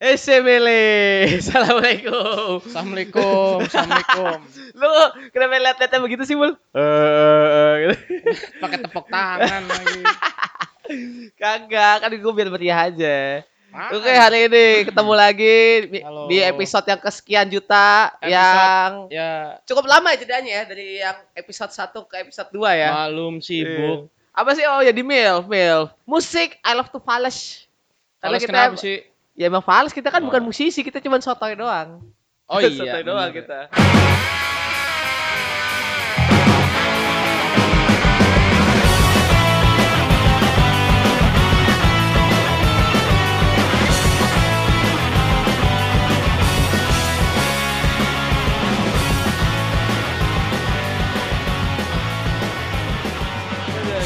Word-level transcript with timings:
SMLE. 0.00 0.80
Assalamualaikum. 1.44 2.64
Assalamualaikum, 2.64 3.68
assalamualaikum. 3.68 4.36
Lu 4.80 4.88
kenapa 5.28 5.60
lihat-lihatnya 5.60 6.00
begitu 6.00 6.22
sih, 6.24 6.32
Bul? 6.32 6.56
Eh, 6.72 7.72
gitu. 7.84 7.94
Pakai 8.64 8.80
tepuk 8.80 9.06
tangan 9.12 9.62
lagi. 9.68 10.00
Kagak, 11.36 11.96
kan 12.00 12.10
gue 12.16 12.32
biar 12.32 12.48
meriah 12.48 12.88
aja. 12.88 13.44
Apaan? 13.70 13.92
Oke, 13.92 14.10
hari 14.10 14.48
ini 14.48 14.64
ketemu 14.88 15.12
lagi 15.14 15.56
di, 15.86 15.98
Halo. 16.02 16.26
di 16.26 16.42
episode 16.42 16.82
yang 16.88 16.98
kesekian 16.98 17.46
juta 17.46 18.10
Episode- 18.18 18.32
yang 18.34 18.90
Ya, 19.12 19.60
cukup 19.62 19.84
lama 19.86 20.10
ya 20.10 20.18
jedanya 20.18 20.50
ya 20.50 20.62
dari 20.64 20.98
yang 20.98 21.14
episode 21.36 21.70
1 21.70 22.02
ke 22.08 22.16
episode 22.18 22.50
2 22.50 22.66
ya. 22.74 22.90
malum 22.90 23.38
sibuk. 23.38 24.08
Eh, 24.08 24.32
Apa 24.32 24.56
sih? 24.56 24.64
Oh 24.64 24.80
ya 24.80 24.90
di 24.90 25.04
mail, 25.04 25.44
mail. 25.44 25.92
Musik 26.02 26.56
I 26.64 26.72
love 26.72 26.88
to 26.88 26.98
polish. 26.98 27.68
Karena 28.18 28.36
Kalau 28.36 28.38
kita 28.40 28.48
kenapa 28.50 28.80
sih? 28.80 28.96
Ya 29.34 29.46
emang 29.50 29.62
fals 29.62 29.92
kita 29.94 30.10
kan 30.10 30.22
Oh. 30.22 30.26
bukan 30.28 30.42
musisi, 30.44 30.82
kita 30.82 30.98
cuma 31.02 31.18
sotoy 31.22 31.54
doang. 31.54 32.02
Oh 32.50 32.58
iya. 32.58 32.70
sotoy 32.70 33.02
doang 33.06 33.30
kita. 33.30 33.70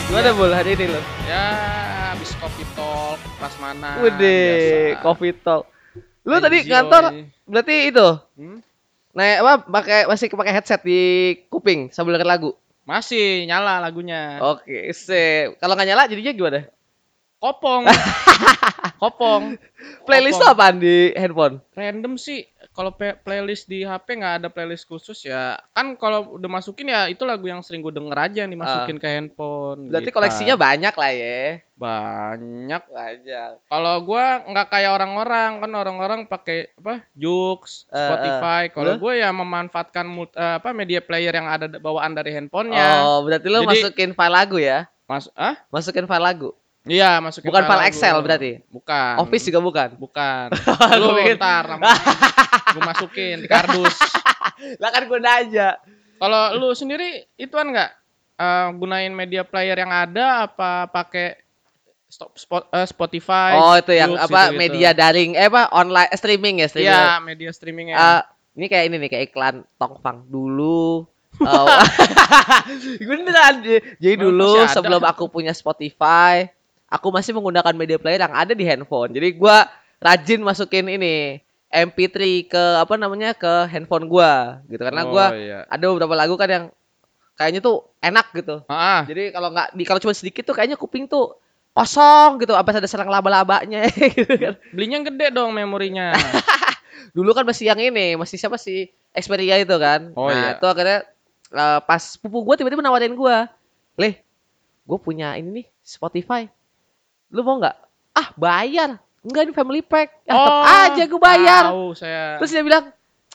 Gimana 0.08 0.30
bul 0.36 0.52
hari 0.54 0.78
ini 0.78 0.86
lo? 0.94 1.00
Ya, 1.26 1.44
mana? 3.56 3.88
Udah, 4.00 4.52
coffee 5.00 5.34
talk. 5.34 5.68
Lu 6.24 6.36
tadi 6.38 6.62
Enjoy. 6.62 6.70
kantor 6.70 7.02
berarti 7.44 7.76
itu 7.88 8.08
Hmm? 8.34 8.58
naik 9.12 9.36
apa 9.44 9.52
pakai 9.62 10.00
masih 10.08 10.26
pakai 10.28 10.52
headset 10.52 10.80
di 10.80 11.00
kuping 11.46 11.92
sambil 11.92 12.16
denger 12.16 12.26
lagu. 12.26 12.50
Masih 12.84 13.44
nyala 13.44 13.78
lagunya. 13.78 14.40
Oke, 14.40 14.92
sip. 14.92 15.56
Kalau 15.56 15.72
nggak 15.72 15.88
nyala 15.88 16.04
jadinya 16.04 16.32
gimana? 16.32 16.60
Kopong. 17.38 17.84
Kopong. 19.04 19.60
Playlist 20.04 20.40
apaan 20.40 20.80
di 20.80 21.12
handphone? 21.12 21.60
Random 21.72 22.16
sih. 22.16 22.48
Kalau 22.74 22.90
playlist 22.96 23.70
di 23.70 23.86
HP 23.86 24.18
nggak 24.18 24.34
ada 24.42 24.48
playlist 24.50 24.84
khusus 24.84 25.22
ya. 25.22 25.54
Kan 25.70 25.94
kalau 25.94 26.34
udah 26.34 26.50
masukin 26.50 26.90
ya 26.90 27.06
itu 27.06 27.22
lagu 27.22 27.46
yang 27.46 27.62
sering 27.62 27.78
gue 27.80 27.94
denger 27.94 28.18
aja 28.18 28.42
nih 28.42 28.58
masukin 28.58 28.98
ke 28.98 29.06
handphone. 29.06 29.94
Berarti 29.94 30.10
gitu. 30.10 30.16
koleksinya 30.18 30.58
banyak 30.58 30.90
lah 30.90 31.12
ya. 31.14 31.62
banyak. 31.74 32.82
Banyak. 32.86 33.50
Kalau 33.66 33.94
gua 34.02 34.42
nggak 34.42 34.66
kayak 34.70 34.90
orang-orang 34.90 35.50
kan 35.58 35.70
orang-orang 35.70 36.20
pakai 36.26 36.70
apa 36.74 37.02
Joox, 37.14 37.86
Eh, 37.90 37.98
Spotify. 37.98 38.62
Kalau 38.70 38.94
Lu? 38.94 39.02
gue 39.02 39.14
ya 39.18 39.30
memanfaatkan 39.30 40.06
eh, 40.30 40.54
apa 40.58 40.70
media 40.70 40.98
player 40.98 41.30
yang 41.30 41.46
ada 41.46 41.66
bawaan 41.78 42.14
dari 42.14 42.34
handphonenya. 42.34 43.02
Oh, 43.02 43.22
berarti 43.22 43.46
lo 43.50 43.62
Jadi- 43.62 43.70
masukin 43.70 44.10
file 44.12 44.34
lagu 44.34 44.58
ya? 44.58 44.86
Mas, 45.04 45.30
ah? 45.34 45.58
Masukin 45.70 46.06
file 46.06 46.22
lagu. 46.22 46.50
Iya 46.84 47.16
masukin. 47.18 47.48
Bukan 47.48 47.64
file 47.64 47.80
lagu. 47.80 47.88
Excel 47.90 48.16
berarti? 48.20 48.52
Bukan. 48.68 49.14
Office 49.18 49.44
juga 49.48 49.60
bukan. 49.60 49.88
Bukan. 49.96 50.46
Lu 51.00 51.16
pikir- 51.16 51.40
ntar 51.40 51.64
gue 52.74 52.82
masukin 52.82 53.36
di 53.44 53.48
kardus. 53.48 53.96
lah 54.82 54.90
kan 54.92 55.02
gue 55.06 55.18
aja. 55.20 55.78
Kalau 56.18 56.42
lu 56.56 56.70
sendiri 56.72 57.26
ituan 57.34 57.74
nggak 57.74 57.90
eh, 58.38 58.68
gunain 58.78 59.12
media 59.12 59.42
player 59.42 59.76
yang 59.78 59.92
ada 59.92 60.46
apa 60.46 60.88
pakai 60.90 61.44
stop 62.14 62.32
spot, 62.38 62.64
eh, 62.70 62.86
Spotify? 62.86 63.58
Oh, 63.58 63.74
itu 63.74 63.92
yang 63.94 64.14
apa 64.14 64.54
gitu-gitu? 64.54 64.60
media 64.62 64.90
daring 64.94 65.34
eh 65.34 65.50
apa 65.50 65.66
online 65.74 66.10
eh, 66.14 66.18
streaming 66.18 66.54
ya, 66.62 66.68
streaming. 66.70 66.94
Iya 66.94 67.18
media 67.18 67.50
streamingnya. 67.50 67.96
Eh, 67.98 68.22
ini 68.54 68.66
kayak 68.70 68.84
ini 68.86 68.96
nih 69.02 69.08
kayak 69.10 69.24
iklan 69.34 69.56
Tongfang 69.74 70.30
dulu. 70.30 71.10
Oh, 71.42 71.66
beneran. 73.10 73.66
Jadi 73.98 74.14
dulu 74.14 74.62
sebelum 74.70 75.02
aku 75.02 75.26
punya 75.26 75.50
Spotify, 75.50 76.46
aku 76.86 77.10
masih 77.10 77.34
menggunakan 77.34 77.74
media 77.74 77.98
player 77.98 78.22
yang 78.22 78.30
ada 78.30 78.54
di 78.54 78.62
handphone. 78.62 79.10
Jadi 79.10 79.34
gua 79.34 79.66
rajin 79.98 80.38
masukin 80.46 80.86
ini 80.86 81.42
MP3 81.74 82.46
ke 82.46 82.62
apa 82.78 82.94
namanya 82.94 83.34
ke 83.34 83.66
handphone 83.66 84.06
gua 84.06 84.62
gitu 84.70 84.78
karena 84.78 85.02
Oh, 85.02 85.10
gua 85.10 85.34
iya. 85.34 85.66
ada 85.66 85.84
beberapa 85.90 86.14
lagu 86.14 86.38
kan 86.38 86.46
yang 86.46 86.64
kayaknya 87.34 87.58
tuh 87.58 87.90
enak 87.98 88.30
gitu. 88.30 88.62
Ah. 88.70 89.02
Jadi 89.10 89.34
kalau 89.34 89.50
nggak 89.50 89.74
di 89.74 89.82
kalau 89.82 89.98
cuma 89.98 90.14
sedikit 90.14 90.46
tuh 90.46 90.54
kayaknya 90.54 90.78
kuping 90.78 91.10
tuh 91.10 91.34
kosong 91.74 92.38
gitu, 92.38 92.54
apa 92.54 92.70
ada 92.70 92.86
serang 92.86 93.10
laba-labanya 93.10 93.90
gitu 94.14 94.38
kan. 94.38 94.54
Belinya 94.70 95.02
yang 95.02 95.06
gede 95.10 95.26
dong 95.34 95.50
memorinya. 95.50 96.14
Dulu 97.16 97.34
kan 97.34 97.42
masih 97.42 97.74
yang 97.74 97.82
ini, 97.82 98.14
masih 98.14 98.38
siapa 98.38 98.54
sih? 98.54 98.86
Xperia 99.10 99.58
itu 99.58 99.74
kan. 99.74 100.14
Oh, 100.14 100.30
nah, 100.30 100.54
iya. 100.54 100.58
itu 100.58 100.66
akhirnya 100.70 100.98
eh, 101.50 101.80
pas 101.82 102.02
pupu 102.22 102.46
gua 102.46 102.54
tiba-tiba 102.54 102.82
nawarin 102.82 103.18
gua. 103.18 103.50
Leh, 103.98 104.22
gue 104.86 104.98
punya 104.98 105.34
ini 105.38 105.62
nih 105.62 105.66
Spotify. 105.82 106.46
Lu 107.30 107.42
mau 107.42 107.58
nggak? 107.58 107.76
Ah, 108.14 108.28
bayar. 108.38 108.98
Enggak 109.24 109.42
ini 109.42 109.52
family 109.52 109.80
pack. 109.80 110.08
Ya, 110.22 110.32
tetep 110.32 110.54
aja 110.62 111.02
gue 111.02 111.20
bayar. 111.20 111.62
Oh, 111.66 111.90
Tahu 111.90 111.90
saya. 111.96 112.36
Terus 112.38 112.50
dia 112.52 112.62
bilang, 112.62 112.84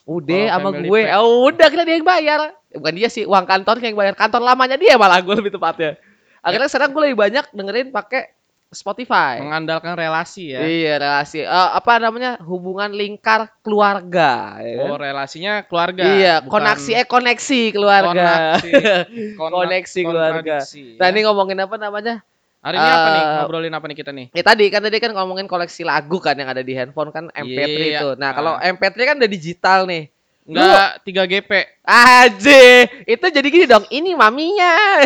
udah 0.05 0.38
Oh, 0.39 0.50
sama 0.53 0.69
gue. 0.77 1.01
pack. 1.01 1.17
Oh, 1.17 1.50
udah 1.50 1.67
kita 1.67 1.83
dia 1.83 1.95
yang 1.97 2.05
bayar. 2.05 2.39
Bukan 2.69 2.94
dia 2.94 3.09
sih, 3.09 3.25
uang 3.25 3.44
kantor 3.44 3.81
yang 3.81 3.97
bayar. 3.97 4.13
Kantor 4.13 4.41
lamanya 4.44 4.78
dia 4.78 4.94
malah 4.95 5.17
gue 5.17 5.33
lebih 5.33 5.49
tepatnya. 5.51 5.97
Akhirnya 6.39 6.69
sekarang 6.69 6.94
gue 6.94 7.01
lebih 7.03 7.17
banyak 7.19 7.45
dengerin 7.49 7.89
pakai 7.89 8.38
Spotify. 8.69 9.41
mengandalkan 9.41 9.97
relasi 9.97 10.53
ya. 10.53 10.61
Iya 10.61 11.01
relasi. 11.01 11.41
Eh, 11.41 11.49
apa 11.73 11.97
namanya 11.97 12.38
hubungan 12.39 12.94
lingkar 12.94 13.49
keluarga. 13.59 14.61
ya 14.61 14.73
kan? 14.78 14.85
Oh, 14.85 14.95
relasinya 14.95 15.53
keluarga. 15.66 16.03
iya, 16.05 16.33
bukan 16.38 16.53
koneksi 16.61 16.91
eh 16.94 17.05
koneksi 17.09 17.61
keluarga. 17.73 18.13
koneksi. 18.61 18.72
Kon- 19.41 19.53
Koneksi 19.57 19.99
keluarga. 20.05 20.57
Nah 21.01 21.01
ya. 21.01 21.11
ini 21.11 21.19
ngomongin 21.25 21.57
apa 21.57 21.75
namanya? 21.75 22.22
Hari 22.59 22.75
ini 22.75 22.90
apa 22.90 23.08
nih? 23.08 23.22
eh, 23.22 23.34
Ngobrolin 23.40 23.72
apa 23.72 23.86
nih 23.88 23.97
kita 23.97 24.12
nih? 24.12 24.25
Ya 24.31 24.44
tadi 24.44 24.66
kan 24.68 24.81
tadi 24.81 24.97
kan 24.97 25.12
ngomongin 25.12 25.46
koleksi 25.46 25.81
lagu 25.81 26.20
kan 26.20 26.36
yang 26.36 26.47
ada 26.47 26.59
di 26.59 26.74
handphone 26.74 27.08
kan 27.09 27.31
MP3 27.31 27.56
Iya. 27.72 28.00
itu. 28.00 28.09
Nah 28.16 28.30
kalau 28.31 28.53
Ah. 28.53 28.68
MP3 28.68 29.00
kan 29.06 29.16
udah 29.16 29.31
digital 29.31 29.80
nih. 29.86 30.12
Enggak 30.44 31.06
3GP. 31.06 31.52
Aje, 31.86 32.66
itu 33.06 33.25
jadi 33.30 33.47
gini 33.47 33.64
dong. 33.64 33.86
Ini 33.88 34.12
maminya. 34.14 35.06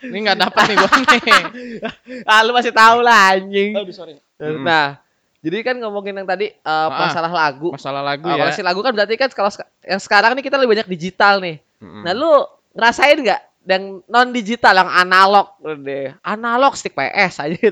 Ini 0.00 0.16
enggak 0.18 0.38
dapat 0.40 0.62
nih 0.64 0.76
gua 0.76 0.90
nih. 0.90 1.42
ah 2.30 2.40
lu 2.40 2.50
masih 2.50 2.72
tahu 2.72 2.98
lah 2.98 3.36
anjing. 3.36 3.76
Aduh, 3.76 3.92
sorry. 3.92 4.16
Mm. 4.40 4.64
Nah, 4.64 4.96
jadi 5.38 5.60
kan 5.60 5.76
ngomongin 5.76 6.16
yang 6.16 6.24
tadi 6.24 6.50
eh, 6.50 6.88
masalah 6.88 7.28
lagu. 7.28 7.68
Masalah 7.70 8.00
lagu 8.00 8.24
Eh, 8.24 8.32
ya. 8.32 8.40
koleksi 8.40 8.64
lagu 8.64 8.80
kan 8.80 8.90
berarti 8.90 9.14
kan 9.14 9.28
kalau 9.28 9.52
yang 9.84 10.00
sekarang 10.00 10.32
nih 10.32 10.42
kita 10.42 10.56
lebih 10.56 10.72
banyak 10.72 10.88
digital 10.88 11.38
nih. 11.38 11.60
Mm-mm. 11.78 12.02
Nah, 12.02 12.12
lu 12.16 12.32
ngerasain 12.72 13.20
nggak 13.20 13.40
yang 13.70 14.02
non 14.10 14.34
digital 14.34 14.74
yang 14.82 14.90
analog 14.90 15.54
deh. 15.62 16.10
Analog 16.26 16.74
stick 16.74 16.98
PS 16.98 17.46
aja. 17.46 17.70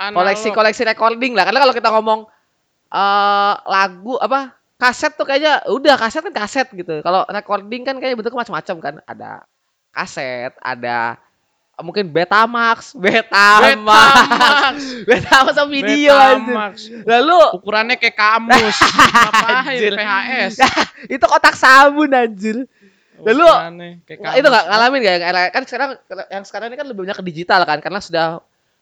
Analog. 0.00 0.16
Koleksi-koleksi 0.24 0.82
recording 0.88 1.36
lah. 1.36 1.44
Karena 1.44 1.60
kalau 1.60 1.74
kita 1.76 1.92
ngomong 1.92 2.20
eh 2.94 3.54
lagu 3.68 4.16
apa 4.22 4.56
kaset 4.80 5.12
tuh 5.14 5.26
kayaknya 5.26 5.66
udah 5.68 5.94
kaset 6.00 6.24
kan 6.24 6.34
kaset 6.34 6.66
gitu. 6.72 7.04
Kalau 7.04 7.28
recording 7.28 7.84
kan 7.84 8.00
kayaknya 8.00 8.16
bentuknya 8.18 8.40
macam-macam 8.48 8.76
kan. 8.80 8.94
Ada 9.04 9.30
kaset, 9.94 10.52
ada 10.58 11.20
mungkin 11.82 12.14
Betamax, 12.14 12.94
Betamax, 13.02 13.74
Betamax. 13.74 14.74
Betamax 15.08 15.54
sama 15.58 15.70
video. 15.70 16.14
Betamax. 16.14 16.74
Lalu 17.02 17.38
Ukurannya 17.58 17.96
kayak 17.98 18.14
kamus. 18.14 18.78
Ngapain. 18.82 19.90
PHS? 19.98 20.54
itu 21.10 21.24
kotak 21.26 21.58
sabun 21.58 22.14
anjir. 22.14 22.70
Lalu, 23.14 23.46
Ukurannya 23.46 23.88
kayak 24.02 24.34
itu 24.34 24.46
nggak 24.46 24.64
ngalamin 24.66 24.98
gak 25.00 25.14
yang 25.14 25.24
era- 25.24 25.52
kan 25.52 25.62
sekarang 25.62 25.90
yang 26.28 26.44
sekarang 26.44 26.66
ini 26.68 26.76
kan 26.76 26.86
lebih 26.86 27.00
banyak 27.06 27.16
ke 27.16 27.24
digital 27.24 27.62
kan 27.62 27.78
karena 27.78 28.00
sudah 28.00 28.26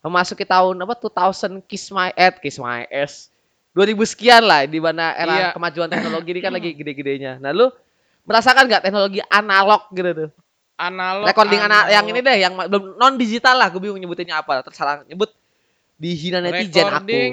memasuki 0.00 0.42
tahun 0.42 0.80
apa 0.80 0.96
2000 0.96 1.60
kiss 1.64 1.92
my 1.92 2.10
ad 2.10 2.40
kiss 2.40 2.56
my 2.56 2.88
ass 2.88 3.28
2000 3.72 3.92
sekian 4.04 4.42
lah 4.42 4.64
di 4.64 4.80
mana 4.80 5.12
era 5.14 5.32
Iya. 5.32 5.48
kemajuan 5.52 5.88
teknologi 5.88 6.28
ini 6.32 6.40
kan 6.40 6.52
lagi 6.52 6.70
gede-gedenya. 6.78 7.40
Nah 7.40 7.52
lu 7.52 7.68
merasakan 8.24 8.68
nggak 8.68 8.82
teknologi 8.82 9.20
analog 9.26 9.88
gitu 9.90 10.10
tuh? 10.12 10.30
Analog. 10.76 11.24
Recording 11.28 11.60
ana- 11.60 11.84
analog. 11.84 11.92
yang 11.92 12.04
ini 12.08 12.20
deh 12.20 12.36
yang 12.38 12.52
belum 12.56 12.84
non 12.96 13.14
digital 13.16 13.56
lah 13.56 13.68
gue 13.68 13.80
bingung 13.80 13.96
nyebutinnya 13.96 14.40
apa. 14.40 14.60
Tersalah 14.60 15.04
nyebut 15.04 15.32
dihina 15.96 16.40
netizen 16.40 16.84
recording 16.84 17.32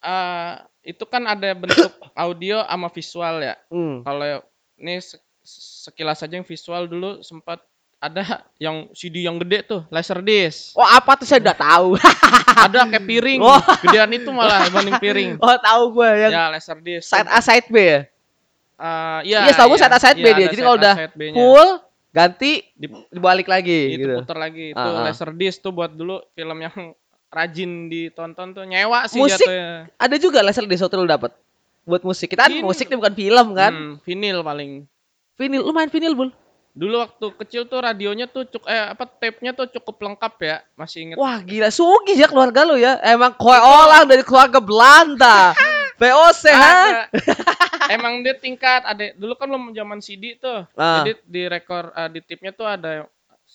eh, 0.00 0.52
itu 0.84 1.04
kan 1.04 1.24
ada 1.24 1.52
bentuk 1.52 1.92
audio 2.16 2.60
sama 2.60 2.88
visual 2.88 3.34
ya. 3.40 3.54
aku. 3.62 3.72
Hmm. 3.72 3.96
Kalau 4.02 4.26
ini 4.76 4.94
sekilas 5.44 6.18
saja 6.18 6.34
yang 6.34 6.42
visual 6.42 6.84
dulu 6.84 7.20
sempat 7.20 7.60
ada 7.98 8.20
yang 8.58 8.88
CD 8.90 9.24
yang 9.24 9.36
gede 9.38 9.64
tuh, 9.64 9.80
laserdisc. 9.88 10.72
Oh 10.72 10.84
apa 10.84 11.14
tuh 11.14 11.24
saya 11.24 11.40
udah 11.40 11.56
tahu. 11.56 11.88
ada 12.64 12.84
kayak 12.86 13.00
piring, 13.02 13.40
Oh. 13.40 13.56
gedean 13.80 14.12
itu 14.12 14.28
malah 14.28 14.60
dibanding 14.62 14.96
piring. 14.98 15.30
oh 15.44 15.56
tahu 15.56 15.82
gue 15.94 16.10
yang 16.18 16.32
Ya, 16.32 16.44
laserdisc. 16.48 17.06
side 17.06 17.28
A 17.28 17.40
side 17.40 17.68
B 17.68 17.76
ya. 17.80 18.00
Eh, 18.74 19.20
iya, 19.24 19.38
Iya, 19.46 19.56
gue 19.56 19.70
iya. 19.70 19.80
side 19.80 19.94
A 19.94 19.98
side 19.98 20.18
B 20.18 20.26
Iya, 20.26 20.34
dia. 20.34 20.46
Jadi 20.48 20.60
kalau 20.60 20.76
udah 20.76 20.94
full 21.32 21.68
ganti 22.10 22.52
Di- 22.72 23.08
dibalik 23.08 23.48
lagi 23.48 23.80
itu 23.90 24.04
gitu. 24.04 24.20
putar 24.20 24.38
lagi 24.38 24.70
itu 24.70 24.78
Ah, 24.78 25.00
ah. 25.00 25.02
laserdisc 25.02 25.58
tuh 25.60 25.72
buat 25.72 25.90
dulu 25.90 26.20
film 26.30 26.58
yang 26.60 26.76
rajin 27.28 27.88
ditonton 27.88 28.52
tuh 28.52 28.62
nyewa 28.62 29.08
sih 29.08 29.18
Musik? 29.18 29.42
jatuhnya. 29.42 29.88
Ada 29.96 30.16
juga 30.18 30.38
laser 30.38 30.62
di 30.64 30.76
Sotul 30.76 31.08
dapat 31.08 31.32
buat 31.82 32.00
musik. 32.00 32.28
Kita 32.28 32.46
kan 32.46 32.52
musik 32.60 32.86
ini 32.86 32.96
bukan 32.96 33.12
film 33.12 33.46
kan. 33.52 33.72
Hmm, 33.72 33.94
vinil 34.00 34.40
paling. 34.40 34.84
Vinyl, 35.34 35.62
lu 35.66 35.72
main 35.74 35.90
vinyl, 35.90 36.14
Bul? 36.14 36.30
Dulu 36.74 37.06
waktu 37.06 37.26
kecil 37.38 37.62
tuh 37.70 37.78
radionya 37.78 38.26
tuh 38.26 38.50
cukup 38.50 38.66
eh 38.66 38.90
apa 38.90 39.06
tape-nya 39.06 39.54
tuh 39.54 39.70
cukup 39.70 40.10
lengkap 40.10 40.34
ya. 40.42 40.56
Masih 40.74 41.06
inget. 41.06 41.16
Wah, 41.22 41.38
gila 41.38 41.70
sugih 41.70 42.18
ya 42.18 42.26
keluarga 42.26 42.66
lu 42.66 42.74
ya. 42.74 42.98
Emang 42.98 43.30
koe 43.38 43.54
orang 43.54 44.10
dari 44.10 44.26
keluarga 44.26 44.58
Belanda. 44.58 45.54
VOC 46.02 46.44
ha? 46.50 47.06
Emang 47.86 48.26
dia 48.26 48.34
tingkat 48.34 48.82
ada 48.82 49.14
dulu 49.14 49.38
kan 49.38 49.46
belum 49.46 49.70
zaman 49.70 50.02
CD 50.02 50.34
tuh. 50.34 50.66
Ah. 50.74 51.06
Jadi 51.06 51.22
di 51.22 51.42
rekor 51.46 51.94
eh, 51.94 52.10
di 52.10 52.20
tipnya 52.26 52.50
tuh 52.50 52.66
ada 52.66 53.06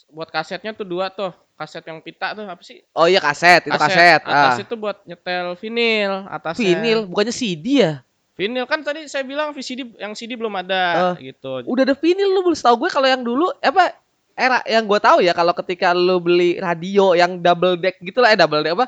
buat 0.07 0.31
kasetnya 0.31 0.71
tuh 0.71 0.87
dua 0.87 1.11
tuh. 1.11 1.35
Kaset 1.59 1.83
yang 1.83 1.99
pita 1.99 2.31
tuh 2.31 2.47
apa 2.47 2.63
sih? 2.63 2.79
Oh 2.95 3.03
iya 3.03 3.19
kaset, 3.19 3.67
itu 3.67 3.75
kaset. 3.75 4.23
Ah. 4.23 4.55
Atas 4.55 4.63
itu 4.63 4.79
buat 4.79 5.03
nyetel 5.03 5.59
vinil, 5.59 6.23
atasnya. 6.31 6.63
Vinyl, 6.63 7.03
bukannya 7.03 7.35
CD 7.35 7.83
ya? 7.83 7.99
Vinil 8.39 8.63
kan 8.63 8.80
tadi 8.80 9.03
saya 9.06 9.21
bilang 9.21 9.51
VCD 9.51 10.00
yang 10.00 10.15
CD 10.15 10.33
belum 10.33 10.56
ada 10.56 11.12
Ah. 11.12 11.15
gitu. 11.19 11.59
Udah 11.65 11.83
ada 11.83 11.91
vinyl 11.91 12.31
lu, 12.31 12.41
Bul. 12.41 12.56
Setahu 12.56 12.80
gue 12.80 12.89
kalau 12.89 13.03
yang 13.06 13.19
dulu 13.19 13.51
apa 13.53 13.91
era 14.31 14.63
yang 14.63 14.88
gue 14.88 14.95
tahu 14.97 15.19
ya 15.19 15.36
kalau 15.36 15.51
ketika 15.53 15.91
lu 15.91 16.18
beli 16.18 16.56
radio 16.56 17.12
yang 17.12 17.36
double 17.38 17.75
deck 17.75 18.00
gitu 18.00 18.18
lah, 18.18 18.31
eh 18.31 18.39
double 18.39 18.63
deck 18.63 18.74
apa? 18.74 18.88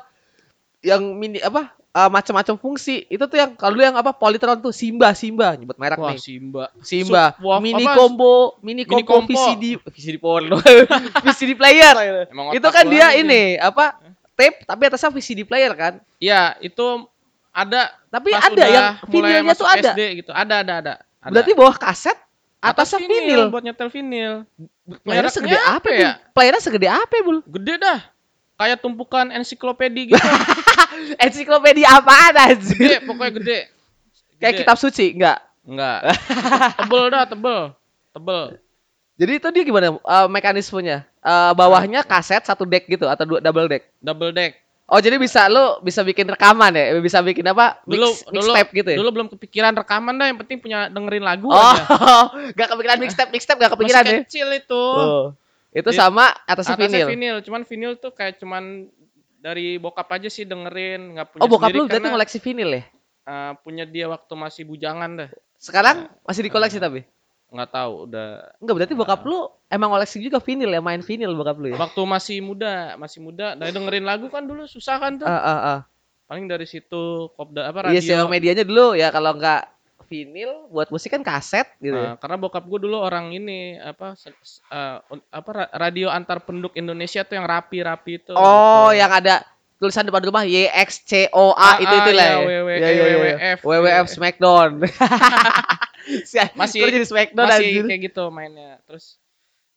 Yang 0.80 1.02
mini 1.12 1.38
apa? 1.38 1.68
eh, 1.92 2.08
macam-macam 2.08 2.56
fungsi. 2.56 3.04
Itu 3.06 3.28
tuh 3.28 3.36
yang 3.36 3.52
kalau 3.52 3.76
yang 3.76 3.92
apa? 3.92 4.10
Polytron 4.10 4.56
tuh 4.58 4.72
Simba, 4.72 5.12
Simba 5.12 5.52
nyebut 5.52 5.76
merek 5.76 6.00
Wah, 6.00 6.16
nih. 6.16 6.18
Simba. 6.18 6.72
Simba, 6.80 7.36
Su- 7.36 7.44
wah, 7.44 7.60
mini 7.60 7.84
apa? 7.84 7.92
combo, 7.94 8.56
mini 8.64 8.82
Mini 8.82 9.04
combo 9.04 9.20
combo. 9.20 9.28
VCD, 9.28 9.76
VCD 9.76 10.16
porno, 10.16 10.56
VCD 11.28 11.52
player. 11.52 11.92
Emang 12.32 12.56
itu 12.56 12.64
kan 12.66 12.88
dia 12.88 13.12
ini 13.12 13.60
apa? 13.60 14.00
Tape 14.32 14.64
tapi 14.64 14.88
atasnya 14.88 15.12
VCD 15.12 15.44
player 15.44 15.76
kan. 15.76 16.00
Iya, 16.16 16.56
itu 16.58 17.04
ada 17.52 17.92
Tapi 18.08 18.28
pas 18.32 18.48
ada 18.48 18.64
yang 18.64 18.86
vinilnya 19.06 19.54
tuh 19.54 19.68
ada. 19.68 19.92
SD 19.92 20.24
gitu. 20.24 20.32
Ada, 20.32 20.64
ada, 20.64 20.72
ada. 20.80 20.92
ada. 21.20 21.32
Berarti 21.32 21.52
bawah 21.52 21.76
kaset 21.76 22.16
Atas 22.62 22.94
atasnya 22.94 23.10
vinyl. 23.10 23.50
buat 23.50 23.66
nyetel 23.66 23.90
vinil. 23.90 24.46
Playernya 25.02 25.32
segede 25.34 25.58
apa 25.58 25.88
ya? 25.90 25.98
ya? 25.98 26.12
Playernya 26.30 26.62
segede 26.62 26.86
apa, 26.86 27.14
Bul? 27.26 27.42
Gede 27.58 27.74
dah. 27.82 28.06
Kayak 28.54 28.78
tumpukan 28.78 29.34
ensiklopedi 29.34 30.14
gitu. 30.14 30.22
Ensiklopedia 31.26 31.90
apaan 31.90 32.38
anjir? 32.38 32.78
gede, 32.78 32.98
pokoknya 33.02 33.32
gede. 33.42 33.58
Kayak 34.38 34.52
Gede. 34.54 34.60
kitab 34.62 34.76
suci, 34.78 35.10
enggak? 35.18 35.42
Enggak. 35.66 35.98
tebel 36.78 37.04
dah, 37.10 37.24
tebel. 37.26 37.60
Tebel. 38.14 38.42
Jadi 39.18 39.32
itu 39.42 39.48
dia 39.50 39.62
gimana 39.66 39.86
eh, 39.98 40.26
mekanismenya? 40.30 41.02
Eh, 41.02 41.52
bawahnya 41.58 42.06
kaset 42.06 42.46
satu 42.46 42.62
deck 42.62 42.86
gitu 42.86 43.10
atau 43.10 43.26
dua 43.26 43.42
double 43.42 43.66
deck? 43.66 43.90
Double 43.98 44.30
deck. 44.30 44.61
Oh 44.92 45.00
jadi 45.00 45.16
bisa 45.16 45.48
lu 45.48 45.80
bisa 45.80 46.04
bikin 46.04 46.28
rekaman 46.28 46.68
ya? 46.76 46.92
Bisa 47.00 47.24
bikin 47.24 47.48
apa? 47.48 47.80
Dulu 47.88 48.12
Mix, 48.12 48.28
dulu 48.28 48.52
mixtape 48.52 48.70
gitu 48.76 48.88
ya? 48.92 48.98
Dulu 49.00 49.08
belum 49.08 49.28
kepikiran 49.32 49.72
rekaman 49.72 50.20
dah, 50.20 50.28
yang 50.28 50.36
penting 50.44 50.60
punya 50.60 50.92
dengerin 50.92 51.24
lagu 51.24 51.48
oh, 51.48 51.56
aja. 51.56 51.84
gak 52.60 52.68
kepikiran 52.76 52.98
mixtape, 53.00 53.30
mixtape 53.32 53.56
gak 53.64 53.72
kepikiran 53.72 54.04
Masih 54.04 54.12
ya? 54.12 54.20
kecil 54.28 54.48
itu. 54.52 54.84
Oh. 54.84 55.32
Itu 55.72 55.88
Di- 55.88 55.96
sama 55.96 56.28
atasnya 56.44 56.76
Atasnya 56.76 57.08
vinyl. 57.08 57.08
vinil. 57.08 57.36
Cuman 57.40 57.64
vinil 57.64 57.96
tuh 57.96 58.12
kayak 58.12 58.36
cuman 58.36 58.92
dari 59.40 59.80
bokap 59.80 60.12
aja 60.12 60.28
sih 60.28 60.44
dengerin, 60.44 61.16
nggak 61.16 61.26
punya 61.32 61.40
Oh 61.40 61.48
bokap 61.48 61.72
lu 61.72 61.88
berarti 61.88 61.96
karena, 61.96 62.12
ngoleksi 62.12 62.38
vinyl 62.44 62.70
ya? 62.76 62.82
eh, 63.24 63.52
punya 63.64 63.84
dia 63.88 64.06
waktu 64.12 64.32
masih 64.36 64.68
bujangan 64.68 65.24
dah. 65.24 65.30
Sekarang 65.56 66.12
masih 66.28 66.44
dikoleksi 66.44 66.76
tapi? 66.76 67.00
Nggak 67.52 67.70
tahu, 67.70 67.92
udah 68.08 68.28
Enggak 68.58 68.74
berarti 68.80 68.94
bokap 68.96 69.20
lu 69.22 69.44
emang 69.68 69.92
koleksi 69.92 70.18
juga 70.18 70.40
vinyl 70.40 70.72
ya, 70.72 70.80
main 70.80 71.04
vinyl 71.04 71.36
bokap 71.36 71.60
lu 71.60 71.68
ya? 71.68 71.76
waktu 71.76 72.00
masih 72.00 72.40
muda, 72.40 72.96
masih 72.96 73.20
muda, 73.20 73.52
dari 73.52 73.70
dengerin 73.70 74.08
lagu 74.08 74.32
kan 74.32 74.40
dulu 74.42 74.64
susah 74.64 74.96
kan 74.96 75.20
tuh. 75.20 75.28
Ah, 75.28 75.36
ah, 75.36 75.60
ah. 75.60 75.80
Paling 76.24 76.48
dari 76.48 76.64
situ 76.64 77.28
kopda 77.36 77.68
apa 77.68 77.92
Iya 77.92 78.00
radio. 78.00 78.12
emang 78.16 78.32
medianya 78.32 78.64
dulu 78.64 78.96
ya 78.96 79.12
kalau 79.12 79.36
nggak 79.36 79.68
vinyl 80.08 80.68
buat 80.68 80.88
musik 80.88 81.08
kan 81.08 81.20
kaset 81.20 81.68
gitu. 81.76 81.92
Nah, 81.92 82.16
karena 82.16 82.36
bokap 82.36 82.64
gue 82.64 82.88
dulu 82.88 82.96
orang 82.96 83.32
ini 83.32 83.76
apa 83.76 84.16
un- 85.08 85.24
apa 85.28 85.50
ra- 85.52 85.72
radio 85.76 86.08
antar 86.08 86.40
penduduk 86.40 86.72
Indonesia 86.72 87.20
tuh 87.20 87.36
yang 87.36 87.44
rapi-rapi 87.44 88.12
itu. 88.16 88.32
Oh, 88.32 88.88
Gitu. 88.88 89.00
yang 89.00 89.12
ada 89.12 89.44
tulisan 89.82 90.06
depan 90.06 90.22
rumah 90.22 90.46
Y 90.46 90.70
X 90.70 91.02
C 91.02 91.26
O 91.34 91.50
A 91.52 91.82
itu 91.82 91.90
ah, 91.90 91.98
itu 91.98 92.10
lah. 92.14 92.26
iya, 92.30 92.38
ya. 92.38 92.78
Iya. 92.78 93.02
WWF. 93.10 93.58
WWF 93.66 94.06
Smackdown. 94.06 94.70
Si- 96.02 96.38
Masih- 96.58 96.82
jadi 96.82 97.06
Smackdown 97.06 97.46
masih 97.46 97.86
kayak 97.86 98.02
gitu 98.10 98.26
mainnya. 98.30 98.82
Terus 98.90 99.22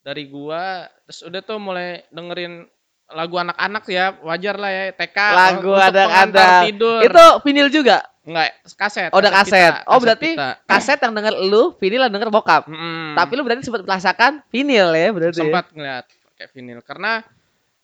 dari 0.01 0.25
gua 0.25 0.89
terus 1.05 1.21
udah 1.21 1.41
tuh 1.41 1.57
mulai 1.57 2.01
dengerin 2.09 2.65
lagu 3.13 3.37
anak-anak 3.37 3.85
ya, 3.85 4.17
wajar 4.25 4.57
lah 4.57 4.71
ya 4.73 4.83
TK. 4.93 5.17
Lagu 5.17 5.71
ada. 5.77 6.65
tidur. 6.65 7.05
Itu 7.05 7.25
vinyl 7.45 7.69
juga. 7.69 8.01
enggak 8.25 8.57
kaset. 8.73 9.13
Oh, 9.13 9.21
udah 9.21 9.29
kaset. 9.29 9.85
pita, 9.85 9.85
Oh, 9.85 10.01
berarti 10.01 10.33
pita. 10.33 10.57
kaset 10.65 10.97
yang 10.97 11.13
denger 11.13 11.45
lu, 11.45 11.77
vinyl 11.77 12.09
yang 12.09 12.13
denger 12.17 12.33
bokap. 12.33 12.65
Mm-mm. 12.65 13.13
Tapi 13.13 13.31
lu 13.37 13.45
berarti 13.45 13.61
sempat 13.61 13.85
merasakan 13.85 14.41
vinyl 14.49 14.89
ya 14.97 15.07
berarti. 15.13 15.37
ya? 15.37 15.41
sempat 15.45 15.65
ngeliat 15.69 16.05
pakai 16.33 16.47
vinil 16.49 16.81
karena 16.81 17.21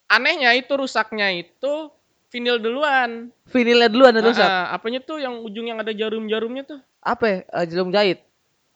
anehnya 0.10 0.52
itu 0.58 0.74
rusaknya 0.74 1.30
itu 1.32 1.94
vinil 2.32 2.58
duluan. 2.58 3.28
Vinylnya 3.46 3.88
duluan 3.88 4.14
yang 4.14 4.26
rusak. 4.26 4.42
Ah, 4.42 4.72
apanya 4.72 5.00
tuh 5.00 5.20
yang 5.20 5.44
ujung 5.44 5.68
yang 5.68 5.78
ada 5.78 5.92
jarum-jarumnya 5.92 6.64
tuh? 6.66 6.80
Apa? 6.98 7.24
ya? 7.28 7.38
Eh, 7.46 7.66
jarum 7.68 7.92
jahit. 7.92 8.20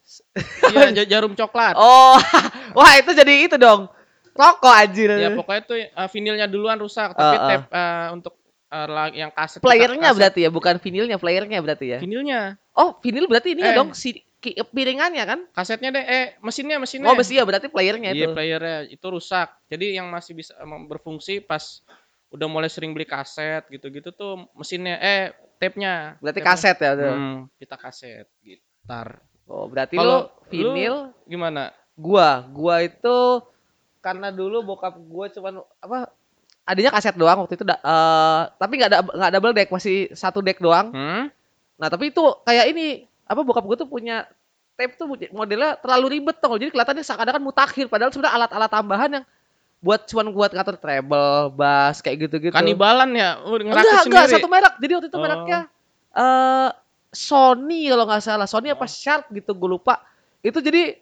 Iya, 0.69 0.93
ja- 0.93 1.09
jarum 1.09 1.33
coklat. 1.33 1.73
Oh, 1.73 2.19
wah 2.77 2.93
itu 2.93 3.09
jadi 3.09 3.33
itu 3.41 3.55
dong. 3.55 3.87
Rokok 4.35 4.67
anjir. 4.69 5.09
Ya 5.09 5.31
pokoknya 5.31 5.61
tuh 5.63 5.79
uh, 5.79 6.09
vinilnya 6.11 6.45
duluan 6.45 6.75
rusak, 6.75 7.15
tapi 7.15 7.23
Ah, 7.23 7.39
ah. 7.39 7.47
tape 7.49 7.65
uh, 7.71 8.07
untuk 8.11 8.33
uh, 8.67 9.09
yang 9.09 9.31
kaset 9.31 9.63
Playernya 9.63 10.11
kaset- 10.11 10.17
berarti 10.19 10.39
ya, 10.43 10.49
bukan 10.51 10.75
vinilnya, 10.77 11.15
playernya 11.15 11.63
berarti 11.63 11.85
ya. 11.95 11.99
vinilnya. 12.03 12.59
Oh, 12.75 12.99
vinyl 12.99 13.25
berarti 13.25 13.55
ini 13.55 13.63
Eh. 13.63 13.71
dong 13.71 13.95
si 13.95 14.19
piringannya 14.45 15.23
kan? 15.23 15.39
Kasetnya 15.55 15.89
deh 15.89 16.03
eh 16.03 16.25
mesinnya 16.43 16.77
mesinnya. 16.77 17.07
Oh, 17.07 17.15
besi 17.15 17.39
ya 17.39 17.47
berarti 17.47 17.65
playernya 17.65 18.11
Iya, 18.11 18.29
itu. 18.29 18.35
playernya 18.35 18.77
itu 18.91 19.05
rusak. 19.07 19.47
Jadi 19.71 19.95
yang 19.95 20.11
masih 20.11 20.35
bisa 20.35 20.53
berfungsi 20.85 21.39
pas 21.39 21.81
udah 22.29 22.47
mulai 22.47 22.67
sering 22.67 22.91
beli 22.91 23.05
kaset 23.05 23.63
gitu-gitu 23.67 24.09
tuh 24.09 24.45
mesinnya 24.53 24.97
eh 24.97 25.31
tape-nya. 25.55 26.19
Berarti 26.19 26.39
Tape-nya. 26.39 26.55
kaset 26.57 26.77
ya 26.77 26.91
tuh. 26.93 27.13
Hmm, 27.15 27.37
pita 27.55 27.77
kaset, 27.77 28.27
gitar. 28.41 29.23
Oh, 29.45 29.69
berarti 29.69 29.95
Kalau 29.95 30.25
lu 30.25 30.49
vinil 30.49 30.95
Gimana? 31.23 31.69
gua, 31.93 32.43
gua 32.49 32.81
itu 32.81 33.17
karena 34.01 34.29
dulu 34.29 34.61
bokap 34.65 34.97
gua 35.01 35.29
cuman 35.29 35.61
apa 35.79 36.09
adanya 36.61 36.89
kaset 36.91 37.13
doang 37.13 37.45
waktu 37.45 37.55
itu 37.55 37.65
da- 37.65 37.79
eh, 37.79 38.41
tapi 38.57 38.73
nggak 38.77 38.89
ada 38.89 38.99
nggak 39.05 39.31
double 39.31 39.53
deck 39.53 39.69
masih 39.69 40.09
satu 40.11 40.41
deck 40.41 40.57
doang. 40.57 40.89
Hmm? 40.91 41.29
Nah, 41.77 41.87
tapi 41.87 42.09
itu 42.09 42.21
kayak 42.41 42.65
ini 42.73 42.87
apa 43.23 43.41
bokap 43.41 43.63
gua 43.63 43.77
tuh 43.77 43.87
punya 43.87 44.25
tape 44.75 44.97
tuh 44.99 45.07
modelnya 45.31 45.77
terlalu 45.79 46.19
ribet 46.19 46.35
tuh. 46.37 46.51
Jadi 46.57 46.73
kelihatannya 46.73 47.05
seakan-akan 47.05 47.41
mutakhir 47.41 47.85
padahal 47.87 48.11
sebenarnya 48.11 48.35
alat-alat 48.35 48.69
tambahan 48.69 49.09
yang 49.21 49.25
buat 49.85 50.09
cuman 50.09 50.33
buat 50.33 50.49
ngatur 50.49 50.81
treble, 50.81 51.53
bass 51.53 52.01
kayak 52.01 52.25
gitu-gitu. 52.25 52.49
Kanibalan 52.49 53.13
ya? 53.13 53.37
Ngerakit 53.37 53.69
enggak, 53.69 53.85
sendiri. 54.01 54.09
enggak, 54.09 54.25
satu 54.33 54.47
merek. 54.49 54.73
Jadi 54.81 54.91
waktu 54.97 55.07
itu 55.13 55.17
Oh. 55.17 55.21
mereknya 55.21 55.59
eh 56.11 56.69
Sony 57.13 57.87
kalau 57.87 58.03
nggak 58.03 58.19
salah. 58.19 58.47
Sony 58.49 58.73
apa 58.73 58.83
Oh. 58.83 58.89
Sharp 58.89 59.29
gitu, 59.29 59.53
gue 59.53 59.69
lupa. 59.69 60.01
Itu 60.41 60.57
jadi 60.59 60.97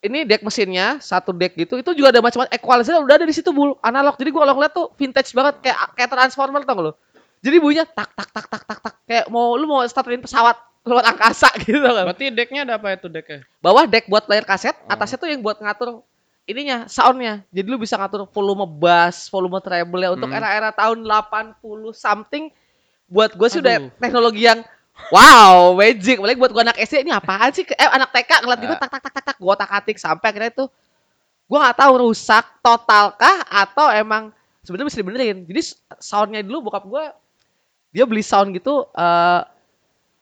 ini 0.00 0.24
deck 0.24 0.40
mesinnya 0.40 0.96
satu 0.98 1.30
deck 1.30 1.54
gitu. 1.54 1.76
Itu 1.76 1.92
juga 1.92 2.08
ada 2.10 2.20
macam-macam 2.20 2.50
equalizer 2.50 2.96
udah 2.96 3.14
ada 3.14 3.26
di 3.26 3.34
situ 3.34 3.50
bul 3.50 3.76
analog. 3.80 4.16
Jadi 4.16 4.28
gua 4.30 4.42
kalau 4.42 4.54
ngeliat 4.56 4.72
tuh 4.72 4.86
vintage 4.94 5.30
banget 5.32 5.60
kayak 5.60 5.76
kayak 5.94 6.10
transformer 6.10 6.62
tau 6.64 6.76
gak 6.76 6.84
lo. 6.84 6.92
Jadi 7.40 7.56
bunyinya 7.56 7.84
tak 7.84 8.12
tak 8.12 8.28
tak 8.30 8.46
tak 8.48 8.62
tak 8.64 8.78
tak 8.80 8.94
kayak 9.04 9.24
mau 9.28 9.56
lu 9.56 9.64
mau 9.64 9.80
starterin 9.84 10.20
pesawat 10.20 10.56
luar 10.84 11.04
angkasa 11.08 11.48
gitu 11.64 11.80
gak? 11.80 12.06
Berarti 12.06 12.26
decknya 12.30 12.64
ada 12.64 12.76
apa 12.76 12.92
itu 12.92 13.08
decknya? 13.08 13.42
Bawah 13.58 13.84
deck 13.84 14.06
buat 14.06 14.24
player 14.24 14.44
kaset, 14.44 14.76
Oh. 14.84 14.92
atasnya 14.92 15.16
tuh 15.16 15.28
yang 15.28 15.40
buat 15.40 15.58
ngatur 15.58 16.04
ininya, 16.46 16.86
soundnya. 16.86 17.44
Jadi 17.52 17.66
lu 17.68 17.76
bisa 17.76 17.96
ngatur 17.96 18.28
volume 18.28 18.64
bass, 18.66 19.28
volume 19.28 19.60
treble 19.60 20.00
ya 20.00 20.10
untuk 20.12 20.28
Hmm. 20.28 20.38
era-era 20.38 20.70
tahun 20.72 21.04
80 21.04 21.92
something. 21.92 22.48
Buat 23.10 23.34
gue 23.34 23.48
sih 23.50 23.58
udah 23.58 23.90
teknologi 23.98 24.46
yang 24.46 24.62
wow, 25.10 25.74
magic. 25.74 26.20
Apalagi 26.22 26.38
buat 26.38 26.52
gue 26.54 26.62
anak 26.62 26.78
SD 26.78 27.02
ini 27.02 27.12
apaan 27.12 27.50
sih? 27.50 27.66
Eh 27.66 27.88
anak 27.90 28.14
TK 28.14 28.46
ngeliat 28.46 28.60
gitu 28.62 28.74
tak 28.78 28.90
tak 28.90 29.02
tak 29.02 29.12
tak 29.18 29.24
tak 29.32 29.36
gue 29.40 29.54
tak 29.58 29.70
atik 29.70 29.98
sampai 29.98 30.26
akhirnya 30.30 30.52
tuh 30.54 30.68
gue 31.50 31.58
nggak 31.58 31.78
tahu 31.82 31.92
rusak 32.06 32.46
total 32.62 33.10
kah 33.18 33.42
atau 33.50 33.90
emang 33.90 34.30
sebenarnya 34.62 34.88
bisa 34.94 34.98
dibenerin. 35.02 35.36
Jadi 35.50 35.60
soundnya 35.98 36.46
dulu 36.46 36.70
bokap 36.70 36.86
gue 36.86 37.04
dia 37.90 38.06
beli 38.06 38.22
sound 38.22 38.54
gitu 38.54 38.86
eh 38.94 39.42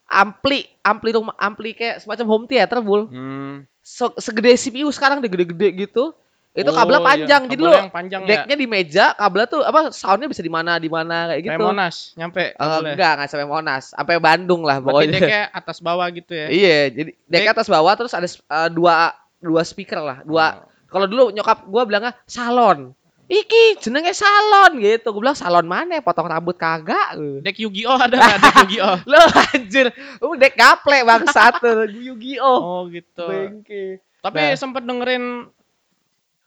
ampli 0.08 0.64
ampli 0.80 1.12
rumah 1.12 1.36
ampli 1.36 1.76
kayak 1.76 2.00
semacam 2.00 2.26
home 2.32 2.46
theater 2.48 2.80
bul 2.80 3.04
Hmm. 3.12 3.68
Se- 3.88 4.16
segede 4.18 4.52
CPU 4.54 4.88
sekarang 4.90 5.18
deh 5.18 5.28
gede-gede 5.28 5.88
gitu. 5.88 6.12
Itu 6.50 6.68
Oh, 6.68 6.74
kabelnya 6.74 6.98
iya. 6.98 7.08
panjang. 7.08 7.42
Jadi 7.46 7.62
Kabelnya 7.62 7.84
lu 7.84 7.94
panjang 7.94 8.20
ya. 8.20 8.28
decknya 8.28 8.56
di 8.56 8.66
meja, 8.66 9.04
kabelnya 9.14 9.46
tuh 9.46 9.62
apa 9.62 9.80
soundnya 9.90 10.26
bisa 10.26 10.42
di 10.42 10.50
mana 10.50 10.76
di 10.76 10.90
mana 10.90 11.30
kayak 11.30 11.40
gitu. 11.40 11.52
Kayak 11.54 11.64
Monas, 11.64 11.96
nyampe. 12.14 12.44
Kabelnya. 12.52 12.92
enggak, 12.92 13.12
enggak 13.14 13.28
sampai 13.30 13.46
Monas, 13.46 13.84
sampai 13.88 14.16
Bandung 14.18 14.62
lah 14.62 14.76
Berarti 14.76 14.88
pokoknya. 15.06 15.12
decknya 15.14 15.42
atas 15.54 15.78
bawah 15.78 16.06
gitu 16.10 16.32
ya. 16.34 16.46
iya, 16.50 16.78
jadi 16.88 17.10
deck 17.22 17.30
Deck- 17.40 17.52
atas 17.54 17.66
bawah 17.66 17.92
terus 17.94 18.10
ada 18.10 18.26
eh, 18.26 18.68
dua 18.68 19.14
dua 19.38 19.62
speaker 19.62 20.00
lah, 20.00 20.18
dua. 20.22 20.44
Oh. 20.58 20.66
Kalau 20.88 21.06
dulu 21.06 21.30
nyokap 21.30 21.62
gua 21.64 21.82
bilangnya 21.84 22.12
salon. 22.24 22.90
Iki 23.28 23.76
jenenge 23.78 24.16
salon 24.16 24.80
gitu. 24.80 25.12
Gue 25.12 25.20
bilang 25.20 25.36
salon 25.36 25.68
mana? 25.68 26.00
Potong 26.00 26.26
rambut 26.26 26.56
kagak. 26.56 27.14
Deck 27.44 27.60
Yu-Gi-Oh 27.60 28.00
ada 28.00 28.16
nggak 28.16 28.38
deck 28.40 28.56
Yu-Gi-Oh? 28.64 28.96
Lo 29.12 29.20
anjir, 29.52 29.86
lu 30.18 30.34
dek 30.34 30.56
gaple 30.56 31.04
bangsat 31.04 31.60
tuh, 31.60 31.84
Yu-Gi-Oh. 31.86 32.58
Oh 32.58 32.80
gitu. 32.88 33.28
Bengke. 33.28 34.00
Tapi 34.18 34.40
Nah. 34.40 34.56
sempet 34.56 34.82
dengerin 34.82 35.46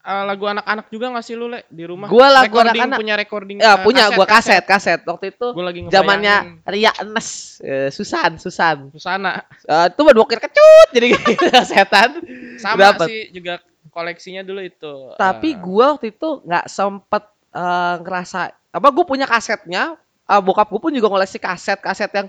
uh, 0.01 0.23
lagu 0.25 0.43
anak-anak 0.43 0.89
juga 0.89 1.13
nggak 1.13 1.23
sih 1.23 1.37
lu 1.37 1.47
le 1.47 1.63
di 1.69 1.85
rumah? 1.85 2.09
Gua 2.09 2.27
lagu 2.27 2.57
anak-anak. 2.57 2.97
punya 2.97 3.15
recording. 3.15 3.57
Ya, 3.61 3.77
uh, 3.77 3.85
punya 3.85 4.09
gua 4.11 4.25
kaset, 4.25 4.65
kaset. 4.65 4.99
Waktu 5.05 5.31
itu 5.31 5.47
Gua 5.53 5.69
lagi 5.69 5.85
zamannya 5.87 6.65
Ria 6.65 6.91
Enes, 6.99 7.61
eh, 7.61 7.87
Susan, 7.93 8.35
Susan. 8.35 8.89
Susana. 8.91 9.45
Eh, 9.63 9.87
itu 9.87 10.01
bokir 10.01 10.41
kecut 10.41 10.87
jadi 10.91 11.13
setan. 11.69 12.19
Sama 12.57 12.91
Dapet. 12.91 13.07
sih 13.07 13.21
juga 13.31 13.61
koleksinya 13.89 14.41
dulu 14.41 14.61
itu. 14.61 14.93
Tapi 15.15 15.49
Uh, 15.51 15.59
gua 15.59 15.85
waktu 15.95 16.13
itu 16.13 16.45
nggak 16.45 16.65
sempet 16.67 17.23
eh, 17.51 17.95
ngerasa 17.99 18.39
apa 18.71 18.87
gue 18.87 19.03
punya 19.03 19.25
kasetnya. 19.25 19.97
eh, 20.23 20.39
bokap 20.39 20.69
gue 20.69 20.79
pun 20.79 20.91
juga 20.91 21.09
ngoleksi 21.09 21.35
kaset-kaset 21.35 22.07
yang 22.13 22.27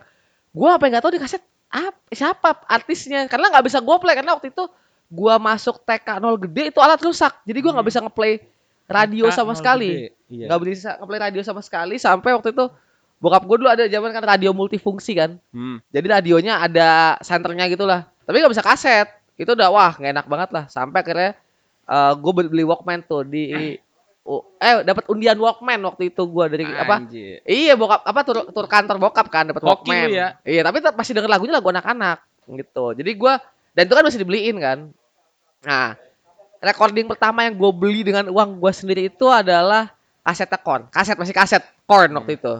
gua 0.50 0.74
apa 0.74 0.88
nggak 0.88 1.02
tahu 1.02 1.12
di 1.14 1.20
kaset 1.20 1.38
apa 1.68 1.94
siapa 2.10 2.66
artisnya 2.66 3.24
karena 3.26 3.46
nggak 3.48 3.62
bisa 3.62 3.78
gue 3.78 3.96
play 3.96 4.12
karena 4.12 4.34
waktu 4.34 4.50
itu 4.50 4.64
gua 5.06 5.36
masuk 5.36 5.78
TK 5.80 6.18
nol 6.18 6.34
gede 6.36 6.68
itu 6.68 6.80
alat 6.80 6.98
rusak 6.98 7.30
jadi 7.44 7.58
gua 7.60 7.72
nggak 7.72 7.84
Hmm. 7.84 7.92
bisa 7.94 8.00
ngeplay 8.02 8.32
radio 8.84 9.24
TK 9.28 9.36
sama 9.36 9.52
sekali. 9.54 10.10
Iya. 10.26 10.46
nggak 10.50 10.60
bisa 10.64 10.90
ngeplay 10.98 11.20
radio 11.20 11.40
sama 11.40 11.60
sekali 11.60 11.94
sampai 11.96 12.32
waktu 12.32 12.50
itu 12.50 12.64
bokap 13.16 13.44
gue 13.44 13.56
dulu 13.56 13.70
ada 13.70 13.84
zaman 13.86 14.10
kan 14.10 14.24
radio 14.26 14.50
multifungsi 14.50 15.12
kan 15.14 15.38
Hmm. 15.54 15.78
jadi 15.88 16.18
radionya 16.18 16.58
ada 16.58 16.90
senternya 17.22 17.70
gitulah 17.70 18.10
tapi 18.26 18.42
nggak 18.42 18.50
bisa 18.50 18.64
kaset 18.66 19.06
itu 19.38 19.46
udah 19.48 19.70
wah 19.70 19.94
nggak 19.94 20.10
enak 20.10 20.26
banget 20.26 20.50
lah 20.50 20.64
sampai 20.66 20.98
akhirnya 21.00 21.30
gue 21.90 22.32
beli 22.32 22.64
Walkman 22.64 23.02
tuh 23.04 23.26
di 23.26 23.76
oh, 24.22 24.42
eh 24.62 24.86
dapat 24.86 25.06
undian 25.10 25.38
Walkman 25.38 25.82
waktu 25.82 26.14
itu 26.14 26.22
gue 26.24 26.44
dari 26.48 26.64
apa? 26.66 27.02
Anjir. 27.02 27.42
iya 27.46 27.74
bokap 27.74 28.06
apa 28.06 28.20
tur, 28.22 28.36
tur 28.50 28.66
kantor 28.70 28.96
bokap 29.02 29.26
kan 29.28 29.50
dapat 29.50 29.62
Walkman. 29.62 30.08
ya? 30.10 30.38
iya 30.46 30.62
tapi 30.62 30.78
masih 30.94 31.12
denger 31.18 31.30
lagunya 31.30 31.54
lagu 31.58 31.68
anak-anak 31.70 32.22
gitu. 32.46 32.94
Jadi 32.94 33.10
gue 33.14 33.32
dan 33.72 33.82
itu 33.86 33.94
kan 33.94 34.04
masih 34.04 34.20
dibeliin 34.22 34.56
kan. 34.58 34.78
Nah 35.66 35.98
recording 36.62 37.10
pertama 37.10 37.44
yang 37.44 37.54
gue 37.58 37.72
beli 37.74 38.00
dengan 38.06 38.30
uang 38.30 38.62
gue 38.62 38.72
sendiri 38.72 39.10
itu 39.10 39.26
adalah 39.28 39.90
kasetnya 40.22 40.58
Korn. 40.62 40.82
Kaset 40.88 41.18
masih 41.18 41.34
kaset 41.34 41.62
Korn 41.84 42.14
waktu 42.14 42.38
itu. 42.38 42.54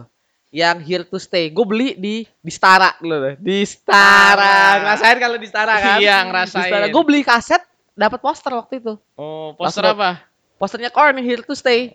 Yang 0.53 0.77
Here 0.85 1.05
to 1.07 1.17
Stay. 1.17 1.49
Gue 1.49 1.65
beli 1.65 1.87
di 1.97 2.27
di 2.27 2.51
Stara. 2.51 2.93
Dulu 3.01 3.39
di 3.41 3.65
Stara. 3.65 4.45
Ah. 4.45 4.73
ngerasain 4.83 5.17
kalau 5.17 5.37
di 5.39 5.47
Stara 5.49 5.73
kan? 5.81 5.97
Iya, 5.97 6.17
ngerasain. 6.29 6.91
gue 6.93 7.03
beli 7.07 7.25
kaset 7.25 7.63
dapat 7.93 8.19
poster 8.19 8.51
waktu 8.51 8.79
itu 8.79 8.93
Oh, 9.13 9.53
poster 9.53 9.81
Langsung 9.81 9.97
apa? 9.97 10.11
posternya 10.55 10.89
Korn 10.89 11.17
Here 11.17 11.41
to 11.41 11.53
Stay 11.53 11.93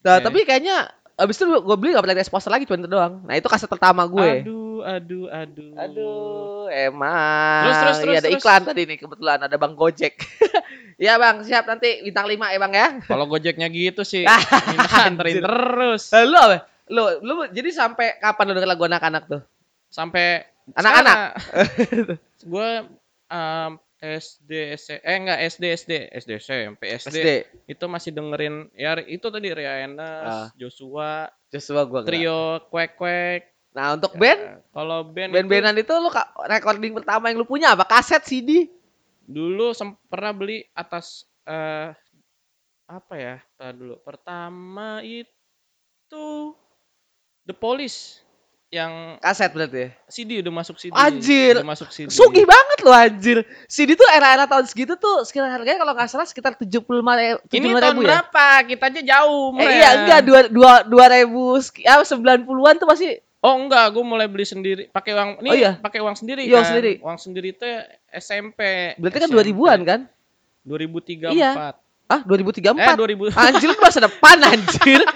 nah 0.00 0.18
Oke. 0.18 0.24
tapi 0.24 0.38
kayaknya 0.42 0.88
abis 1.14 1.38
itu 1.38 1.46
gue 1.46 1.76
beli 1.76 1.94
gak 1.94 2.02
pernah 2.02 2.16
lihat 2.16 2.28
poster 2.28 2.50
lagi 2.50 2.64
cuma 2.64 2.76
itu 2.76 2.88
doang 2.88 3.22
nah 3.22 3.32
itu 3.32 3.46
kaset 3.46 3.66
pertama 3.66 4.04
gue 4.04 4.42
Aduh, 4.42 4.82
aduh, 4.82 5.26
aduh. 5.30 5.72
Aduh, 5.78 6.66
emang. 6.68 7.62
Terus, 7.62 7.76
terus, 7.78 7.96
Iya, 7.96 8.02
terus, 8.02 8.18
ada 8.18 8.28
terus. 8.28 8.42
iklan 8.42 8.62
tadi 8.64 8.82
nih 8.84 8.98
kebetulan 8.98 9.38
ada 9.38 9.54
Bang 9.54 9.74
Gojek. 9.74 10.18
Iya 10.94 11.14
Bang, 11.16 11.42
siap 11.42 11.64
nanti 11.64 12.02
bintang 12.02 12.26
5 12.26 12.34
ya 12.38 12.58
Bang 12.58 12.72
ya. 12.72 12.88
Kalau 13.02 13.26
Gojeknya 13.26 13.66
gitu 13.66 14.02
sih, 14.02 14.22
minta 14.70 14.98
anterin 15.02 15.38
terus. 15.38 16.10
Eh, 16.10 16.22
Lu 16.22 16.34
apa? 16.34 16.66
Lu, 16.86 17.02
lu 17.18 17.34
jadi 17.48 17.70
sampai 17.70 18.18
kapan 18.18 18.50
lu 18.50 18.54
denger 18.54 18.68
lagu 18.68 18.84
anak-anak 18.84 19.22
tuh? 19.24 19.42
Sampai 19.88 20.42
Anak-anak? 20.70 21.16
gue 22.50 22.70
um, 23.28 23.70
SD, 24.04 24.50
S- 24.76 25.00
eh 25.00 25.16
enggak 25.16 25.40
SD, 25.40 25.64
SD, 25.72 25.92
SD, 26.12 26.30
SMP, 26.36 26.82
SD, 26.92 27.08
SD. 27.16 27.28
itu 27.66 27.84
masih 27.88 28.10
dengerin 28.12 28.68
ya 28.72 29.00
itu 29.00 29.24
tadi 29.26 29.48
Ria 29.48 29.82
Enes, 29.82 30.28
Ah. 30.28 30.48
Joshua, 30.54 31.32
Joshua 31.48 31.82
gua 31.84 32.04
trio 32.04 32.60
Kwek 32.68 32.94
Kwek. 32.94 33.42
Nah, 33.74 33.98
untuk 33.98 34.14
band, 34.14 34.62
Kalau 34.70 35.02
band 35.02 35.30
itu 35.30 35.34
band-bandan 35.34 35.76
itu 35.76 35.92
lu 35.94 36.06
ka- 36.08 36.30
recording 36.46 36.94
pertama 36.94 37.26
yang 37.26 37.42
lu 37.42 37.46
punya 37.46 37.74
apa? 37.74 37.82
Kaset, 37.84 38.22
CD? 38.22 38.70
dulu 39.24 39.72
pernah 40.06 40.30
beli 40.30 40.62
atas 40.70 41.24
eh 41.42 41.90
apa 42.84 43.14
ya? 43.16 43.36
Tar 43.56 43.72
dulu. 43.72 43.96
Pertama 43.98 45.00
itu 45.00 46.26
The 47.42 47.52
Police 47.52 48.23
yang 48.74 48.92
Kaset 49.16 49.50
berarti 49.50 49.78
ya? 49.78 49.88
CD 50.04 50.42
udah 50.42 50.52
masuk 50.52 50.76
CD. 50.76 50.90
Anjir. 50.90 51.54
Udah 51.54 51.70
masuk 51.70 51.88
CD. 51.88 52.10
Sugih 52.10 52.42
banget 52.42 52.78
lu 52.80 52.90
anjir. 52.90 53.38
CD 53.66 53.94
tuh 53.94 54.08
era-era 54.08 54.44
tahun 54.44 54.66
segitu 54.66 54.94
tuh 54.94 55.22
sekitar 55.22 55.46
harganya 55.48 55.78
kalau 55.78 55.94
nggak 55.94 56.08
salah 56.08 56.26
sekitar 56.26 56.52
75 56.52 56.82
ribu, 56.82 57.38
Ini 57.48 57.66
tahun 57.70 57.94
ribu 57.94 58.02
ya? 58.02 58.08
berapa? 58.18 58.46
Kita 58.66 58.84
aja 58.84 59.00
jauh. 59.00 59.54
Eh, 59.56 59.70
iya 59.70 59.90
enggak 59.96 60.20
dua 60.20 60.40
dua 60.48 60.72
dua 60.82 61.06
ribu 61.08 61.54
seki- 61.56 61.86
ah, 61.86 62.02
90-an 62.02 62.42
tuh 62.76 62.88
masih 62.88 63.10
Oh 63.38 63.54
enggak, 63.54 63.92
gue 63.92 64.00
mulai 64.00 64.24
beli 64.24 64.42
sendiri, 64.42 64.88
pakai 64.88 65.12
uang, 65.12 65.30
ini 65.38 65.48
Oh, 65.48 65.54
iya? 65.54 65.76
pakai 65.76 66.00
uang 66.00 66.16
sendiri 66.16 66.42
Iya, 66.42 66.48
uang 66.50 66.58
kan. 66.58 66.70
sendiri. 66.72 66.92
Uang 66.98 67.18
sendiri 67.20 67.48
itu 67.52 67.68
SMP. 68.10 68.60
berarti 68.96 69.18
kan 69.18 69.28
SMP. 69.28 69.36
2000-an 69.36 69.80
kan? 69.84 70.00
2003 70.64 71.28
Iya. 71.28 71.52
4. 71.52 71.76
Ah, 72.04 72.20
2034. 72.20 72.72
Eh 72.72 72.96
2000. 72.96 73.32
Anjir 73.34 73.68
lu 73.68 73.76
masa 73.78 74.00
depan 74.00 74.36
anjir. 74.42 75.00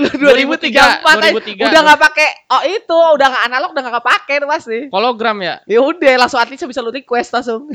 Lu 0.00 0.08
2034 0.08 0.72
eh, 0.72 1.32
2003. 1.60 1.68
udah 1.68 1.80
nggak 1.84 2.00
pakai 2.00 2.28
oh 2.48 2.62
itu 2.64 2.98
udah 3.20 3.26
nggak 3.28 3.44
analog 3.52 3.70
udah 3.76 3.82
nggak 3.84 3.96
kepake 4.00 4.32
itu 4.40 4.46
pasti. 4.48 4.78
Hologram 4.88 5.36
ya? 5.44 5.54
Ya 5.68 5.80
udah 5.84 6.12
langsung 6.16 6.40
artisnya 6.40 6.64
bisa 6.64 6.80
lu 6.80 6.88
request 6.88 7.36
langsung. 7.36 7.68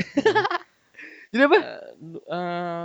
Jadi 1.30 1.42
apa? 1.42 1.58
Eh, 2.26 2.84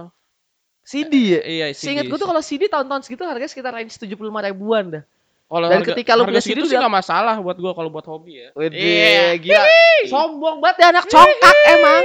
CD 0.86 1.13
ya? 1.38 1.41
iya, 1.41 1.65
CD. 1.74 1.93
Seingat 1.93 2.05
gue 2.10 2.17
tuh 2.17 2.29
kalau 2.29 2.41
CD 2.43 2.67
tahun-tahun 2.67 3.01
segitu 3.05 3.24
harganya 3.25 3.50
sekitar 3.50 3.71
range 3.74 3.98
75 3.98 4.17
ribuan 4.17 4.86
dah. 5.00 5.03
Kalau 5.51 5.67
dan 5.67 5.83
harga- 5.83 5.91
ketika 5.91 6.12
lu 6.15 6.24
punya 6.24 6.39
segitu 6.39 6.63
CD 6.63 6.71
sih 6.71 6.77
nggak 6.79 6.95
masalah 6.95 7.36
buat 7.43 7.60
gua 7.60 7.75
kalau 7.75 7.91
buat 7.91 8.07
hobi 8.07 8.39
ya. 8.39 8.48
Iya. 8.55 9.36
gila. 9.36 9.63
Sombong 10.07 10.63
banget 10.63 10.77
ya 10.79 10.88
anak 10.95 11.05
congkak 11.12 11.57
emang. 11.75 12.03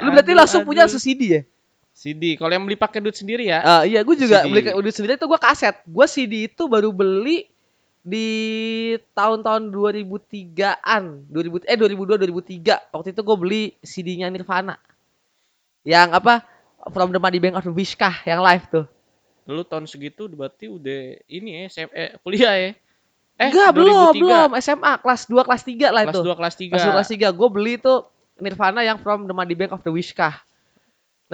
Lu 0.00 0.08
berarti 0.10 0.32
Aduh, 0.32 0.40
langsung 0.40 0.60
punya 0.64 0.84
aduh. 0.84 0.90
langsung 0.90 1.02
CD 1.04 1.20
ya? 1.28 1.40
CD. 2.04 2.36
Kalau 2.36 2.52
yang 2.52 2.68
beli 2.68 2.76
pakai 2.76 3.00
duit 3.00 3.16
sendiri 3.16 3.48
ya. 3.48 3.64
Ah 3.64 3.82
iya, 3.88 4.04
gue 4.04 4.12
juga 4.12 4.44
CD. 4.44 4.52
beli 4.52 4.60
udah 4.76 4.92
sendiri 4.92 5.16
tuh 5.16 5.32
gue 5.32 5.40
kaset. 5.40 5.80
Gue 5.88 6.04
CD 6.04 6.52
itu 6.52 6.68
baru 6.68 6.92
beli 6.92 7.48
di 8.04 8.28
tahun-tahun 9.16 9.72
2003-an, 9.72 11.32
2000 11.32 11.64
eh 11.64 11.76
2002 11.80 12.20
2003. 12.20 12.92
Waktu 12.92 13.08
itu 13.16 13.20
gue 13.24 13.36
beli 13.40 13.62
CD-nya 13.80 14.28
Nirvana. 14.28 14.76
Yang 15.88 16.20
apa? 16.20 16.44
From 16.92 17.16
the 17.16 17.20
Money 17.20 17.40
Bank 17.40 17.56
of 17.56 17.64
the 17.64 17.72
Wishkah 17.72 18.12
yang 18.28 18.44
live 18.44 18.68
tuh. 18.68 18.84
Lu 19.48 19.64
tahun 19.64 19.88
segitu 19.88 20.28
berarti 20.28 20.68
udah 20.68 21.16
ini 21.24 21.64
ya, 21.64 21.72
SM, 21.72 21.88
eh, 21.96 22.12
kuliah 22.20 22.52
ya. 22.52 22.70
Eh, 23.40 23.48
Enggak, 23.48 23.72
belum, 23.72 24.12
2003. 24.12 24.20
belum. 24.20 24.50
SMA 24.60 24.92
kelas 25.00 25.22
2 25.24 25.48
kelas 25.48 25.62
3 25.64 25.88
lah 25.88 26.02
Kelas 26.04 26.12
itu. 26.12 26.20
2 26.20 26.36
kelas 26.36 26.54
3. 26.60 26.68
Kelas 26.68 26.84
2 26.84 26.96
kelas 27.00 27.08
3 27.08 27.40
gue 27.40 27.48
beli 27.48 27.74
tuh 27.80 27.98
Nirvana 28.36 28.84
yang 28.84 29.00
From 29.00 29.24
the 29.24 29.32
Money 29.32 29.56
Bank 29.56 29.72
of 29.72 29.80
the 29.80 29.88
Wishkah. 29.88 30.44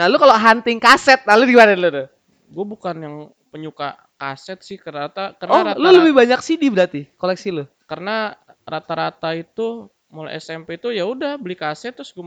Nah, 0.01 0.09
lu 0.09 0.17
kalau 0.17 0.33
hunting 0.33 0.81
kaset, 0.81 1.21
lalu 1.23 1.53
gimana 1.53 1.77
lu 1.77 1.93
tuh? 1.93 2.07
Gue 2.49 2.65
bukan 2.65 2.97
yang 2.97 3.15
penyuka 3.53 4.01
kaset 4.17 4.57
sih 4.61 4.81
karena 4.81 5.13
Oh, 5.13 5.29
karena 5.37 5.77
lu 5.77 5.89
lebih 6.01 6.15
banyak 6.15 6.41
CD 6.41 6.69
berarti 6.69 7.05
koleksi 7.17 7.53
lu. 7.53 7.65
karena 7.85 8.33
rata-rata 8.63 9.35
itu 9.35 9.91
mulai 10.09 10.39
SMP 10.39 10.75
itu 10.75 10.89
ya 10.89 11.03
udah 11.03 11.35
beli 11.35 11.55
kaset 11.55 11.91
terus 11.91 12.11
gue 12.11 12.23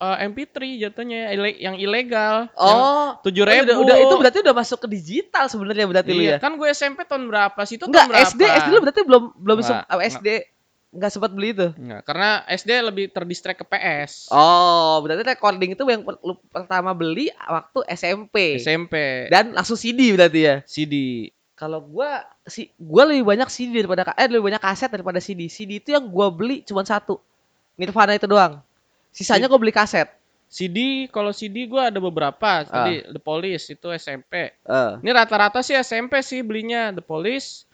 MP3 0.00 0.56
jatuhnya 0.78 1.30
ile- 1.30 1.56
yang 1.56 1.76
ilegal 1.76 2.48
Oh, 2.54 3.16
tujuh 3.20 3.42
Oh, 3.42 3.48
ribu 3.48 3.64
udah, 3.64 3.76
udah 3.80 3.96
itu 3.98 4.14
berarti 4.16 4.38
udah 4.40 4.54
masuk 4.54 4.78
ke 4.84 4.88
digital 4.90 5.44
sebenarnya 5.46 5.86
berarti 5.86 6.12
lu 6.12 6.22
iya, 6.22 6.36
ya. 6.36 6.38
kan 6.38 6.56
gue 6.56 6.68
SMP 6.68 7.04
tahun 7.04 7.28
berapa 7.28 7.60
sih 7.64 7.76
itu 7.76 7.88
Enggak, 7.88 8.08
tahun 8.08 8.12
berapa 8.12 8.28
SD 8.28 8.42
SD 8.44 8.68
lu 8.68 8.80
berarti 8.80 9.00
belum 9.04 9.22
belum 9.36 9.58
Enggak, 9.60 9.68
sem- 9.80 9.88
oh, 9.88 10.00
SD 10.02 10.28
enggak 10.92 11.10
sempat 11.10 11.32
beli 11.32 11.50
itu. 11.50 11.72
Enggak, 11.74 12.04
karena 12.04 12.30
SD 12.46 12.70
lebih 12.84 13.04
terdistract 13.08 13.58
ke 13.58 13.66
PS 13.66 14.28
Oh, 14.28 15.00
berarti 15.00 15.24
recording 15.26 15.72
itu 15.72 15.82
yang 15.82 16.02
per- 16.02 16.20
lu 16.20 16.36
pertama 16.46 16.92
beli 16.92 17.32
waktu 17.42 17.80
SMP. 17.90 18.56
SMP 18.58 19.26
Dan 19.26 19.52
langsung 19.52 19.74
CD 19.74 20.12
berarti 20.12 20.40
ya. 20.42 20.56
CD 20.62 20.94
Kalau 21.52 21.80
gua 21.80 22.20
si 22.42 22.68
gua 22.76 23.06
lebih 23.06 23.24
banyak 23.24 23.46
CD 23.46 23.80
daripada 23.80 24.12
eh 24.12 24.26
lebih 24.26 24.44
banyak 24.44 24.60
kaset 24.60 24.88
daripada 24.88 25.16
CD. 25.16 25.46
CD 25.46 25.78
itu 25.78 25.90
yang 25.90 26.04
gua 26.04 26.28
beli 26.28 26.60
cuma 26.60 26.82
satu. 26.82 27.16
Nirvana 27.74 28.12
itu 28.12 28.26
doang. 28.26 28.60
Sisanya 29.08 29.46
gua 29.46 29.56
beli 29.56 29.70
kaset. 29.70 30.12
CD 30.46 31.08
kalau 31.08 31.32
CD 31.32 31.64
gue 31.64 31.80
ada 31.80 31.96
beberapa 31.96 32.60
tadi 32.60 33.00
Ah. 33.00 33.08
The 33.08 33.16
Police 33.16 33.72
itu 33.72 33.88
SMP 33.90 34.52
Eh. 34.52 34.92
ini 35.00 35.08
rata-rata 35.08 35.64
sih 35.64 35.72
SMP 35.72 36.20
sih 36.20 36.44
belinya 36.44 36.92
The 36.92 37.00
Police 37.00 37.64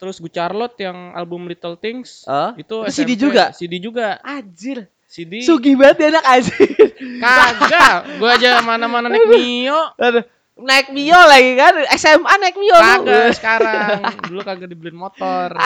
terus 0.00 0.16
gue 0.16 0.26
Charlotte 0.28 0.80
yang 0.80 1.12
album 1.12 1.44
Little 1.44 1.76
Things 1.76 2.24
Eh? 2.24 2.50
itu 2.58 2.76
Itu 2.80 2.90
CD 2.90 3.12
SMP. 3.12 3.20
juga? 3.20 3.44
CD 3.52 3.74
juga. 3.76 4.16
Anjir. 4.20 4.88
CD 5.04 5.42
Sugih 5.42 5.74
banget 5.74 5.96
ya 6.00 6.08
anak 6.10 6.24
anjir. 6.24 6.70
kagak. 7.18 7.94
Gue 8.16 8.30
aja 8.30 8.58
mana-mana 8.60 9.06
naik 9.06 9.26
Mio. 9.28 9.80
Aduh, 9.96 10.22
naik 10.56 10.88
Mio 10.88 11.18
lagi 11.20 11.52
kan? 11.52 11.74
SMA 11.94 12.32
naik 12.38 12.56
Mio 12.56 12.72
kagak 12.72 13.34
sekarang. 13.34 13.98
Dulu 14.24 14.40
kagak 14.40 14.68
dibeliin 14.68 14.94
motor. 14.94 15.58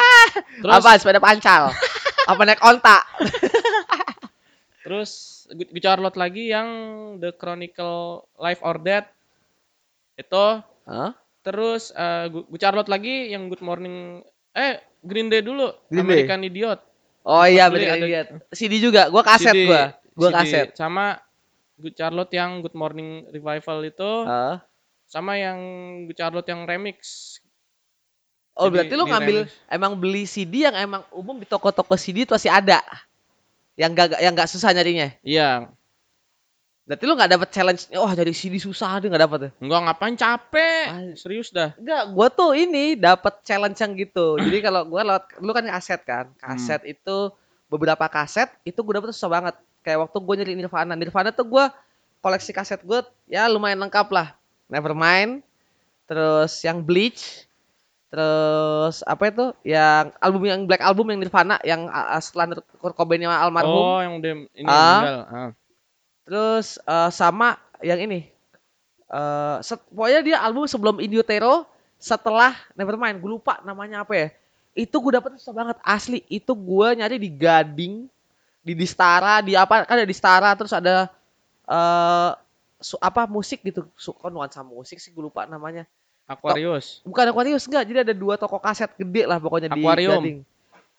Terus 0.58 0.72
apa 0.74 0.96
sepeda 0.96 1.20
pancal? 1.20 1.70
Apa 2.24 2.42
naik 2.42 2.58
onta? 2.60 3.04
Terus 4.80 5.10
gue 5.46 5.78
Charlotte 5.78 6.16
lagi 6.16 6.48
yang 6.48 6.68
The 7.18 7.32
Chronicle 7.32 8.24
Life 8.34 8.60
or 8.60 8.76
Death. 8.78 9.08
Itu. 10.14 10.60
Hah? 10.84 11.12
Terus 11.44 11.92
eh 11.92 12.26
Gu- 12.26 12.48
Charlotte 12.56 12.88
lagi 12.88 13.30
yang 13.30 13.46
Good 13.46 13.60
Morning 13.60 14.24
eh 14.50 14.80
Green 14.98 15.28
Day 15.28 15.40
dulu, 15.40 15.68
Green 15.86 16.02
Day. 16.02 16.24
American 16.24 16.40
Idiot. 16.42 16.80
Oh 17.22 17.44
iya 17.44 17.68
ada- 17.68 17.76
lihat. 17.76 18.26
CD 18.50 18.80
juga, 18.80 19.08
gua 19.08 19.20
kaset 19.22 19.52
CD, 19.52 19.68
gua. 19.68 19.92
Gua 20.12 20.30
CD. 20.30 20.36
kaset. 20.40 20.66
Sama 20.72 21.20
Good 21.76 21.94
Charlotte 21.94 22.32
yang 22.32 22.60
Good 22.60 22.72
Morning 22.72 23.28
Revival 23.28 23.82
itu, 23.82 24.10
Heeh. 24.24 24.56
sama 25.04 25.36
yang 25.36 25.58
Good 26.06 26.16
Charlotte 26.16 26.48
yang 26.48 26.64
remix. 26.64 26.98
Oh 28.54 28.70
Jadi 28.70 28.72
berarti 28.72 28.94
lu 28.94 29.04
ngambil 29.04 29.36
remix. 29.44 29.66
emang 29.66 29.92
beli 29.94 30.24
CD 30.24 30.64
yang 30.64 30.76
emang 30.78 31.02
umum 31.10 31.36
di 31.36 31.44
toko-toko 31.44 31.92
CD 31.94 32.22
itu 32.22 32.32
masih 32.32 32.48
ada. 32.48 32.78
Yang 33.74 33.90
gak 33.98 34.08
yang 34.22 34.32
gak 34.32 34.46
susah 34.46 34.70
nyarinya. 34.70 35.10
Iya, 35.20 35.66
Berarti 36.84 37.04
lu 37.08 37.16
gak 37.16 37.32
dapet 37.32 37.48
challenge, 37.48 37.88
wah 37.96 38.12
jadi 38.12 38.28
CD 38.36 38.60
susah 38.60 39.00
deh 39.00 39.08
gak 39.08 39.24
dapet 39.24 39.38
ya? 39.40 39.50
enggak 39.56 39.80
ngapain 39.88 40.14
capek. 40.20 40.84
Ah. 40.92 41.00
Serius 41.16 41.48
dah. 41.48 41.72
Enggak, 41.80 42.12
gua 42.12 42.28
tuh 42.28 42.52
ini 42.52 42.92
dapet 42.92 43.40
challenge 43.40 43.80
yang 43.80 43.96
gitu. 43.96 44.36
Jadi 44.36 44.58
kalau 44.60 44.84
gua 44.84 45.00
lewat 45.00 45.24
lu 45.40 45.48
kan 45.56 45.64
kaset 45.64 46.00
kan. 46.04 46.28
Kaset 46.36 46.84
itu 46.84 47.32
beberapa 47.72 48.04
kaset 48.12 48.52
itu 48.68 48.76
gua 48.84 49.00
dapet 49.00 49.16
susah 49.16 49.32
banget. 49.32 49.56
Kayak 49.80 50.04
waktu 50.04 50.16
gua 50.20 50.34
nyari 50.36 50.52
Nirvana. 50.60 50.92
Nirvana 50.92 51.32
tuh 51.32 51.48
gua 51.48 51.72
koleksi 52.20 52.52
kaset 52.52 52.84
gua 52.84 53.00
ya 53.24 53.48
lumayan 53.48 53.80
lengkap 53.80 54.12
lah. 54.12 54.36
Nevermind, 54.68 55.40
terus 56.04 56.60
yang 56.60 56.84
Bleach, 56.84 57.48
terus 58.12 59.00
apa 59.08 59.32
itu? 59.32 59.56
Yang 59.64 60.12
album 60.20 60.42
yang 60.44 60.60
Black 60.68 60.84
Album 60.84 61.16
yang 61.16 61.20
Nirvana 61.24 61.56
yang 61.64 61.88
uh, 61.88 62.20
setelah 62.20 62.60
Kurt 62.76 62.92
Cobain 62.92 63.24
yang 63.24 63.32
almarhum. 63.32 63.72
Oh, 63.72 64.00
yang 64.04 64.20
udah 64.20 64.30
ini 64.52 64.68
Ah. 64.68 65.00
meninggal. 65.00 65.18
Ah. 65.32 65.50
Terus 66.24 66.80
eh, 66.80 67.10
sama 67.12 67.56
yang 67.80 68.00
ini. 68.00 68.32
eh 69.04 69.56
set- 69.60 69.84
pokoknya 69.92 70.20
dia 70.24 70.36
album 70.40 70.64
sebelum 70.64 70.96
In 70.98 71.12
Utero, 71.12 71.68
setelah 72.00 72.56
Nevermind, 72.74 73.20
gue 73.20 73.30
lupa 73.30 73.60
namanya 73.62 74.02
apa 74.02 74.12
ya. 74.16 74.28
Itu 74.74 74.98
gue 74.98 75.14
dapet 75.14 75.36
susah 75.38 75.54
banget 75.54 75.76
asli. 75.84 76.24
Itu 76.26 76.56
gue 76.56 76.98
nyari 76.98 77.20
di 77.20 77.30
Gading, 77.30 78.08
di 78.64 78.72
Distara, 78.74 79.38
di 79.38 79.54
apa 79.54 79.84
kan 79.84 80.00
ada 80.00 80.08
Distara, 80.08 80.50
terus 80.56 80.72
ada 80.72 81.12
eh 81.64 82.30
su- 82.80 82.98
apa 82.98 83.28
musik 83.28 83.60
gitu. 83.62 83.84
Su 83.94 84.12
kok 84.12 84.32
nuansa 84.32 84.64
musik 84.64 84.98
sih 84.98 85.12
gue 85.12 85.24
lupa 85.28 85.44
namanya. 85.44 85.84
Aquarius. 86.24 87.04
Bukan 87.04 87.24
Aquarius 87.28 87.68
enggak, 87.68 87.84
jadi 87.84 87.98
ada 88.08 88.14
dua 88.16 88.40
toko 88.40 88.56
kaset 88.56 88.88
gede 88.96 89.28
lah 89.28 89.36
pokoknya 89.36 89.68
Aquarium. 89.68 90.24
di 90.24 90.32
Gading. 90.32 90.38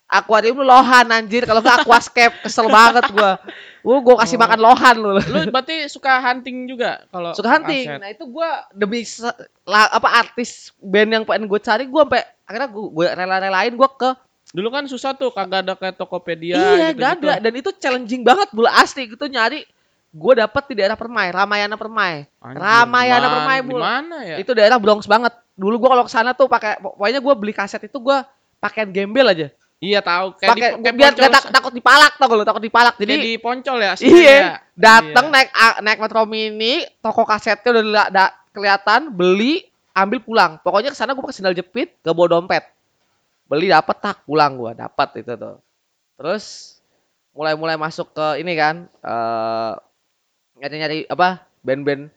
Aquarium 0.06 0.62
lu 0.62 0.70
lohan 0.70 1.10
anjir, 1.10 1.50
kalau 1.50 1.66
enggak 1.66 1.82
Aquascape 1.82 2.46
kesel 2.46 2.70
banget 2.70 3.10
gua. 3.10 3.42
Gua 3.82 3.98
gua 4.02 4.16
kasih 4.22 4.38
Oh. 4.38 4.42
makan 4.46 4.60
lohan 4.62 4.96
lu. 4.98 5.18
Lu 5.18 5.40
berarti 5.50 5.90
suka 5.90 6.22
hunting 6.22 6.70
juga 6.70 7.02
kalau 7.10 7.34
suka 7.34 7.50
hunting. 7.50 7.90
aset? 7.90 8.02
Nah 8.02 8.10
itu 8.14 8.24
gua 8.30 8.70
demi 8.70 9.02
la- 9.66 9.92
apa 9.92 10.10
artis 10.22 10.70
band 10.78 11.10
yang 11.10 11.24
pengen 11.26 11.50
gue 11.50 11.58
cari, 11.58 11.90
gua 11.90 12.06
sampai 12.06 12.22
akhirnya 12.46 12.70
gua, 12.70 12.86
gua 12.94 13.06
rela-relain 13.14 13.74
gua 13.74 13.90
ke 13.90 14.10
Dulu 14.56 14.72
kan 14.72 14.86
susah 14.88 15.12
tuh 15.12 15.34
kagak 15.34 15.68
ada 15.68 15.74
kayak 15.76 16.00
Tokopedia 16.00 16.56
iya 16.56 16.94
gitu, 16.94 17.02
gak 17.02 17.12
ada 17.20 17.34
dan 17.44 17.54
itu 17.60 17.76
challenging 17.76 18.24
banget 18.24 18.48
bulu 18.56 18.70
asli 18.72 19.10
gitu 19.10 19.28
nyari 19.28 19.68
gua 20.16 20.48
dapet 20.48 20.64
di 20.72 20.80
daerah 20.80 20.96
Permai, 20.96 21.28
Ramayana 21.28 21.76
Permai. 21.76 22.24
Ramayana 22.40 23.28
Permai, 23.28 23.58
Di 23.60 23.68
Bul. 23.68 23.82
mana 23.84 24.18
ya? 24.24 24.36
Itu 24.40 24.56
daerah 24.56 24.80
Bronx 24.80 25.04
banget. 25.06 25.34
Dulu 25.58 25.76
gua 25.76 25.90
kalau 25.98 26.04
ke 26.08 26.12
sana 26.14 26.32
tuh 26.32 26.48
pakai 26.48 26.80
pokoknya 26.80 27.20
gua 27.20 27.34
beli 27.36 27.52
kaset 27.52 27.84
itu 27.84 27.98
gua 28.00 28.24
pakaian 28.62 28.88
gembel 28.88 29.28
aja. 29.28 29.52
Iya 29.76 30.00
tahu 30.00 30.40
kayak 30.40 30.52
Pakai 30.52 30.70
di 30.72 30.82
kayak 30.82 30.96
biar 30.96 31.12
gak 31.14 31.32
tak- 31.32 31.52
takut 31.52 31.74
dipalak 31.76 32.14
tau 32.16 32.28
kalau 32.28 32.44
takut 32.44 32.64
dipalak. 32.64 32.96
kayak 32.96 33.04
Jadi 33.06 33.16
di 33.20 33.34
poncol 33.36 33.78
ya 33.78 33.90
aslinya 33.92 34.16
Iya, 34.16 34.32
ya? 34.32 34.54
datang 34.74 35.26
Iya. 35.28 35.34
naik 35.36 35.50
naik 35.84 36.00
Metro 36.00 36.22
Mini, 36.24 36.74
toko 37.00 37.22
kasetnya 37.24 37.70
udah 37.72 37.84
la- 37.86 38.10
da- 38.10 38.36
kelihatan, 38.50 39.12
beli, 39.12 39.68
ambil 39.92 40.20
pulang. 40.20 40.52
Pokoknya 40.60 40.90
ke 40.90 40.98
sana 40.98 41.12
gue 41.12 41.20
pakai 41.20 41.36
sandal 41.36 41.52
jepit, 41.54 41.92
gak 42.00 42.12
bawa 42.12 42.28
dompet. 42.32 42.64
Beli 43.46 43.68
dapet 43.68 44.00
tak 44.00 44.24
pulang 44.24 44.56
gua, 44.56 44.72
dapat 44.72 45.20
itu 45.20 45.36
tuh. 45.36 45.60
Terus 46.16 46.80
mulai-mulai 47.30 47.76
masuk 47.76 48.10
ke 48.10 48.40
ini 48.40 48.56
kan, 48.56 48.88
eh 48.98 49.74
nyari-nyari 50.56 51.04
apa? 51.06 51.44
Band-band 51.62 52.08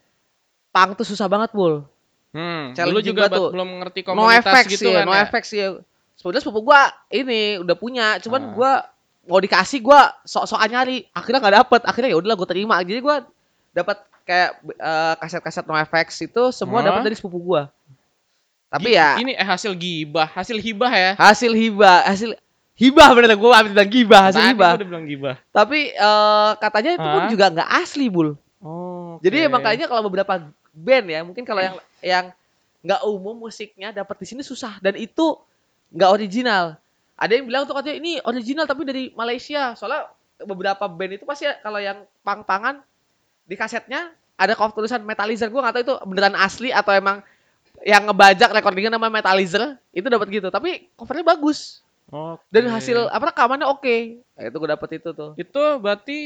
punk 0.70 0.90
tuh 0.94 1.04
susah 1.04 1.26
banget, 1.26 1.50
Bul. 1.50 1.82
Hmm, 2.30 2.70
Challenging 2.72 2.86
dulu 2.86 3.00
juga 3.02 3.24
tuh. 3.26 3.50
belum 3.50 3.82
ngerti 3.82 4.00
No 4.04 4.08
komunitas 4.14 4.46
effects 4.46 4.70
gitu 4.70 4.88
ya, 4.88 5.02
kan 5.02 5.04
no 5.04 5.12
ya. 5.12 5.22
effects 5.24 5.50
ya. 5.50 5.68
Sebenarnya 6.18 6.42
sepupu 6.42 6.66
gua 6.66 6.82
ini 7.08 7.62
udah 7.62 7.72
punya, 7.72 8.06
cuman 8.18 8.42
Ah. 8.42 8.50
gua 8.50 8.72
mau 9.24 9.38
dikasih 9.38 9.78
gua 9.78 10.10
sok-sokan 10.22 10.66
nyari, 10.66 11.06
akhirnya 11.10 11.38
nggak 11.38 11.56
dapet. 11.62 11.80
Akhirnya 11.86 12.10
ya 12.10 12.18
udahlah 12.18 12.34
gua 12.34 12.48
terima. 12.48 12.74
Jadi 12.82 12.98
gua 12.98 13.22
dapat 13.70 13.96
kayak 14.26 14.50
eh, 14.60 15.14
kaset-kaset 15.16 15.64
no 15.64 15.74
effects 15.74 16.18
itu 16.18 16.42
semua 16.50 16.82
dapat 16.82 17.00
dari 17.02 17.14
sepupu 17.14 17.38
gua. 17.38 17.70
Tapi 18.68 18.92
Gi- 18.92 18.98
ya 18.98 19.08
ini 19.16 19.32
eh, 19.32 19.46
hasil 19.46 19.72
gibah, 19.72 20.28
hasil 20.28 20.58
hibah 20.58 20.92
ya. 20.92 21.10
hasil 21.16 21.52
hibah, 21.54 22.04
hasil 22.04 22.30
hibah 22.74 23.08
bener 23.14 23.32
gua 23.34 23.62
habis 23.62 23.72
bilang 23.72 23.88
gibah, 23.88 24.20
hasil 24.28 24.42
Tadi 24.42 24.50
hibah. 24.52 24.72
udah 24.74 24.86
bilang 24.90 25.06
gibah. 25.06 25.34
Tapi 25.48 25.94
eh, 25.94 26.50
katanya 26.58 26.90
itu 26.98 27.06
pun 27.06 27.22
juga 27.30 27.46
nggak 27.48 27.70
asli, 27.78 28.06
Bul. 28.10 28.34
Oh. 28.58 29.16
Jadi 29.22 29.46
oke. 29.46 29.54
makanya 29.54 29.86
kalau 29.86 30.02
beberapa 30.04 30.34
band 30.74 31.06
ya, 31.08 31.20
mungkin 31.22 31.46
kalau 31.46 31.62
yang 31.62 31.76
yang 32.02 32.24
nggak 32.82 33.00
umum 33.06 33.38
musiknya 33.38 33.90
dapat 33.90 34.18
di 34.18 34.26
sini 34.26 34.42
susah 34.42 34.76
dan 34.78 34.94
itu 34.94 35.38
nggak 35.92 36.10
original. 36.10 36.76
Ada 37.18 37.32
yang 37.40 37.46
bilang 37.50 37.62
tuh 37.66 37.74
katanya 37.74 37.96
ini 37.98 38.12
original 38.22 38.64
tapi 38.64 38.86
dari 38.86 39.04
Malaysia. 39.14 39.74
Soalnya 39.74 40.10
beberapa 40.46 40.86
band 40.86 41.18
itu 41.18 41.24
pasti 41.26 41.50
kalau 41.64 41.82
yang 41.82 42.06
pang-pangan 42.22 42.80
di 43.48 43.58
kasetnya 43.58 44.14
ada 44.38 44.54
cover 44.54 44.84
tulisan 44.84 45.02
Metalizer. 45.02 45.50
Gua 45.50 45.66
nggak 45.66 45.74
tahu 45.80 45.84
itu 45.84 45.94
beneran 46.06 46.36
asli 46.38 46.70
atau 46.70 46.94
emang 46.94 47.24
yang 47.82 48.06
ngebajak 48.06 48.50
recordingnya 48.54 48.94
nama 48.94 49.10
Metalizer 49.10 49.78
itu 49.90 50.06
dapat 50.06 50.26
gitu. 50.30 50.48
Tapi 50.50 50.90
covernya 50.94 51.26
bagus 51.26 51.82
Oke. 52.08 52.40
dan 52.48 52.70
hasil 52.72 53.10
apa 53.12 53.34
rekamannya 53.34 53.68
oke. 53.68 53.96
Nah, 54.38 54.42
itu 54.48 54.56
gue 54.56 54.70
dapet 54.70 54.88
itu 55.02 55.10
tuh. 55.12 55.30
itu 55.36 55.62
berarti 55.76 56.18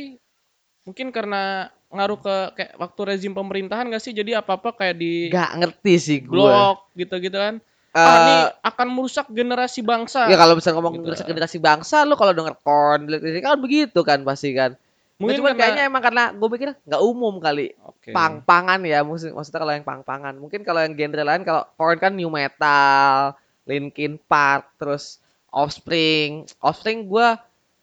mungkin 0.87 1.11
karena 1.11 1.75
ngaruh 1.93 2.19
ke 2.23 2.37
kayak 2.57 2.73
waktu 2.79 3.01
rezim 3.05 3.33
pemerintahan 3.35 3.91
gak 3.91 4.03
sih? 4.03 4.15
Jadi 4.15 4.33
apa-apa 4.33 4.73
kayak 4.73 4.97
di 4.97 5.29
Gak 5.29 5.59
ngerti 5.59 5.95
sih 5.99 6.19
gue. 6.23 6.33
blok 6.33 6.87
gitu-gitu 6.95 7.35
kan. 7.35 7.59
Ah, 7.93 8.17
ini 8.17 8.35
akan 8.65 8.87
merusak 8.89 9.27
generasi 9.29 9.81
bangsa. 9.81 10.27
Ya 10.27 10.37
kalau 10.37 10.57
misalnya 10.57 10.81
ngomong 10.81 10.95
Gitu. 10.97 11.03
generasi, 11.05 11.23
generasi 11.29 11.59
bangsa, 11.59 11.97
lu 12.05 12.17
kalau 12.17 12.33
denger 12.33 12.57
kon, 12.61 13.07
kan 13.09 13.59
begitu 13.61 14.01
kan 14.01 14.21
pasti 14.23 14.53
kan. 14.53 14.75
Mungkin 15.21 15.39
Mungkin 15.39 15.39
cuman 15.39 15.53
karena- 15.55 15.61
kayaknya 15.63 15.85
emang 15.87 16.03
karena 16.03 16.25
gue 16.35 16.49
pikir 16.51 16.69
nggak 16.83 17.03
umum 17.05 17.35
kali. 17.39 17.67
Oke. 17.85 18.11
Pang-pangan 18.11 18.81
ya, 18.83 19.07
maksud, 19.07 19.31
maksudnya 19.31 19.61
kalau 19.61 19.73
yang 19.73 19.87
pang-pangan. 19.87 20.35
Mungkin 20.35 20.61
kalau 20.67 20.83
yang 20.83 20.97
genre 20.97 21.23
lain 21.23 21.43
kalau 21.45 21.63
kon 21.77 21.95
kan 21.97 22.11
new 22.11 22.27
metal, 22.27 23.37
Linkin 23.63 24.19
Park, 24.19 24.75
terus 24.77 25.23
Offspring. 25.53 26.49
Offspring 26.59 27.07
gue 27.07 27.29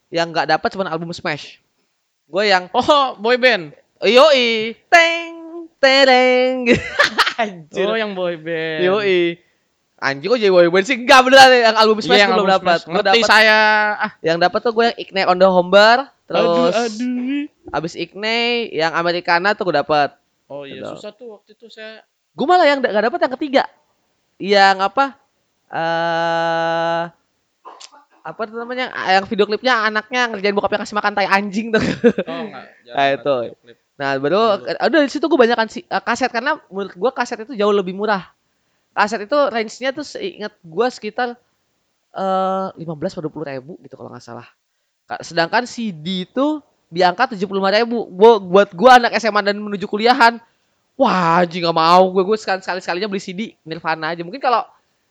yang 0.09 0.33
nggak 0.33 0.51
dapat 0.51 0.67
cuma 0.73 0.89
album 0.89 1.13
Smash. 1.13 1.61
Gue 2.27 2.49
yang 2.49 2.67
Oh, 2.75 3.15
boy 3.15 3.37
band. 3.37 3.71
yoi, 4.01 4.75
teng, 4.89 5.33
tereng. 5.79 6.65
Anjir. 7.39 7.87
Oh, 7.87 7.95
yang 7.95 8.11
boy 8.11 8.35
band. 8.35 8.83
Yoi. 8.83 9.39
Anjing 9.99 10.31
kok 10.31 10.39
jadi 10.39 10.47
boyband 10.49 10.85
sih? 10.87 10.95
Enggak 10.95 11.27
beneran 11.27 11.51
yang 11.51 11.75
album 11.75 11.99
Smash 11.99 12.15
Iya, 12.15 12.23
yang 12.23 12.31
belum 12.33 12.47
album 12.47 12.55
dapat. 12.55 12.77
Smash. 12.79 12.87
Gue 12.87 12.95
Ngerti 13.03 13.19
saya. 13.21 13.59
Ah, 13.99 14.11
yang 14.23 14.37
dapat 14.39 14.59
tuh 14.63 14.71
gue 14.71 14.83
yang 14.87 14.97
Ignite 14.97 15.27
on 15.27 15.37
the 15.37 15.47
Homber, 15.47 15.97
terus 16.23 16.71
aduh, 16.71 16.87
aduh. 16.87 17.75
abis 17.75 17.93
Ignite 17.93 18.71
yang 18.71 18.91
Americana 18.95 19.51
tuh 19.53 19.67
gue 19.67 19.75
dapat. 19.75 20.15
Oh 20.47 20.63
iya, 20.63 20.81
Gitu. 20.81 20.87
susah 20.95 21.11
tuh 21.11 21.35
waktu 21.35 21.51
itu 21.53 21.67
saya. 21.67 22.01
Gue 22.31 22.45
malah 22.47 22.63
yang 22.63 22.79
gak 22.79 22.95
dapat 22.95 23.19
yang 23.21 23.33
ketiga. 23.35 23.63
Yang 24.39 24.77
apa? 24.81 25.05
eh 25.69 27.03
apa 28.19 28.41
tuh 28.45 28.57
namanya? 28.57 28.89
Yang 29.09 29.25
video 29.29 29.45
klipnya 29.45 29.85
anaknya 29.85 30.29
ngerjain 30.29 30.55
bokapnya 30.55 30.81
kasih 30.81 30.95
makan 30.95 31.13
tai 31.13 31.27
anjing 31.27 31.69
tuh. 31.69 31.81
Oh, 32.25 32.41
enggak. 32.47 32.65
Ah, 32.89 33.13
itu. 33.13 33.53
Nah, 33.99 34.17
baru 34.17 34.65
udah 34.65 34.99
di 35.05 35.11
situ 35.11 35.27
gue 35.27 35.37
banyak 35.37 35.59
kaset 36.01 36.31
karena 36.31 36.57
menurut 36.71 36.95
gue 36.95 37.11
kaset 37.13 37.37
itu 37.43 37.53
jauh 37.53 37.69
lebih 37.69 37.93
murah. 37.93 38.31
Kaset 38.99 39.23
itu 39.23 39.39
range-nya 39.47 39.95
tuh 39.95 40.03
seingat 40.03 40.51
gue 40.59 40.87
sekitar 40.91 41.39
eh 42.11 42.67
15 42.75 42.83
atau 43.15 43.23
20 43.31 43.51
ribu 43.55 43.79
gitu 43.79 43.95
kalau 43.95 44.11
nggak 44.11 44.23
salah. 44.23 44.47
Ka- 45.07 45.23
Sedangkan 45.23 45.63
CD 45.63 46.27
itu 46.27 46.59
di 46.89 46.99
angka 46.99 47.31
75 47.31 47.47
ribu. 47.47 48.03
Gua, 48.11 48.41
buat 48.41 48.69
gue 48.73 48.89
anak 48.91 49.15
SMA 49.15 49.39
dan 49.45 49.55
menuju 49.55 49.85
kuliahan, 49.85 50.41
wah 50.99 51.39
anjing 51.39 51.63
gak 51.63 51.77
mau 51.77 52.11
gue 52.11 52.23
gue 52.25 52.37
sekali 52.37 52.59
sekali 52.59 52.79
sekalinya 52.83 53.07
beli 53.07 53.21
CD 53.23 53.41
Nirvana 53.63 54.11
aja. 54.11 54.21
Mungkin 54.25 54.41
kalau 54.41 54.65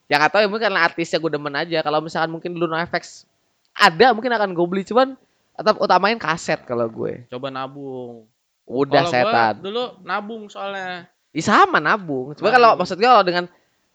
ya 0.05 0.21
nggak 0.21 0.31
tahu 0.37 0.41
ya 0.45 0.49
mungkin 0.51 0.65
karena 0.69 0.81
artisnya 0.85 1.17
gue 1.17 1.31
demen 1.33 1.55
aja. 1.55 1.79
Kalau 1.81 1.99
misalkan 2.03 2.29
mungkin 2.29 2.51
dulu 2.53 2.67
NoFX 2.69 3.25
ada 3.73 4.13
mungkin 4.13 4.35
akan 4.35 4.53
gue 4.53 4.67
beli 4.69 4.83
cuman 4.85 5.15
tetap 5.55 5.79
utamain 5.79 6.19
kaset 6.19 6.61
kalau 6.67 6.91
gue. 6.91 7.25
Coba 7.31 7.49
nabung. 7.49 8.27
Udah 8.69 9.01
gua 9.01 9.11
setan. 9.11 9.55
dulu 9.65 9.97
nabung 10.05 10.51
soalnya. 10.53 11.09
Ya 11.33 11.43
sama 11.47 11.79
nabung. 11.79 12.35
Cuma 12.37 12.51
Nabung. 12.51 12.55
kalau 12.59 12.71
maksud 12.77 12.97
gue 12.99 13.07
kalau 13.09 13.25
dengan 13.25 13.47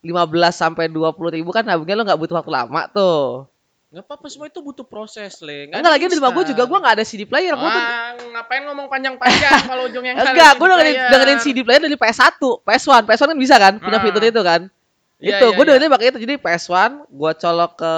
15 0.03 0.19
sampai 0.51 0.91
20 0.91 0.99
ribu 1.33 1.49
kan 1.49 1.63
nabungnya 1.63 1.95
lo 1.95 2.03
nggak 2.03 2.19
butuh 2.19 2.35
waktu 2.37 2.51
lama 2.51 2.81
tuh. 2.91 3.47
Nggak 3.87 4.03
apa-apa 4.03 4.25
semua 4.25 4.49
itu 4.49 4.57
butuh 4.57 4.83
proses, 4.83 5.37
Le. 5.39 5.69
Enggak 5.69 5.93
lagi 5.93 6.09
di 6.09 6.17
rumah 6.17 6.33
gue 6.33 6.43
juga 6.49 6.65
gue 6.65 6.77
nggak 6.77 6.95
ada 6.97 7.05
CD 7.05 7.23
player. 7.23 7.53
Gue 7.53 7.69
tuh 7.69 7.77
Ah, 7.77 8.11
ngapain 8.17 8.65
ngomong 8.65 8.89
panjang-panjang 8.89 9.53
kalau 9.69 9.85
ujungnya 9.85 10.11
nggak 10.13 10.25
ada 10.25 10.33
enggak, 10.33 10.51
gue 10.53 10.67
dengerin, 10.67 10.93
player. 10.93 11.09
dengerin 11.13 11.39
CD 11.39 11.57
player 11.61 11.81
dari 11.81 11.95
PS1, 11.95 12.33
PS1, 12.59 13.01
PS1 13.05 13.25
kan 13.29 13.37
bisa 13.37 13.55
kan, 13.55 13.73
punya 13.77 13.97
Ah. 13.97 14.03
fitur 14.03 14.23
itu 14.23 14.41
kan. 14.41 14.61
Iya, 15.23 15.39
itu 15.39 15.45
iya, 15.45 15.55
gue 15.55 15.63
iya. 15.63 15.69
dengernya 15.71 15.89
pakai 15.93 16.07
itu 16.09 16.19
jadi 16.19 16.33
PS1 16.35 16.73
gue 17.07 17.31
colok 17.37 17.71
ke 17.77 17.93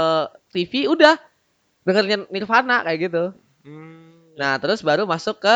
TV 0.52 0.74
udah 0.86 1.16
dengerin 1.82 2.22
Nirvana 2.30 2.86
kayak 2.86 3.00
gitu 3.02 3.24
Hmm, 3.66 4.38
nah 4.38 4.62
terus 4.62 4.86
baru 4.86 5.10
masuk 5.10 5.42
ke 5.42 5.56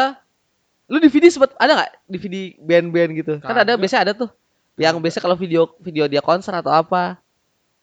lu 0.90 0.98
DVD 0.98 1.30
sempet 1.30 1.54
ada 1.56 1.78
nggak 1.78 1.92
DVD 2.10 2.36
band-band 2.58 3.12
gitu 3.14 3.34
kan 3.38 3.54
ada 3.54 3.78
biasanya 3.78 4.02
ada 4.02 4.14
tuh 4.18 4.34
yang 4.80 4.96
biasa 5.04 5.20
kalau 5.20 5.36
video 5.36 5.68
video 5.84 6.08
dia 6.08 6.24
konser 6.24 6.56
atau 6.56 6.72
apa. 6.72 7.20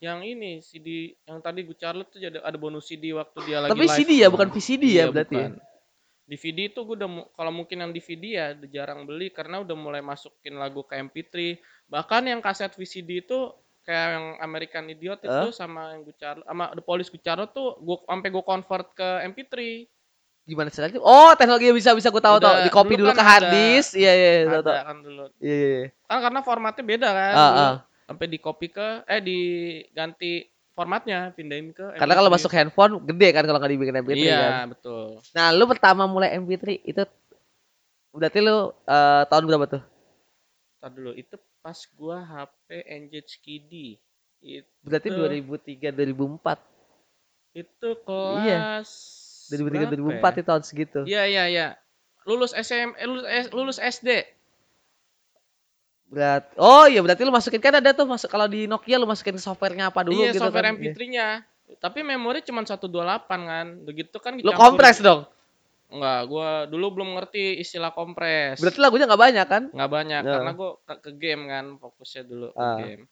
Yang 0.01 0.21
ini 0.33 0.53
CD 0.65 0.89
yang 1.29 1.41
tadi 1.45 1.65
gue 1.65 1.77
Charlotte 1.77 2.09
tuh 2.09 2.21
ada, 2.25 2.41
ada 2.41 2.57
bonus 2.57 2.89
CD 2.89 3.13
waktu 3.13 3.39
dia 3.45 3.65
lagi 3.65 3.73
tapi 3.73 3.85
live 3.85 3.97
CD 3.97 4.11
ya 4.21 4.29
tuh. 4.29 4.33
bukan 4.37 4.49
VCD 4.53 4.85
ya 4.85 4.93
Iya, 4.93 5.05
berarti 5.13 5.37
bukan. 5.41 5.53
DVD 6.27 6.59
itu 6.69 6.81
gue 6.83 6.97
udah 6.99 7.11
kalau 7.39 7.53
mungkin 7.55 7.77
yang 7.87 7.93
DVD 7.95 8.25
ya 8.27 8.47
udah 8.59 8.69
jarang 8.73 9.01
beli 9.07 9.31
karena 9.31 9.63
udah 9.63 9.77
mulai 9.79 10.03
masukin 10.03 10.59
lagu 10.59 10.83
ke 10.83 10.99
MP3 10.99 11.57
bahkan 11.87 12.27
yang 12.27 12.43
kaset 12.43 12.75
VCD 12.75 13.23
itu 13.25 13.55
kayak 13.87 14.09
yang 14.19 14.27
American 14.43 14.85
Idiot 14.91 15.23
itu 15.23 15.49
sama 15.55 15.95
yang 15.95 16.03
gue 16.03 16.17
sama 16.19 16.75
The 16.75 16.83
Police 16.83 17.09
gue 17.15 17.23
tuh 17.23 17.79
gue 17.79 17.97
sampai 18.03 18.29
gue 18.35 18.45
convert 18.45 18.87
ke 18.99 19.09
MP3 19.31 19.55
gimana 20.47 20.71
caranya 20.71 21.03
oh 21.03 21.35
teknologi 21.35 21.75
bisa 21.75 21.91
bisa 21.99 22.09
gue 22.15 22.23
tahu 22.23 22.39
tahu 22.39 22.55
di 22.63 22.71
copy 22.71 22.95
dulu 22.95 23.11
dulu 23.11 23.13
kan 23.13 23.19
ke 23.19 23.25
hard 23.27 23.47
disk 23.51 23.99
iya 23.99 24.13
iya 24.15 24.31
iya, 24.31 24.47
tahu 24.47 24.63
tahu 24.63 24.77
kan 24.79 24.97
dulu 25.03 25.25
iya 25.43 25.57
iya, 25.59 25.71
iya. 25.83 25.87
kan 26.07 26.19
karena 26.23 26.41
formatnya 26.47 26.85
beda 26.87 27.09
kan 27.11 27.35
dulu. 27.35 27.59
ah. 27.59 27.75
sampai 28.07 28.27
di 28.31 28.39
copy 28.39 28.67
ke 28.71 28.89
eh 29.11 29.21
diganti 29.21 30.33
formatnya 30.79 31.35
pindahin 31.35 31.75
ke 31.75 31.99
karena 31.99 32.15
kalau 32.15 32.31
MP3. 32.31 32.37
masuk 32.39 32.53
handphone 32.55 32.95
gede 33.03 33.29
kan 33.35 33.43
kalau 33.43 33.59
nggak 33.59 33.73
dibikin 33.75 33.99
MP3 34.07 34.15
iya 34.23 34.39
kan 34.39 34.67
betul 34.71 35.19
nah 35.35 35.51
lu 35.51 35.65
pertama 35.67 36.07
mulai 36.07 36.39
MP3 36.39 36.79
itu 36.87 37.03
berarti 38.15 38.39
lu 38.39 38.71
eh, 38.87 39.23
tahun 39.27 39.45
berapa 39.51 39.67
tuh 39.67 39.83
Ntar 40.77 40.93
dulu 40.93 41.13
itu 41.19 41.35
pas 41.59 41.79
gua 41.99 42.23
HP 42.23 42.87
Engage 42.87 43.43
Kiddy 43.43 43.99
itu 44.39 44.71
berarti 44.87 45.11
Tuh. 45.11 45.27
2003 45.27 45.91
2004 45.91 47.59
itu 47.59 47.89
kelas 48.07 48.91
2003 49.49 49.87
berapa 49.87 49.95
2004 50.19 50.23
ya? 50.23 50.31
itu 50.35 50.43
tahun 50.45 50.63
segitu 50.63 51.01
Iya 51.05 51.23
iya 51.25 51.45
iya. 51.47 51.69
Lulus 52.27 52.51
SM 52.51 52.95
eh, 52.95 53.07
lulus, 53.07 53.25
lulus 53.51 53.79
SD. 53.79 54.27
Berat. 56.07 56.55
Oh 56.55 56.87
iya 56.87 57.03
berarti 57.03 57.23
lu 57.23 57.35
masukin 57.35 57.59
kan 57.59 57.75
ada 57.75 57.91
tuh 57.91 58.07
masuk 58.07 58.31
kalau 58.31 58.47
di 58.47 58.71
Nokia 58.71 58.95
lu 58.95 59.07
masukin 59.07 59.35
softwarenya 59.37 59.91
apa 59.91 60.07
dulu 60.07 60.23
iya, 60.23 60.31
gitu 60.31 60.47
software 60.47 60.71
kan. 60.71 60.79
MP3-nya. 60.79 61.43
Tapi 61.83 62.07
memori 62.07 62.47
cuma 62.47 62.63
128 62.63 62.87
kan. 63.27 63.67
Begitu 63.83 64.17
kan 64.23 64.39
Lu 64.39 64.55
kompres 64.55 65.03
dong. 65.03 65.27
Enggak, 65.87 66.21
gua 66.27 66.67
dulu 66.67 66.99
belum 66.99 67.15
ngerti 67.15 67.59
istilah 67.59 67.91
kompres. 67.91 68.59
Berarti 68.59 68.79
lagunya 68.79 69.07
nggak 69.07 69.23
banyak 69.23 69.47
kan? 69.47 69.63
nggak 69.71 69.91
banyak 69.91 70.23
Ya. 70.23 70.33
karena 70.39 70.53
gua 70.55 70.71
ke, 70.83 70.95
ke 70.99 71.11
game 71.15 71.43
kan 71.47 71.65
fokusnya 71.79 72.23
dulu 72.27 72.47
ke 72.51 72.59
Ah. 72.59 72.79
game. 72.79 73.03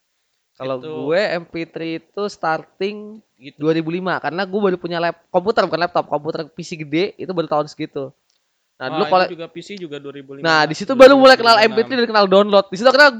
Kalau 0.55 0.79
Itu. 0.79 0.87
gue 0.87 1.21
MP3 1.43 1.75
itu 1.99 2.23
starting 2.31 3.19
Gitu. 3.35 3.61
2005 3.61 4.25
karena 4.25 4.43
gue 4.47 4.61
baru 4.63 4.77
punya 4.81 4.97
lap 4.97 5.21
komputer 5.29 5.69
bukan 5.69 5.81
laptop, 5.85 6.09
komputer 6.09 6.49
PC 6.49 6.81
gede 6.81 7.13
itu 7.19 7.29
baru 7.29 7.45
tahun 7.45 7.69
segitu. 7.69 8.09
Nah, 8.81 8.87
dulu 8.89 9.05
Ah, 9.05 9.11
kalau 9.11 9.25
juga 9.29 9.47
PC 9.47 9.77
juga 9.77 10.01
2005. 10.01 10.41
Nah, 10.41 10.65
di 10.65 10.73
situ 10.73 10.97
baru 10.97 11.15
mulai 11.15 11.37
kenal 11.37 11.61
MP3 11.61 11.93
dan 11.93 12.09
kenal 12.09 12.27
download. 12.27 12.67
Di 12.73 12.81
situ 12.81 12.89
karena 12.89 13.13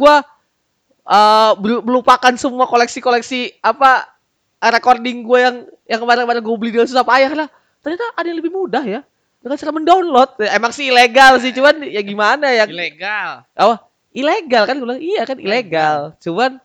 eh 1.05 1.53
belu- 1.61 1.85
melupakan 1.85 2.33
semua 2.41 2.65
koleksi-koleksi 2.65 3.61
apa 3.61 4.09
eh, 4.57 4.71
recording 4.73 5.21
gue 5.21 5.39
yang 5.39 5.57
yang 5.85 6.01
kemarin-kemarin 6.01 6.41
gue 6.41 6.57
beli 6.57 6.73
dengan 6.73 6.89
susah 6.89 7.05
payah 7.05 7.29
karena 7.29 7.47
ternyata 7.85 8.05
ada 8.17 8.25
yang 8.25 8.41
lebih 8.41 8.49
mudah 8.49 8.81
ya 8.81 9.01
dengan 9.45 9.61
cara 9.61 9.73
mendownload. 9.77 10.31
Ya, 10.41 10.57
Emang 10.57 10.73
sih 10.73 10.89
ilegal 10.89 11.37
sih, 11.37 11.53
cuman 11.53 11.85
ya 11.85 12.01
gimana 12.01 12.49
ya? 12.49 12.65
ilegal. 12.65 13.45
Oh, 13.61 13.77
ilegal 14.17 14.65
kan 14.65 14.81
gue 14.81 14.87
bilang 14.89 15.03
iya 15.05 15.29
kan 15.29 15.37
ilegal. 15.37 16.17
Cuman 16.17 16.57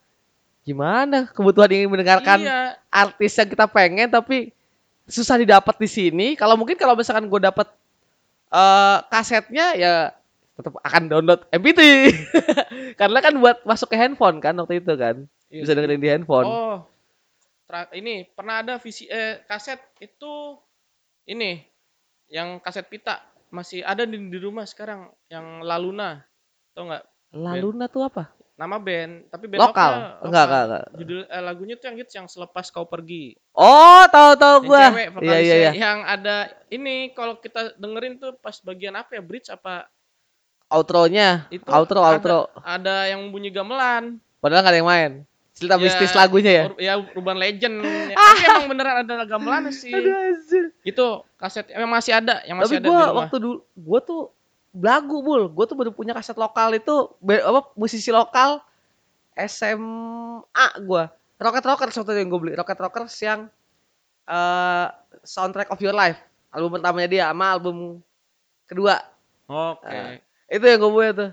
gimana 0.69 1.25
kebutuhan 1.33 1.73
ingin 1.73 1.89
mendengarkan 1.89 2.37
Iya, 2.45 2.77
artis 2.93 3.33
yang 3.33 3.49
kita 3.49 3.65
pengen 3.65 4.13
tapi 4.13 4.53
susah 5.09 5.41
didapat 5.41 5.73
di 5.81 5.89
sini. 5.89 6.27
Kalau 6.37 6.53
mungkin 6.53 6.77
kalau 6.77 6.93
misalkan 6.93 7.25
gue 7.25 7.41
dapat 7.41 7.65
eh 8.49 8.97
kasetnya 9.09 9.73
ya 9.73 9.93
tetap 10.53 10.77
akan 10.85 11.03
download 11.09 11.41
MP3. 11.49 11.81
Karena 12.99 13.19
kan 13.23 13.33
buat 13.41 13.65
masuk 13.65 13.89
ke 13.89 13.97
handphone 13.97 14.37
kan 14.37 14.53
waktu 14.61 14.83
itu 14.83 14.93
kan. 14.93 15.25
Iya. 15.49 15.61
Bisa 15.65 15.71
dengerin 15.73 16.03
di 16.03 16.09
handphone. 16.11 16.45
Oh, 16.45 16.77
ini 17.95 18.29
pernah 18.29 18.61
ada 18.61 18.77
visi 18.77 19.09
eh, 19.09 19.41
kaset 19.49 19.79
itu 19.97 20.59
ini 21.25 21.63
yang 22.29 22.61
kaset 22.61 22.85
pita 22.85 23.23
masih 23.49 23.81
ada 23.81 24.05
di, 24.05 24.17
di 24.17 24.37
rumah 24.37 24.65
sekarang 24.69 25.09
yang 25.29 25.65
Laluna, 25.65 26.21
tau 26.77 26.85
nggak? 26.85 27.03
Laluna 27.33 27.85
tuh 27.89 28.05
apa? 28.05 28.29
Nama 28.59 28.75
band, 28.75 29.11
tapi 29.31 29.45
band 29.47 29.61
Lokal. 29.63 29.91
Enggak, 30.19 30.43
enggak, 30.43 30.63
enggak. 30.67 30.83
Judul 30.99 31.19
eh, 31.23 31.39
lagunya 31.39 31.73
tuh 31.73 31.85
yang 31.87 31.95
hits 31.95 32.13
yang 32.13 32.27
selepas 32.27 32.67
kau 32.67 32.83
pergi. 32.83 33.39
Oh, 33.55 34.03
tahu 34.05 34.35
tahu 34.35 34.55
Yang 34.57 34.67
gua. 34.67 34.83
cewek 34.85 35.07
Iya 35.23 35.37
iya 35.39 35.55
iya. 35.57 35.71
yang 35.71 35.99
ada 36.03 36.35
ini 36.67 37.15
kalau 37.15 37.39
kita 37.39 37.71
dengerin 37.73 38.19
tuh 38.19 38.35
pas 38.35 38.59
bagian 38.59 38.93
apa 38.93 39.15
ya 39.15 39.23
bridge 39.23 39.47
apa 39.47 39.87
Outro-nya. 40.67 41.49
itu 41.49 41.65
Outro, 41.65 42.03
ada, 42.03 42.13
outro. 42.13 42.39
ada 42.61 42.95
yang 43.07 43.31
bunyi 43.31 43.49
gamelan. 43.49 44.21
Padahal 44.37 44.61
nggak 44.61 44.69
ada 44.69 44.77
yang 44.77 44.91
main. 44.91 45.11
Cerita 45.49 45.75
Ya, 45.75 45.81
mistis 45.81 46.11
lagunya 46.13 46.51
ya. 46.51 46.63
Ya 46.77 46.93
Urban 47.15 47.35
Legend. 47.35 47.75
Ya, 48.11 48.15
tapi 48.15 48.43
emang 48.43 48.67
beneran 48.69 48.95
ada 49.01 49.23
gamelan 49.23 49.71
sih. 49.71 49.89
Aduh. 49.89 50.69
Itu 50.81 51.23
kaset 51.35 51.69
yang 51.69 51.87
masih 51.87 52.11
ada, 52.11 52.41
yang 52.43 52.57
masih 52.57 52.77
Tapi 52.77 52.81
ada 52.81 52.85
di 52.85 52.89
gua 52.89 53.01
rumah. 53.01 53.17
waktu 53.23 53.35
dulu 53.37 53.57
gua 53.73 53.99
tuh 53.99 54.21
belagu 54.79 55.19
bul. 55.19 55.51
Gua 55.51 55.67
tuh 55.67 55.75
baru 55.75 55.91
punya 55.91 56.15
kaset 56.15 56.39
lokal 56.39 56.71
itu 56.79 57.11
apa 57.19 57.59
musisi 57.75 58.09
lokal 58.09 58.63
SMA 59.35 60.67
gua. 60.87 61.11
Rocket 61.39 61.63
Rockers 61.63 61.95
waktu 61.95 62.11
itu 62.11 62.19
yang 62.19 62.29
gue 62.35 62.39
beli. 62.43 62.53
Rocket 62.59 62.75
Rockers 62.75 63.15
yang 63.23 63.47
eh 64.27 64.87
soundtrack 65.23 65.71
of 65.71 65.79
your 65.79 65.95
life. 65.95 66.19
Album 66.51 66.77
pertamanya 66.77 67.07
dia 67.07 67.23
sama 67.31 67.55
album 67.55 68.03
kedua. 68.67 68.99
Oke. 69.47 69.87
Nah. 69.87 70.19
Itu 70.51 70.65
yang 70.67 70.79
gue 70.83 70.91
punya 70.91 71.11
tuh. 71.15 71.31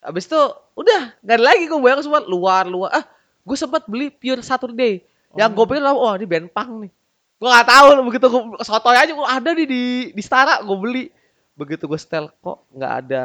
Habis 0.00 0.24
itu 0.24 0.40
udah 0.78 1.12
nggak 1.20 1.36
ada 1.36 1.44
lagi 1.44 1.62
gue 1.68 1.76
banyak 1.76 2.00
semua 2.08 2.24
luar 2.24 2.64
luar. 2.64 2.90
Ah, 2.96 3.04
gue 3.44 3.56
sempat 3.60 3.84
beli 3.84 4.08
Pure 4.08 4.40
Saturday. 4.40 5.04
Yang 5.36 5.50
gue 5.52 5.64
Oh. 5.64 5.68
pikir 5.68 5.84
oh 5.84 6.12
ini 6.16 6.24
band 6.24 6.48
punk 6.48 6.70
nih. 6.88 6.92
Gue 7.38 7.48
nggak 7.52 7.68
tahu 7.68 7.86
begitu 8.08 8.26
gue 8.32 8.42
sotoy 8.64 8.96
aja 8.96 9.12
oh, 9.12 9.28
ada 9.28 9.50
nih 9.52 9.66
di 9.68 9.82
di 10.16 10.22
Stara 10.24 10.64
gue 10.64 10.76
beli. 10.80 11.12
Begitu 11.58 11.84
gue 11.84 11.98
setel 11.98 12.30
kok 12.32 12.62
nggak 12.70 12.92
ada 12.96 13.22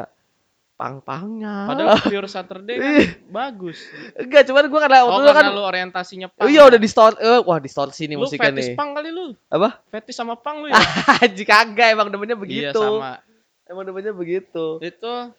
pang-pangnya. 0.74 1.70
Padahal 1.70 1.96
Pure 2.10 2.26
Saturday 2.26 2.76
kan 2.76 2.90
Ih. 2.98 3.08
bagus. 3.30 3.78
Enggak, 4.12 4.42
cuman 4.44 4.66
gue 4.66 4.80
karena 4.80 4.98
Oh, 5.00 5.14
waktu 5.14 5.22
kan 5.24 5.34
karena 5.38 5.50
lu 5.52 5.62
orientasinya 5.62 6.26
Oh 6.28 6.34
punk. 6.36 6.50
iya 6.50 6.62
udah 6.64 6.76
di 6.76 6.88
store 6.90 7.14
eh, 7.16 7.40
wah 7.40 7.58
di 7.58 7.70
store 7.70 7.90
sini 7.90 8.12
Lu 8.12 8.26
musiknya 8.26 8.50
fetish 8.50 8.68
nih. 8.68 8.76
punk 8.76 8.90
kali 8.92 9.08
lu. 9.08 9.26
Apa? 9.48 9.78
Fetish 9.88 10.18
sama 10.18 10.34
punk 10.34 10.56
lu 10.60 10.66
ya? 10.68 10.74
Haji 11.14 11.44
kagak 11.44 11.88
emang 11.90 12.10
demennya 12.10 12.34
begitu. 12.34 12.74
Iya 12.74 12.74
sama. 12.74 13.22
Emang 13.64 13.84
demennya 13.84 14.10
begitu. 14.10 14.82
Itu 14.82 15.30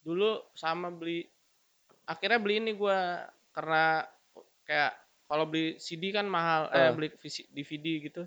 dulu 0.00 0.40
sama 0.52 0.88
beli 0.88 1.28
akhirnya 2.02 2.38
beli 2.38 2.58
ini 2.58 2.72
gua 2.72 3.26
karena 3.50 4.06
kayak 4.62 4.94
kalau 5.26 5.44
beli 5.44 5.76
CD 5.76 6.10
kan 6.10 6.24
mahal 6.24 6.70
eh 6.70 6.80
Ah. 6.80 6.90
beli 6.90 7.12
DVD 7.50 7.86
gitu. 8.00 8.22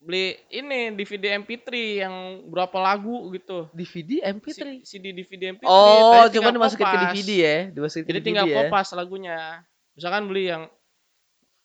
Beli 0.00 0.32
ini 0.48 0.96
DVD 0.96 1.36
MP3 1.36 1.68
yang 2.00 2.14
berapa 2.48 2.72
lagu 2.80 3.28
gitu. 3.30 3.68
DVD 3.70 4.32
MP3. 4.32 4.80
C- 4.80 4.96
CD 4.96 5.12
DVD 5.12 5.52
MP3. 5.52 5.68
Oh, 5.68 6.24
tinggal 6.26 6.56
dimasukin 6.56 6.88
ke. 6.88 6.96
DVD 7.04 7.30
ya, 7.36 7.56
dimasukin 7.68 8.02
ke 8.02 8.08
Jadi 8.08 8.16
DVD 8.16 8.24
tinggal 8.24 8.46
ya. 8.48 8.56
kopas 8.64 8.96
lagunya. 8.96 9.60
Misalkan 9.92 10.24
beli 10.24 10.48
yang 10.48 10.72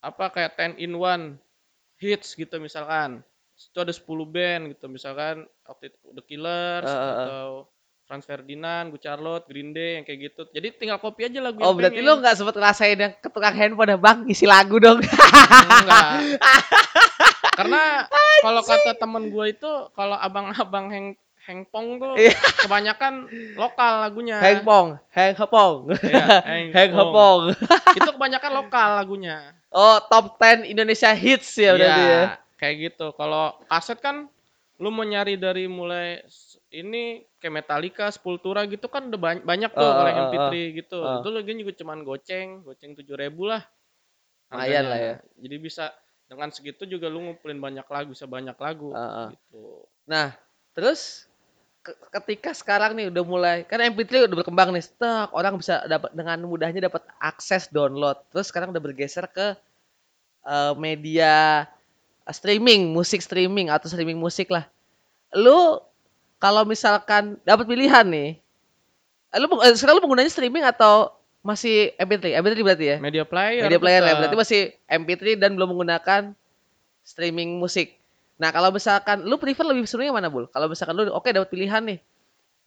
apa 0.03 0.29
kayak 0.29 0.59
10 0.59 0.83
in 0.83 0.91
1 0.93 1.39
hits 1.95 2.35
gitu 2.35 2.59
misalkan. 2.59 3.23
Itu 3.55 3.79
ada 3.79 3.95
10 3.95 4.03
band 4.27 4.75
gitu 4.75 4.91
misalkan 4.91 5.47
The 5.63 6.23
Killers 6.27 6.83
Eh, 6.83 6.91
eh, 6.91 6.99
eh. 6.99 7.13
atau 7.23 7.47
Franz 8.05 8.27
Ferdinand, 8.27 8.91
Good 8.91 9.01
Charlotte, 9.01 9.47
Green 9.47 9.71
Day 9.71 9.97
yang 9.97 10.03
kayak 10.03 10.19
gitu. 10.29 10.41
Jadi 10.51 10.67
tinggal 10.75 10.99
copy 10.99 11.25
aja 11.25 11.39
lagu 11.39 11.57
Oh, 11.63 11.71
berarti 11.73 11.97
pengen. 11.97 12.05
lu 12.05 12.19
nggak 12.19 12.35
sempet 12.35 12.53
ngerasain 12.53 12.97
yang 12.99 13.13
ke 13.15 13.29
tukang 13.31 13.55
handphone 13.55 13.95
Bang, 13.97 14.27
isi 14.27 14.43
lagu 14.45 14.75
dong. 14.77 14.99
Enggak. 14.99 16.05
Karena 17.55 18.05
kalau 18.41 18.61
kata 18.61 18.91
temen 18.95 19.31
gue 19.31 19.45
itu 19.49 19.71
kalau 19.91 20.15
abang-abang 20.15 20.91
heng 20.91 21.07
hengpong 21.45 22.01
tuh 22.01 22.13
Iya. 22.17 22.33
kebanyakan 22.65 23.29
lokal 23.53 24.01
lagunya. 24.01 24.41
Hengpong, 24.41 24.97
heng 25.13 25.33
hepong. 25.37 25.73
Iya, 26.01 26.25
Heng 26.73 26.91
hepong. 26.91 27.39
itu 27.93 28.09
kebanyakan 28.09 28.51
lokal 28.55 28.87
lagunya. 28.97 29.53
Oh, 29.69 30.01
top 30.09 30.41
10 30.41 30.65
Indonesia 30.65 31.13
hits 31.13 31.53
ya 31.55 31.77
berarti 31.77 32.01
ya. 32.01 32.09
Iya, 32.09 32.21
kayak 32.57 32.75
gitu. 32.89 33.07
Kalau 33.13 33.53
kaset 33.69 34.01
kan 34.01 34.25
lu 34.81 34.89
mau 34.89 35.05
nyari 35.05 35.37
dari 35.37 35.69
mulai 35.69 36.19
ini 36.73 37.23
kayak 37.37 37.61
Metallica, 37.61 38.09
Sepultura 38.09 38.65
gitu 38.65 38.89
kan 38.89 39.07
udah 39.07 39.19
banyak, 39.21 39.43
banyak 39.45 39.71
tuh 39.71 39.85
Ah, 39.85 39.93
kalau 39.93 40.09
ah, 40.09 40.11
yang 40.11 40.19
ah, 40.19 40.29
MP3 40.33 40.53
gitu. 40.75 40.97
ah. 40.99 41.21
Itu 41.21 41.29
lagi 41.29 41.51
juga 41.55 41.73
cuman 41.77 41.99
goceng, 42.01 42.47
goceng 42.65 42.91
7000 42.97 43.13
lah. 43.45 43.61
Lumayan 44.49 44.85
lah 44.89 44.99
ya. 44.99 45.15
Jadi 45.37 45.55
bisa 45.61 45.93
dengan 46.25 46.49
segitu 46.49 46.83
juga 46.89 47.07
lu 47.11 47.21
ngumpulin 47.29 47.59
banyak 47.61 47.85
lagu, 47.87 48.07
bisa 48.13 48.25
banyak 48.25 48.57
lagu 48.57 48.89
Ah, 48.93 49.27
ah. 49.27 49.29
gitu. 49.33 49.85
Nah, 50.09 50.33
terus 50.73 51.29
ke- 51.85 51.97
ketika 52.21 52.51
sekarang 52.57 52.97
nih 52.97 53.07
udah 53.13 53.23
mulai 53.25 53.57
kan 53.69 53.77
MP3 53.81 54.25
udah 54.25 54.37
berkembang 54.41 54.69
nih, 54.73 54.83
stek, 54.85 55.29
orang 55.33 55.57
bisa 55.61 55.85
dapat 55.85 56.11
dengan 56.17 56.39
mudahnya 56.49 56.81
dapat 56.89 57.05
akses 57.21 57.69
download. 57.69 58.17
Terus 58.33 58.49
sekarang 58.49 58.73
udah 58.73 58.83
bergeser 58.83 59.25
ke 59.29 59.53
eh, 60.45 60.73
media 60.77 61.65
eh, 62.27 62.35
streaming, 62.35 62.93
musik 62.93 63.21
streaming 63.23 63.69
atau 63.73 63.87
streaming 63.89 64.19
musik 64.19 64.49
lah. 64.53 64.65
Lu 65.35 65.81
kalau 66.41 66.63
misalkan 66.67 67.37
dapat 67.47 67.65
pilihan 67.69 68.05
nih, 68.07 68.39
eh, 69.33 69.39
lu 69.41 69.47
eh, 69.63 69.75
sekarang 69.77 69.99
lu 69.99 70.03
penggunanya 70.05 70.31
streaming 70.31 70.65
atau 70.65 71.13
masih 71.45 71.93
MP3? 72.01 72.41
MP3 72.41 72.57
berarti 72.65 72.85
ya? 72.89 72.97
Media 72.97 73.21
player. 73.21 73.69
Media 73.69 73.77
player 73.77 74.01
ya, 74.01 74.05
tetap. 74.09 74.19
berarti 74.25 74.37
masih 74.41 74.61
MP3 74.89 75.23
dan 75.37 75.53
belum 75.53 75.77
menggunakan 75.77 76.33
streaming 77.05 77.61
musik. 77.61 77.93
Nah, 78.41 78.49
kalau 78.49 78.73
misalkan 78.73 79.21
lu 79.23 79.37
prefer 79.37 79.63
lebih 79.63 79.85
serunya 79.85 80.09
mana, 80.09 80.27
Bul? 80.27 80.49
Kalau 80.49 80.65
misalkan 80.65 80.97
lu 80.97 81.05
oke 81.13 81.29
dapat 81.29 81.53
pilihan 81.53 81.85
nih. 81.85 81.99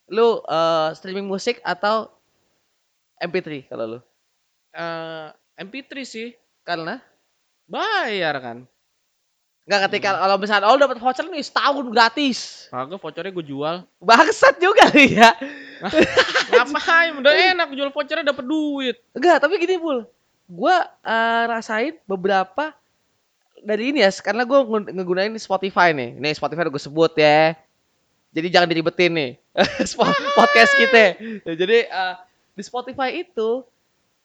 Lu 0.09 0.41
eh, 0.47 0.89
streaming 0.95 1.27
musik 1.27 1.59
atau 1.67 2.09
MP3 3.19 3.67
kalau 3.67 3.85
lu? 3.85 3.99
Eh, 4.73 5.29
MP3 5.59 5.93
sih. 6.07 6.29
Karena 6.63 7.03
Bayar 7.69 8.41
kan. 8.41 8.65
Enggak 9.69 9.93
ketika 9.93 10.17
kalau 10.17 10.37
misalkan 10.41 10.65
oh 10.65 10.81
dapat 10.81 10.97
voucher 10.97 11.29
nih 11.29 11.45
setahun 11.45 11.85
gratis. 11.93 12.39
Kagak 12.73 12.97
vouchernya 13.05 13.37
gue 13.37 13.45
jual. 13.45 13.85
Bangsat 14.01 14.57
juga 14.57 14.89
lu 14.97 15.05
ya. 15.05 15.37
Ngapain? 16.57 17.13
Udah 17.21 17.33
enak 17.53 17.69
jual 17.77 17.93
vouchernya 17.93 18.33
dapat 18.33 18.49
duit. 18.49 18.97
Enggak, 19.13 19.45
tapi 19.45 19.61
gini, 19.61 19.77
Bul. 19.77 20.09
Gua 20.49 20.89
eh, 21.05 21.45
rasain 21.53 22.01
beberapa 22.09 22.73
dari 23.61 23.93
ini 23.93 24.01
ya, 24.01 24.09
karena 24.25 24.49
gue 24.49 24.57
ngegunain 24.89 25.37
Spotify 25.37 25.93
nih. 25.93 26.17
Nih 26.17 26.33
Spotify 26.33 26.65
udah 26.65 26.73
gue 26.73 26.85
sebut 26.89 27.13
ya. 27.21 27.53
Jadi 28.33 28.49
jangan 28.49 28.73
diribetin 28.73 29.13
nih 29.13 29.31
Spo- 29.91 30.17
podcast 30.33 30.73
kita. 30.81 31.21
Ya, 31.45 31.53
jadi 31.53 31.93
eh, 31.93 32.15
di 32.57 32.63
Spotify 32.65 33.21
itu 33.21 33.69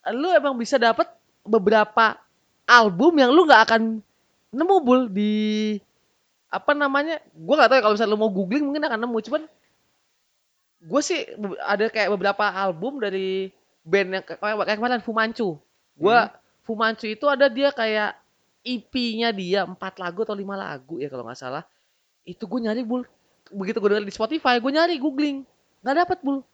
lu 0.07 0.29
emang 0.31 0.55
bisa 0.55 0.79
dapat 0.79 1.11
beberapa 1.43 2.15
album 2.63 3.19
yang 3.19 3.35
lu 3.35 3.43
nggak 3.43 3.63
akan 3.67 3.99
nemu 4.53 4.75
bul 4.85 5.09
di 5.09 5.33
apa 6.53 6.77
namanya? 6.77 7.17
Gue 7.33 7.57
nggak 7.57 7.69
tahu 7.69 7.77
ya 7.77 7.83
kalau 7.83 7.95
misalnya 7.97 8.13
lu 8.13 8.21
mau 8.21 8.31
googling 8.31 8.63
mungkin 8.63 8.85
akan 8.85 8.99
nemu. 9.03 9.17
Cuman 9.25 9.43
gue 10.83 11.01
sih 11.01 11.25
ada 11.65 11.89
kayak 11.89 12.13
beberapa 12.13 12.45
album 12.45 13.01
dari 13.01 13.49
band 13.81 14.09
yang 14.21 14.23
kayak, 14.23 14.77
kemarin 14.77 15.01
Fu 15.01 15.11
Manchu. 15.11 15.57
Gue 15.97 16.17
Fu 16.61 16.77
Manchu 16.77 17.09
itu 17.09 17.25
ada 17.25 17.49
dia 17.49 17.73
kayak 17.73 18.15
EP-nya 18.63 19.35
dia 19.35 19.67
empat 19.67 19.99
lagu 19.99 20.23
atau 20.23 20.37
lima 20.37 20.55
lagu 20.55 21.01
ya 21.01 21.09
kalau 21.09 21.25
nggak 21.25 21.39
salah. 21.41 21.65
Itu 22.23 22.47
gue 22.47 22.63
nyari 22.63 22.85
bul. 22.85 23.03
Begitu 23.51 23.81
gue 23.81 23.89
denger 23.91 24.07
di 24.07 24.15
Spotify, 24.15 24.55
gue 24.61 24.71
nyari 24.71 24.95
googling, 24.95 25.43
nggak 25.83 25.95
dapet 26.07 26.17
bul. 26.23 26.45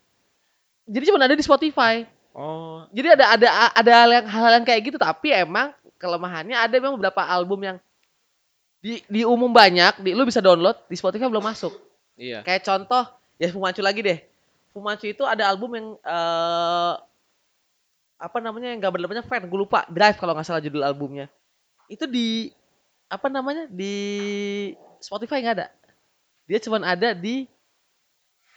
Jadi 0.89 1.03
cuma 1.05 1.21
ada 1.21 1.37
di 1.37 1.45
Spotify. 1.45 2.01
Oh, 2.33 2.85
Jadi 2.89 3.07
ada 3.13 3.25
ada 3.35 3.47
ada 3.73 3.91
hal 4.05 4.09
yang 4.09 4.25
hal 4.25 4.51
yang 4.61 4.65
kayak 4.65 4.81
gitu 4.89 4.97
tapi 5.01 5.33
emang 5.33 5.73
kelemahannya 5.97 6.55
ada 6.55 6.71
memang 6.77 6.95
beberapa 6.95 7.25
album 7.25 7.59
yang 7.65 7.77
di 8.79 9.03
di 9.11 9.21
umum 9.27 9.51
banyak, 9.51 9.99
di 9.99 10.15
lu 10.15 10.23
bisa 10.23 10.39
download 10.39 10.75
di 10.87 10.95
Spotify 10.95 11.27
belum 11.27 11.43
masuk. 11.43 11.75
iya. 12.15 12.39
Kayak 12.43 12.63
contoh 12.67 13.03
ya 13.35 13.51
Fumanchu 13.51 13.83
lagi 13.83 13.99
deh. 13.99 14.19
Fumanchu 14.71 15.11
itu 15.11 15.23
ada 15.27 15.47
album 15.51 15.75
yang 15.75 15.87
eh 15.99 16.95
apa 18.19 18.37
namanya 18.43 18.75
yang 18.75 18.83
gambar 18.83 18.99
depannya 18.99 19.23
fan, 19.23 19.47
gue 19.47 19.59
lupa. 19.59 19.87
Drive 19.87 20.19
kalau 20.19 20.35
nggak 20.35 20.47
salah 20.47 20.59
judul 20.59 20.83
albumnya. 20.83 21.31
Itu 21.87 22.03
di 22.03 22.51
apa 23.07 23.31
namanya 23.31 23.65
di 23.71 23.95
Spotify 24.99 25.39
nggak 25.39 25.55
ada. 25.55 25.67
Dia 26.43 26.59
cuma 26.59 26.83
ada 26.83 27.15
di 27.15 27.47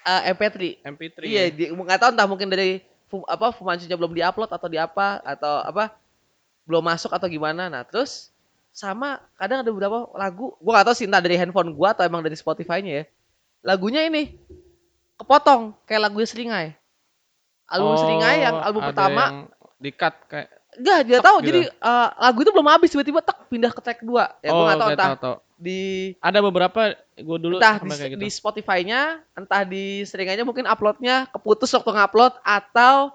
eh, 0.03 0.23
MP3. 0.35 0.83
MP3. 0.83 1.19
Iya, 1.23 1.43
di, 1.55 1.65
nggak 1.71 1.99
tahu 2.03 2.11
entah 2.11 2.27
mungkin 2.27 2.51
dari 2.51 2.83
apa 3.31 3.55
Fumanchu-nya 3.55 3.95
belum 3.95 4.17
diupload 4.17 4.51
atau 4.51 4.67
di 4.67 4.81
apa 4.81 5.23
atau 5.23 5.63
apa 5.63 5.95
belum 6.67 6.83
masuk 6.83 7.15
atau 7.15 7.31
gimana. 7.31 7.71
Nah, 7.71 7.87
terus 7.87 8.32
sama 8.73 9.21
kadang 9.37 9.61
ada 9.61 9.71
beberapa 9.71 10.09
lagu, 10.17 10.57
gua 10.59 10.81
nggak 10.81 10.87
tahu 10.89 10.97
sih 10.97 11.07
entah 11.07 11.21
dari 11.21 11.37
handphone 11.37 11.77
gua 11.77 11.93
atau 11.93 12.09
emang 12.09 12.25
dari 12.25 12.35
Spotify-nya 12.35 12.93
ya. 12.93 13.05
Lagunya 13.63 14.09
ini 14.09 14.41
kepotong 15.21 15.77
kayak 15.85 16.09
lagu 16.09 16.19
Seringai. 16.25 16.75
Album 17.69 17.95
Oh, 17.95 18.01
Seringai 18.01 18.43
yang 18.43 18.57
album 18.59 18.83
pertama 18.83 19.23
yang 19.23 19.39
di-cut 19.79 20.15
kayak 20.27 20.49
enggak 20.73 20.99
dia 21.05 21.19
tahu 21.21 21.37
gitu. 21.45 21.47
jadi 21.53 21.61
eh, 21.69 22.09
lagu 22.17 22.39
itu 22.41 22.51
belum 22.51 22.69
habis 22.73 22.89
tiba-tiba 22.89 23.21
tek 23.21 23.39
pindah 23.53 23.71
ke 23.71 23.81
track 23.85 24.01
2. 24.01 24.09
Ya 24.41 24.51
gua 24.51 24.65
nggak 24.65 24.81
tahu 24.81 24.91
entah 24.91 25.05
tahu, 25.05 25.17
tahu. 25.21 25.37
di 25.61 25.81
Ada 26.19 26.39
beberapa 26.41 26.81
gue 27.13 27.39
dulu 27.39 27.57
entah 27.61 27.77
di, 27.79 27.89
kayak 27.93 28.11
gitu. 28.17 28.23
di 28.25 28.29
Spotify-nya, 28.33 29.01
entah 29.37 29.63
di 29.69 30.03
seringanya 30.09 30.49
mungkin 30.49 30.65
uploadnya 30.65 31.29
keputus 31.29 31.71
waktu 31.77 31.93
ngupload 31.93 32.35
atau 32.41 33.15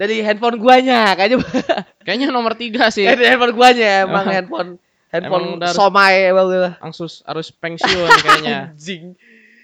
dari 0.00 0.24
handphone 0.24 0.56
guanya 0.56 1.12
kayaknya 1.12 1.44
Kayaknya 2.06 2.28
nomor 2.30 2.56
tiga 2.56 2.88
sih. 2.88 3.04
dari 3.04 3.28
handphone 3.28 3.52
guanya 3.52 4.02
emang 4.02 4.24
handphone 4.34 4.70
handphone 5.06 5.44
emang 5.52 5.60
harus- 5.62 5.76
somai 5.76 6.16
emang 6.24 6.46
gitu. 6.48 6.70
Langsung 6.80 7.08
harus 7.22 7.52
pensiun 7.52 8.08
kayaknya. 8.18 8.58
anjing 8.72 9.12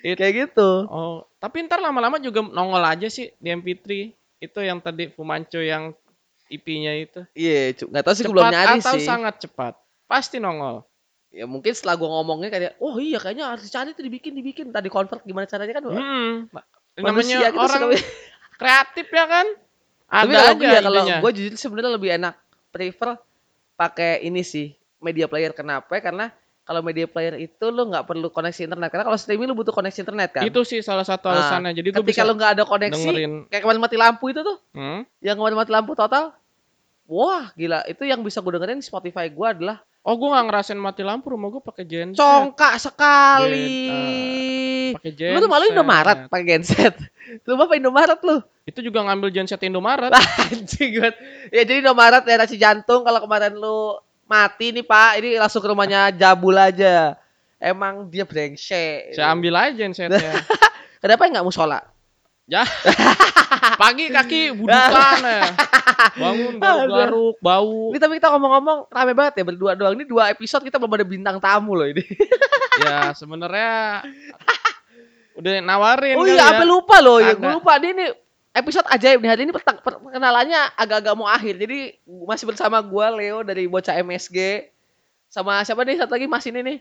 It- 0.03 0.15
kayak 0.15 0.35
gitu 0.47 0.85
Oh, 0.87 1.25
tapi 1.37 1.65
ntar 1.65 1.79
lama-lama 1.79 2.19
juga 2.19 2.45
nongol 2.45 2.85
aja 2.85 3.09
sih 3.09 3.33
di 3.35 3.49
MP3. 3.49 4.13
Itu 4.39 4.61
yang 4.61 4.79
tadi 4.79 5.09
Fumancho 5.09 5.59
yang 5.59 5.97
IP-nya 6.47 6.93
itu. 6.95 7.25
iya 7.33 7.73
cu- 7.73 7.89
nggak 7.89 8.05
tahu 8.05 8.15
sih 8.15 8.25
belum 8.25 8.39
Cepat 8.39 8.53
nyari 8.53 8.77
atau 8.79 8.95
sih 8.95 9.03
sangat 9.03 9.35
cepat. 9.41 9.75
Pasti 10.05 10.37
nongol. 10.37 10.85
ya 11.29 11.45
mungkin 11.45 11.69
setelah 11.71 11.97
gua 11.97 12.09
ngomongnya 12.15 12.49
kayak 12.49 12.79
oh 12.79 12.97
iya 12.97 13.17
kayaknya 13.17 13.51
harus 13.51 13.67
dicari 13.67 13.93
tuh 13.93 14.01
dibikin 14.01 14.33
dibikin 14.33 14.67
tadi 14.71 14.87
convert 14.87 15.21
gimana 15.21 15.45
caranya 15.45 15.75
kan 15.75 15.85
Hmm. 15.85 16.49
manusia 16.97 16.97
Namanya 16.97 17.51
kita 17.51 17.61
orang 17.61 17.83
kreatif 18.55 19.07
ya 19.07 19.25
kan? 19.27 19.47
Tapi 20.07 20.29
Ada 20.29 20.37
kalau 20.37 20.47
aja 20.47 20.55
gue 20.57 20.67
ya 20.69 20.81
kalau 20.81 21.03
gue 21.21 21.31
jujur 21.35 21.53
sebenarnya 21.57 21.93
lebih 21.93 22.11
enak 22.13 22.35
prefer 22.69 23.19
pakai 23.75 24.23
ini 24.23 24.41
sih 24.41 24.71
media 24.99 25.27
player 25.27 25.51
kenapa 25.51 25.91
karena 25.97 26.31
kalau 26.63 26.81
media 26.81 27.05
player 27.05 27.35
itu 27.37 27.67
lu 27.67 27.87
nggak 27.87 28.05
perlu 28.05 28.27
koneksi 28.27 28.65
internet 28.65 28.89
karena 28.89 29.05
kalau 29.05 29.15
streaming 29.15 29.47
lu 29.47 29.55
butuh 29.55 29.71
koneksi 29.71 29.99
internet 30.01 30.29
kan 30.33 30.43
Itu 30.43 30.63
sih 30.63 30.81
salah 30.81 31.03
satu 31.03 31.27
Nah, 31.27 31.39
alasannya. 31.39 31.71
Jadi 31.73 31.89
gue 31.91 32.01
ketika 32.01 32.23
lu 32.23 32.35
nggak 32.35 32.53
ada 32.53 32.65
koneksi 32.65 32.99
dengerin. 32.99 33.33
kayak 33.47 33.63
kemarin 33.63 33.81
mati 33.81 33.97
lampu 33.97 34.25
itu 34.27 34.41
tuh 34.41 34.59
Hmm? 34.73 35.07
yang 35.21 35.37
kemarin 35.37 35.57
mati 35.57 35.71
lampu 35.71 35.93
total 35.93 36.35
wah 37.05 37.51
gila 37.53 37.83
itu 37.85 38.03
yang 38.03 38.19
bisa 38.21 38.39
gue 38.39 38.53
dengerin 38.53 38.79
Spotify 38.81 39.27
gue 39.27 39.49
adalah 39.49 39.79
Oh, 40.03 40.15
gue 40.15 40.29
gak 40.29 40.47
ngerasain 40.47 40.79
mati 40.79 41.03
lampu 41.03 41.27
rumah 41.29 41.51
gue 41.51 41.59
pakai 41.61 41.83
genset. 41.83 42.15
congkak 42.17 42.79
sekali 42.79 43.91
Pakai 44.93 45.13
genset. 45.13 45.35
lu 45.35 45.41
tuh 45.41 45.51
malu 45.51 45.65
Indomaret 45.67 46.19
pakai 46.27 46.47
genset 46.49 46.95
lu 47.43 47.55
apa 47.57 47.75
Indomaret 47.75 48.21
lu 48.21 48.39
Itu 48.67 48.83
juga 48.83 49.07
ngambil 49.07 49.31
genset 49.31 49.63
Indomaret. 49.63 50.11
anjing 50.51 50.99
banget. 50.99 51.15
ya 51.55 51.63
jadi 51.63 51.87
Indomaret 51.87 52.27
daerah 52.27 52.51
Cijantung 52.51 53.07
kalau 53.07 53.23
kemarin 53.23 53.55
lu 53.55 53.95
mati 54.27 54.75
nih 54.75 54.83
pak 54.83 55.23
ini 55.23 55.39
langsung 55.39 55.63
ke 55.63 55.71
rumahnya 55.71 56.11
Jabul 56.21 56.59
aja 56.59 57.15
emang 57.63 58.11
dia 58.11 58.27
brengsek 58.27 59.15
Saya 59.15 59.31
ambil 59.31 59.55
aja 59.55 59.71
gensetnya. 59.73 60.43
kenapa 61.03 61.31
nggak 61.31 61.47
musola 61.47 61.79
ya. 62.51 62.67
Pagi 63.81 64.11
kaki 64.11 64.55
budukan 64.59 65.19
ya. 65.23 65.51
Bangun 66.19 66.59
garuk-garuk, 66.59 67.37
bau. 67.39 67.95
ini 67.95 67.99
tapi 68.03 68.19
kita 68.19 68.29
ngomong-ngomong 68.35 68.91
rame 68.91 69.13
banget 69.15 69.41
ya 69.41 69.45
berdua 69.47 69.73
doang 69.79 69.95
ini 69.95 70.05
dua 70.05 70.35
episode 70.35 70.67
kita 70.67 70.77
belum 70.77 70.93
ada 70.99 71.07
bintang 71.07 71.37
tamu 71.39 71.73
loh 71.79 71.87
ini 71.89 72.03
ya 72.83 73.15
sebenarnya 73.17 74.05
udah 75.37 75.53
nawarin 75.65 76.17
oh 76.17 76.25
iya 76.25 76.37
ya. 76.37 76.45
sampai 76.53 76.67
lupa 76.69 76.97
loh 77.01 77.19
ya 77.21 77.33
gue 77.37 77.51
lupa 77.61 77.77
ini 77.81 77.91
nih 77.93 78.11
episode 78.57 78.89
ajaib 78.89 79.19
nih 79.19 79.29
hari 79.29 79.43
ini 79.45 79.53
perkenalannya 79.53 80.73
agak-agak 80.75 81.13
mau 81.13 81.29
akhir 81.29 81.55
jadi 81.57 81.95
masih 82.25 82.47
bersama 82.47 82.81
gua 82.81 83.11
Leo 83.11 83.41
dari 83.41 83.65
bocah 83.65 83.93
MSG 83.95 84.67
sama 85.27 85.61
siapa 85.61 85.83
nih 85.83 85.99
satu 85.99 86.13
lagi 86.13 86.25
Mas 86.25 86.45
ini 86.45 86.61
nih 86.61 86.79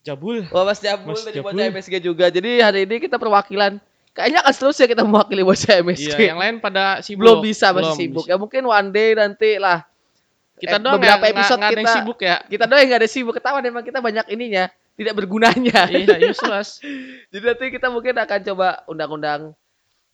Jabul. 0.00 0.46
Wah 0.48 0.62
Mas 0.62 0.78
Jabul 0.78 1.12
Mas 1.12 1.22
dari 1.22 1.38
Jabul. 1.38 1.52
bocah 1.52 1.64
MSG 1.70 1.94
juga 2.00 2.26
jadi 2.28 2.50
hari 2.62 2.82
ini 2.82 2.98
kita 2.98 3.14
perwakilan 3.14 3.78
kayaknya 4.10 4.40
akan 4.40 4.52
seterusnya 4.52 4.86
kita 4.88 5.02
mewakili 5.02 5.42
bocah 5.42 5.74
MSG 5.78 6.10
Iya, 6.12 6.26
yang 6.28 6.38
lain 6.38 6.54
pada 6.58 6.98
sibuk. 7.00 7.22
belum 7.22 7.38
bisa 7.40 7.66
masih 7.68 7.78
Belum 7.84 7.94
sibuk 7.94 8.24
bisa. 8.24 8.30
ya 8.30 8.36
mungkin 8.36 8.62
one 8.64 8.88
day 8.88 9.14
nanti 9.14 9.50
lah 9.56 9.86
Kita 10.54 10.74
Eh, 10.74 10.80
doang 10.80 10.98
beberapa 10.98 11.22
nggak- 11.22 11.34
episode 11.38 11.54
nggak 11.54 11.68
ada 11.68 11.70
yang 11.72 11.84
kita- 11.84 11.96
sibuk 11.96 12.18
ya. 12.18 12.36
kita 12.44 12.64
doang 12.66 12.80
yang 12.80 12.88
gak 12.88 12.98
ada 12.98 13.08
sibuk 13.08 13.32
ketahuan 13.32 13.62
emang 13.62 13.84
kita 13.84 13.98
banyak 13.98 14.26
ininya 14.28 14.64
tidak 14.98 15.14
bergunanya 15.14 15.80
iya, 15.86 16.16
useless. 16.24 16.82
Jadi 17.30 17.44
nanti 17.44 17.64
kita 17.70 17.86
mungkin 17.86 18.10
akan 18.12 18.38
coba 18.44 18.68
undang-undang 18.84 19.54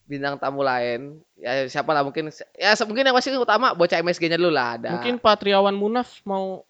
bintang 0.04 0.36
tamu 0.36 0.60
lain. 0.60 1.20
Ya 1.36 1.64
siapa 1.68 1.90
lah 1.92 2.04
mungkin 2.04 2.28
ya 2.56 2.76
mungkin 2.84 3.04
yang 3.04 3.16
pasti 3.16 3.32
utama 3.34 3.72
bocah 3.72 4.00
MSG-nya 4.00 4.36
dulu 4.36 4.52
lah 4.52 4.78
ada. 4.80 4.90
Mungkin 4.96 5.20
Pak 5.20 5.44
Triawan 5.44 5.76
Munaf 5.76 6.20
mau 6.28 6.64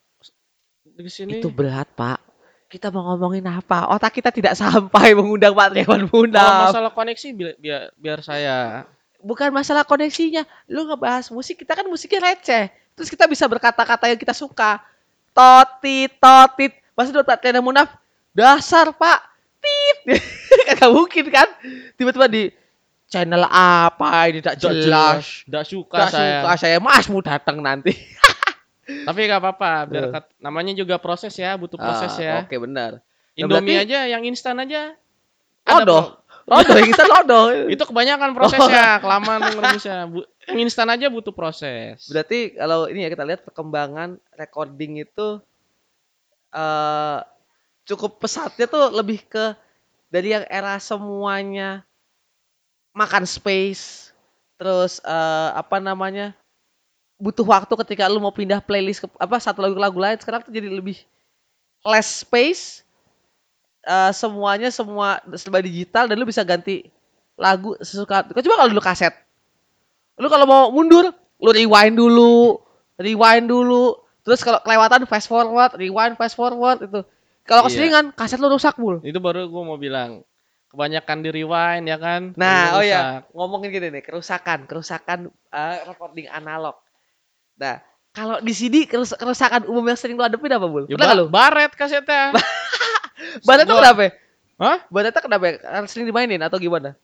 di 0.95 1.11
sini. 1.11 1.43
itu 1.43 1.51
berat, 1.51 1.91
Pak. 1.99 2.23
Kita 2.71 2.91
mau 2.91 3.07
ngomongin 3.15 3.47
apa? 3.47 3.91
Otak 3.91 4.19
kita 4.19 4.31
tidak 4.31 4.55
sampai 4.59 5.15
mengundang 5.15 5.55
Pak 5.55 5.75
Triawan 5.75 6.07
Kalau 6.07 6.15
Munaf. 6.15 6.71
masalah 6.71 6.93
koneksi 6.95 7.29
biar, 7.35 7.53
biar, 7.59 7.83
biar 7.99 8.19
saya. 8.23 8.87
Bukan 9.25 9.51
masalah 9.51 9.83
koneksinya. 9.83 10.47
Lu 10.71 10.87
ngebahas 10.87 11.33
musik, 11.33 11.63
kita 11.65 11.75
kan 11.75 11.87
musiknya 11.89 12.21
receh. 12.31 12.71
Terus 12.95 13.09
kita 13.11 13.27
bisa 13.27 13.49
berkata-kata 13.51 14.07
yang 14.11 14.21
kita 14.21 14.37
suka. 14.37 14.79
Totit, 15.35 16.15
totit. 16.23 16.73
Masa 16.95 17.11
dulu 17.11 17.27
Pak 17.27 17.43
Triawan 17.43 17.65
Munaf, 17.65 17.89
dasar, 18.31 18.95
Pak. 18.95 19.35
tit 19.65 20.21
kan 20.69 20.77
gak 20.77 20.93
mungkin 20.93 21.25
kan 21.33 21.49
tiba-tiba 21.97 22.29
di 22.29 22.43
channel 23.15 23.47
apa 23.47 24.27
ini 24.27 24.41
tak 24.41 24.59
jelas 24.59 25.47
Nggak 25.47 25.65
suka 25.65 25.97
Gak 25.97 26.11
saya. 26.11 26.33
suka 26.41 26.51
saya 26.59 26.77
mas 26.79 27.07
mau 27.07 27.23
datang 27.23 27.59
nanti 27.59 27.95
Tapi 28.85 29.25
nggak 29.25 29.41
apa-apa, 29.41 29.73
biar 29.87 30.03
Tuh. 30.03 30.13
kat- 30.13 30.35
namanya 30.39 30.77
juga 30.77 30.99
proses 30.99 31.33
ya, 31.33 31.57
butuh 31.57 31.79
proses 31.79 32.13
Ah, 32.13 32.21
ya. 32.21 32.35
oke 32.43 32.53
benar 32.59 33.01
Indomie 33.33 33.81
berarti- 33.81 33.89
aja 33.89 33.99
yang 34.07 34.23
instan 34.23 34.59
aja. 34.59 34.93
ada 35.65 35.81
lodoh 35.81 36.05
lodoh 36.51 36.77
yang 36.77 36.91
kita 36.91 37.05
lodoh 37.05 37.45
Itu 37.73 37.81
kebanyakan 37.83 38.31
prosesnya, 38.31 39.01
kelamaan 39.01 39.41
ngerebusnya. 39.41 39.99
Bu- 40.05 40.29
yang 40.45 40.59
instan 40.61 40.93
aja 40.93 41.09
butuh 41.09 41.33
proses. 41.33 42.05
Berarti 42.05 42.53
kalau 42.53 42.85
ini 42.85 43.01
ya 43.01 43.09
kita 43.09 43.25
lihat 43.25 43.41
perkembangan 43.43 44.21
recording 44.35 45.01
itu 45.01 45.41
eh 46.53 47.19
cukup 47.85 48.17
pesatnya 48.19 48.65
tuh 48.65 48.93
lebih 48.93 49.25
ke 49.25 49.57
dari 50.09 50.31
yang 50.31 50.45
era 50.47 50.77
semuanya 50.77 51.83
makan 52.95 53.27
space, 53.27 54.15
terus 54.57 55.03
eh 55.03 55.51
apa 55.53 55.83
namanya 55.83 56.33
butuh 57.19 57.47
waktu 57.47 57.75
ketika 57.87 58.07
lu 58.11 58.19
mau 58.23 58.35
pindah 58.35 58.59
playlist 58.63 59.05
ke 59.05 59.09
apa 59.19 59.39
satu 59.39 59.63
lagu 59.63 59.75
ke 59.79 59.83
lagu 59.83 59.99
lain 59.99 60.19
sekarang 60.19 60.43
tuh 60.43 60.51
jadi 60.55 60.67
lebih 60.71 60.99
less 61.87 62.23
space 62.23 62.83
eh 63.85 64.13
semuanya 64.15 64.71
semua 64.73 65.21
serba 65.37 65.61
digital 65.63 66.09
dan 66.11 66.17
lu 66.19 66.27
bisa 66.27 66.41
ganti 66.43 66.89
lagu 67.39 67.75
sesuka 67.83 68.25
coba 68.31 68.57
kalau 68.63 68.71
dulu 68.71 68.83
kaset 68.83 69.15
lu 70.19 70.27
kalau 70.31 70.47
mau 70.47 70.63
mundur 70.71 71.11
lu 71.43 71.51
rewind 71.51 71.99
dulu 71.99 72.59
rewind 72.99 73.47
dulu 73.51 73.99
terus 74.25 74.41
kalau 74.43 74.59
kelewatan 74.63 75.05
fast 75.05 75.27
forward 75.29 75.75
rewind 75.77 76.15
fast 76.17 76.35
forward 76.39 76.81
itu 76.83 77.03
kalau 77.45 77.67
Iya. 77.67 77.69
keseringan 77.69 78.05
kaset 78.17 78.41
lu 78.41 78.49
rusak 78.49 78.75
bul 78.81 79.05
Itu 79.05 79.21
baru 79.21 79.45
gue 79.51 79.63
mau 79.67 79.77
bilang. 79.77 80.25
Kebanyakan 80.75 81.19
di 81.21 81.31
rewind 81.33 81.85
ya 81.87 81.97
kan. 81.97 82.35
nah 82.35 82.75
oh 82.75 82.83
ya 82.83 83.23
rusak. 83.23 83.31
ngomongin 83.31 83.69
gini 83.71 83.89
nih 83.91 84.03
kerusakan 84.03 84.59
kerusakan 84.65 85.19
eh, 85.49 85.79
recording 85.87 86.27
analog 86.27 86.75
nah 87.55 87.79
kalau 88.11 88.39
di 88.39 88.51
CD 88.51 88.85
kerus- 88.85 89.15
kerusakan 89.15 89.65
umum 89.65 89.83
yang 89.85 89.95
sering 89.95 90.15
lu 90.15 90.23
hadapin 90.23 90.47
apa 90.49 90.67
bul 90.67 90.85
Ya, 90.85 90.95
nggak 90.95 91.15
lu 91.15 91.27
ba- 91.27 91.51
baret 91.51 91.73
kasetnya. 91.73 92.35
baretnya 93.47 93.71
Gua- 93.71 93.83
kenapa 93.85 94.01
ya? 94.01 94.11
Hah? 94.57 94.79
baretnya 94.87 95.21
kenapa 95.21 95.45
ya? 95.45 95.55
Sering 95.85 96.07
dimainin 96.07 96.41
atau 96.41 96.59
gimana 96.59 96.95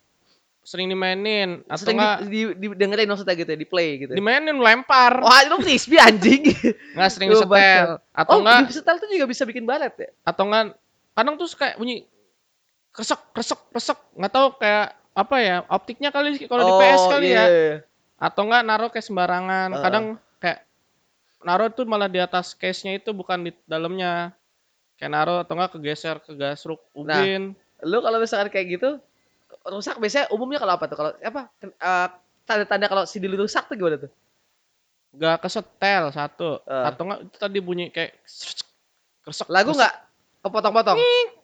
Sering 0.60 0.86
dimainin 0.86 1.64
atau 1.64 1.82
sering 1.82 1.96
enggak 1.96 2.16
di, 2.26 2.40
di, 2.52 2.66
didengerin 2.68 3.08
maksudnya 3.08 3.32
gitu 3.32 3.48
ya 3.48 3.56
di 3.56 3.64
play 3.64 3.88
gitu 3.98 4.10
ya? 4.12 4.16
dimainin 4.16 4.54
lempar. 4.54 5.18
wah 5.18 5.40
lu 5.46 5.58
frisbee 5.58 5.98
anjing 5.98 6.52
Enggak 6.92 7.10
sering 7.10 7.28
Lu 7.30 7.38
disetel. 7.38 7.98
Atau 8.12 8.30
oh 8.30 8.38
enggak 8.38 8.68
di 8.68 8.72
setel 8.72 8.96
tuh 8.98 9.08
juga 9.08 9.26
bisa 9.26 9.42
bikin 9.42 9.64
baret 9.64 9.94
ya 9.96 10.10
atau 10.22 10.44
enggak 10.44 10.74
kadang 11.10 11.34
tuh 11.34 11.48
kayak 11.50 11.74
bunyi 11.74 12.06
kresek 12.90 13.20
kresek 13.34 13.60
kresek. 13.70 13.98
Nggak 14.18 14.32
tahu 14.32 14.46
kayak 14.58 14.88
apa 15.10 15.36
ya 15.42 15.56
optiknya 15.66 16.10
kali 16.14 16.38
kalau 16.46 16.62
di 16.62 16.72
PS 16.78 17.02
kali 17.10 17.26
iya, 17.34 17.36
ya. 17.36 17.44
Iya. 17.46 17.76
atau 18.20 18.42
enggak 18.46 18.62
naruh 18.66 18.88
kayak 18.92 19.06
sembarangan. 19.06 19.68
Heeh. 19.74 19.82
kadang 19.82 20.04
kayak 20.38 20.58
naruh 21.42 21.68
tuh 21.72 21.84
malah 21.88 22.06
di 22.06 22.20
atas 22.20 22.52
case 22.54 22.84
nya 22.86 22.98
itu 22.98 23.10
bukan 23.10 23.48
di 23.48 23.52
dalamnya. 23.66 24.34
Kayak 25.00 25.12
naruh 25.16 25.38
atau 25.40 25.56
enggak 25.56 25.72
kegeser 25.78 26.20
ke 26.20 26.36
gasruk 26.36 26.80
Nah. 26.92 27.24
ubin. 27.24 27.56
lu 27.80 28.04
kalau 28.04 28.20
misalkan 28.20 28.52
kayak 28.52 28.76
gitu 28.76 29.00
rusak 29.64 29.96
biasanya 29.96 30.28
umumnya 30.28 30.60
kalau 30.60 30.76
apa 30.76 30.84
tuh? 30.84 30.96
Kalau 31.00 31.10
apa? 31.16 31.48
Eh, 31.64 32.08
tanda-tanda 32.44 32.86
kalau 32.92 33.08
CD 33.08 33.24
lu 33.24 33.40
rusak 33.40 33.64
tuh 33.72 33.76
gimana 33.80 33.96
tuh? 33.96 34.12
Nggak 35.16 35.48
kesetel 35.48 36.12
satu. 36.12 36.60
Eh. 36.68 36.84
atau 36.92 37.02
enggak 37.08 37.20
itu 37.24 37.36
tadi 37.40 37.58
bunyi 37.64 37.88
kayak 37.88 38.20
kresek 39.24 39.48
lagu 39.48 39.72
nggak 39.72 40.09
kepotong-potong. 40.40 40.96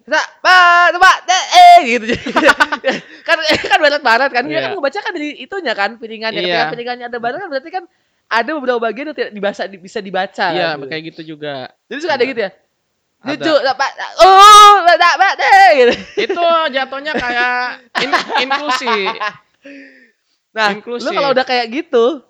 Kita 0.06 0.20
pak 0.40 0.84
coba. 0.96 1.12
Deh 1.28 1.44
eh 1.52 1.78
gitu. 1.84 2.04
Kan 3.26 3.36
kan 3.42 3.78
barat 3.82 4.02
barat 4.02 4.30
kan. 4.30 4.44
Iya. 4.46 4.70
kan 4.70 4.78
ngebaca 4.78 4.98
kan 5.02 5.12
dari 5.12 5.42
itunya 5.42 5.74
kan 5.74 5.98
piringannya. 5.98 6.40
Iya. 6.40 6.46
ketika 6.46 6.72
piringannya 6.72 7.06
ada 7.10 7.18
barat 7.18 7.38
kan 7.42 7.48
berarti 7.50 7.70
kan 7.74 7.84
ada 8.26 8.50
beberapa 8.58 8.80
bagian 8.82 9.10
yang 9.10 9.16
tidak 9.18 9.32
dibaca 9.34 9.62
bisa 9.78 9.98
dibaca 10.02 10.46
iya 10.50 10.74
kan, 10.74 10.82
gitu. 10.82 10.86
kayak 10.90 11.02
gitu 11.14 11.20
juga. 11.36 11.54
Jadi 11.90 11.98
suka 12.02 12.14
ada 12.14 12.24
gitu 12.26 12.40
ya? 12.42 12.50
Lucu 13.26 13.54
pak. 13.58 13.90
Oh 14.22 14.72
pak 14.86 15.14
pak 15.18 15.32
deh 15.38 15.68
gitu. 15.74 15.92
Itu 16.30 16.46
jatuhnya 16.70 17.12
kayak 17.18 17.56
in- 18.02 18.26
inklusi. 18.46 18.98
Nah, 20.56 20.72
Inklusif. 20.72 21.04
lu 21.04 21.10
kalau 21.12 21.36
udah 21.36 21.44
kayak 21.44 21.68
gitu, 21.68 22.24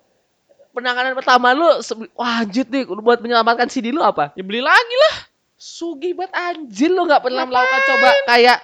penanganan 0.75 1.15
pertama 1.15 1.55
lu, 1.55 1.79
wah 2.11 2.43
anjir 2.43 2.67
nih, 2.67 2.83
lu 2.83 2.99
buat 2.99 3.23
menyelamatkan 3.23 3.71
CD 3.71 3.95
lu 3.95 4.03
apa? 4.03 4.35
ya 4.35 4.43
beli 4.43 4.59
lagi 4.59 4.95
lah 5.07 5.15
Sugi 5.57 6.13
banget 6.13 6.33
anjir 6.33 6.87
lu 6.87 7.03
nggak 7.03 7.19
pernah 7.19 7.43
melakukan 7.43 7.81
coba 7.83 8.09
kayak, 8.25 8.57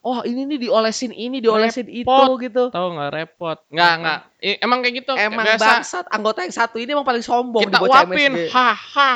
oh 0.00 0.24
ini 0.24 0.48
nih 0.48 0.58
diolesin 0.62 1.12
ini, 1.12 1.36
diolesin 1.38 1.84
itu 1.84 2.08
Repot. 2.08 2.40
gitu. 2.40 2.64
tahu 2.68 2.96
nggak 2.96 3.10
repot. 3.12 3.58
Nggak 3.68 3.92
nggak. 4.00 4.18
Eh, 4.40 4.56
emang 4.58 4.80
kayak 4.80 4.94
gitu. 4.98 5.12
Emang 5.14 5.44
biasa. 5.44 5.60
bangsat, 5.60 6.04
anggota 6.08 6.40
yang 6.40 6.54
satu 6.54 6.76
ini 6.76 6.90
emang 6.90 7.04
paling 7.04 7.20
sombong 7.20 7.60
kita 7.62 7.78
uapin. 7.78 8.32
MSG. 8.32 8.48
haha 8.48 9.12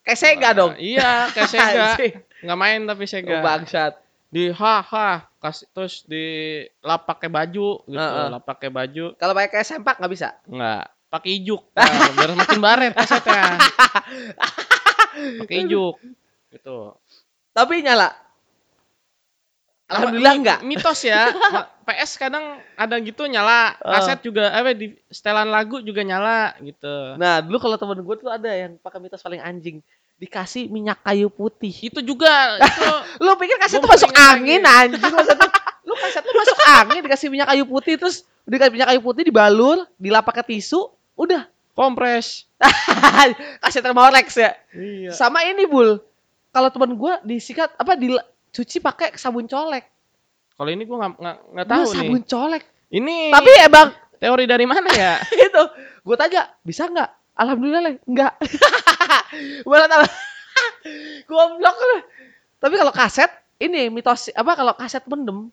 Kayak 0.00 0.18
Sega 0.18 0.50
dong. 0.52 0.72
iya 0.78 1.26
kayak 1.28 1.50
Sega. 1.50 1.86
Nggak 2.46 2.58
main 2.58 2.80
tapi 2.84 3.02
Oh, 3.02 3.10
Sega 3.10 3.36
bangsat. 3.42 3.92
di 4.26 4.50
haha 4.50 5.26
kasih 5.36 5.66
terus 5.72 6.02
di 6.02 6.26
lap 6.80 7.02
pakai 7.04 7.26
baju 7.26 7.82
gitu. 7.82 7.98
Heeh. 7.98 8.26
lap 8.28 8.42
pakai 8.44 8.70
baju. 8.70 9.14
Kalau 9.14 9.34
pakai 9.34 9.50
kayak 9.52 9.66
sempak 9.66 9.98
nggak 9.98 10.12
bisa. 10.12 10.30
nggak. 10.44 10.84
Pakai 11.06 11.30
ijuk. 11.34 11.62
Nah, 11.72 11.86
biar 12.12 12.30
makin 12.34 12.58
baret 12.60 12.92
kasetnya 12.92 13.58
pakai 15.40 15.56
ijuk 15.64 15.94
gitu 16.56 16.96
Tapi 17.50 17.80
nyala. 17.80 18.12
Alhamdulillah 19.86 20.34
Mi- 20.34 20.40
enggak. 20.42 20.58
mitos 20.60 20.98
ya 21.00 21.30
PS 21.86 22.18
kadang 22.18 22.42
ada 22.74 22.98
gitu 22.98 23.22
nyala 23.24 23.78
Oh. 23.78 23.94
kaset 23.94 24.18
juga 24.18 24.50
apa 24.50 24.74
di 24.74 24.98
setelan 25.06 25.46
lagu 25.46 25.78
juga 25.78 26.02
nyala 26.02 26.58
gitu 26.60 27.14
Nah, 27.14 27.38
dulu 27.38 27.56
kalau 27.56 27.76
temen 27.76 28.02
gue 28.02 28.16
tuh 28.18 28.26
ada 28.26 28.50
yang 28.50 28.74
pakai 28.76 28.98
mitos 28.98 29.22
paling 29.22 29.38
anjing. 29.38 29.78
Dikasih 30.16 30.66
minyak 30.66 30.98
kayu 31.00 31.28
putih. 31.28 31.70
itu 31.70 32.00
juga 32.00 32.26
itu 32.58 32.88
Lu 33.22 33.36
pikir 33.36 33.54
kaset 33.56 33.78
tuh 33.78 33.86
masuk 33.86 34.10
angin 34.10 34.58
lagi. 34.58 34.90
anjing 34.90 35.12
maksud 35.12 35.38
lu, 35.86 35.94
kaset 35.94 36.18
tuh 36.20 36.34
masuk 36.34 36.58
angin 36.66 37.00
dikasih 37.00 37.28
minyak 37.28 37.46
kayu 37.46 37.62
putih 37.64 37.94
terus 37.94 38.16
dikasih 38.42 38.72
minyak 38.72 38.88
kayu 38.90 39.00
putih 39.00 39.22
dibalur, 39.22 39.86
dilap 39.94 40.24
pakai 40.24 40.42
tisu, 40.42 40.88
udah. 41.14 41.46
kompres 41.72 42.48
kaset 43.62 43.84
Thermorex 43.84 44.34
ya. 44.34 44.50
iya 44.72 45.12
Sama 45.12 45.44
ini, 45.44 45.62
Bul. 45.62 46.00
Kalau 46.56 46.72
teman 46.72 46.96
gua 46.96 47.20
disikat 47.20 47.76
apa 47.76 48.00
dicuci 48.00 48.80
pakai 48.80 49.12
sabun 49.20 49.44
colek. 49.44 49.84
kalau 50.56 50.72
ini 50.72 50.88
gua 50.88 51.04
nggak 51.04 51.12
nggak 51.20 51.36
nggak 51.52 51.66
Gua 51.68 51.74
tahu 51.76 51.84
sabun 51.92 52.20
nih 52.24 52.28
colek. 52.32 52.62
ini 52.88 53.16
Tapi 53.28 53.50
emang 53.60 53.88
teori 54.16 54.44
dari 54.48 54.64
mana 54.64 54.88
ya 54.88 55.20
itu 55.52 55.62
gua 56.00 56.16
tanya, 56.16 56.48
bisa 56.64 56.88
nggak? 56.88 57.10
Alhamdulillah, 57.36 57.82
Le. 57.84 57.92
enggak. 58.08 58.32
Malah 59.68 59.88
tambah 59.92 60.10
goblok 61.28 61.76
lu. 61.76 61.98
Tapi 62.56 62.74
kalau 62.80 62.92
kaset 62.96 63.28
ini 63.60 63.92
mitos 63.92 64.32
apa 64.32 64.56
kalau 64.56 64.72
kaset 64.72 65.04
mendem 65.04 65.52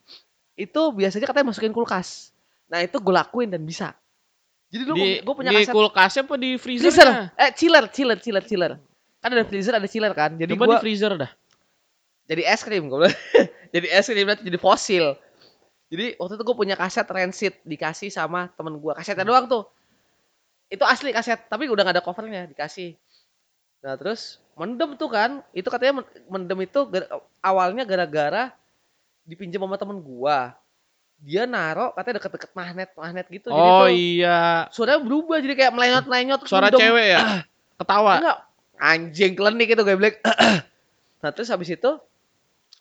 itu 0.55 0.81
biasanya 0.95 1.27
katanya 1.27 1.51
masukin 1.51 1.75
kulkas. 1.75 2.31
Nah, 2.71 2.79
itu 2.79 2.95
gue 3.03 3.13
lakuin 3.13 3.51
dan 3.51 3.59
bisa. 3.67 3.91
Jadi 4.71 4.83
di, 4.95 5.09
gue 5.19 5.33
punya 5.35 5.51
di 5.51 5.67
kaset 5.67 5.75
kulkasnya 5.75 6.21
apa 6.23 6.35
di 6.39 6.55
freezer. 6.55 6.87
freezernya 6.87 7.35
Eh, 7.35 7.51
chiller, 7.51 7.85
chiller, 7.91 8.17
chiller, 8.23 8.43
chiller. 8.47 8.71
Kan 9.23 9.31
ada 9.31 9.47
freezer, 9.47 9.73
ada 9.73 9.87
chiller 9.87 10.11
kan. 10.11 10.35
Jadi 10.35 10.51
coba 10.53 10.65
gua 10.67 10.75
di 10.77 10.83
freezer 10.83 11.15
dah 11.15 11.31
jadi 12.23 12.41
es 12.47 12.63
krim 12.63 12.87
gue 12.87 12.97
bilang. 12.97 13.17
jadi 13.75 13.87
es 13.99 14.07
krim 14.07 14.27
nanti 14.27 14.43
jadi 14.47 14.59
fosil. 14.59 15.15
Jadi 15.91 16.17
waktu 16.17 16.33
itu 16.39 16.43
gue 16.43 16.55
punya 16.57 16.75
kaset 16.79 17.05
Rancid 17.05 17.53
dikasih 17.61 18.09
sama 18.09 18.49
temen 18.55 18.79
gue. 18.79 18.91
Kasetnya 18.95 19.27
doang 19.27 19.45
tuh. 19.45 19.63
Itu 20.71 20.87
asli 20.87 21.13
kaset, 21.13 21.45
tapi 21.51 21.69
udah 21.69 21.85
gak 21.85 21.95
ada 21.99 22.03
covernya 22.03 22.49
dikasih. 22.49 22.97
Nah 23.83 23.93
terus 23.99 24.41
mendem 24.55 24.95
tuh 24.95 25.11
kan, 25.11 25.43
itu 25.53 25.67
katanya 25.69 26.01
men- 26.01 26.09
mendem 26.31 26.59
itu 26.65 26.79
gara- 26.89 27.11
awalnya 27.43 27.83
gara-gara 27.85 28.55
dipinjam 29.27 29.61
sama 29.61 29.77
temen 29.77 29.99
gue. 30.01 30.37
Dia 31.23 31.43
naro 31.45 31.93
katanya 31.93 32.19
deket-deket 32.23 32.51
magnet 32.51 32.89
magnet 32.97 33.27
gitu. 33.31 33.47
jadi 33.47 33.69
oh 33.69 33.85
tuh 33.85 33.89
iya 33.95 34.67
suaranya 34.75 34.99
berubah 35.07 35.39
jadi 35.39 35.55
kayak 35.55 35.71
melenyot 35.71 36.05
melenyot 36.09 36.41
suara 36.43 36.67
cewek 36.67 37.05
ya 37.15 37.19
ketawa 37.79 38.13
Enggak. 38.19 38.39
Anjing 38.77 39.33
klinik 39.33 39.69
itu 39.69 39.81
gue 39.81 39.95
bilang. 39.95 40.15
nah 41.23 41.29
terus 41.31 41.47
habis 41.47 41.69
itu 41.69 41.91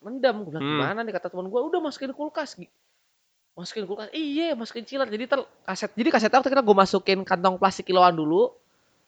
mendem. 0.00 0.42
Gue 0.42 0.56
bilang 0.56 0.64
Hmm. 0.64 0.72
gimana 0.78 1.00
nih 1.02 1.14
kata 1.14 1.28
teman 1.28 1.46
gue. 1.46 1.60
Udah 1.60 1.78
masukin 1.78 2.10
kulkas. 2.10 2.58
Masukin 3.52 3.84
kulkas. 3.84 4.08
Iya 4.10 4.56
masukin 4.56 4.82
chiller. 4.82 5.06
Jadi 5.06 5.24
ter 5.28 5.40
kaset. 5.62 5.90
Jadi 5.92 6.08
kasetnya 6.08 6.38
waktu 6.40 6.50
kita 6.50 6.64
gue 6.64 6.76
masukin 6.76 7.18
kantong 7.22 7.56
plastik 7.56 7.86
kiloan 7.86 8.16
dulu. 8.16 8.50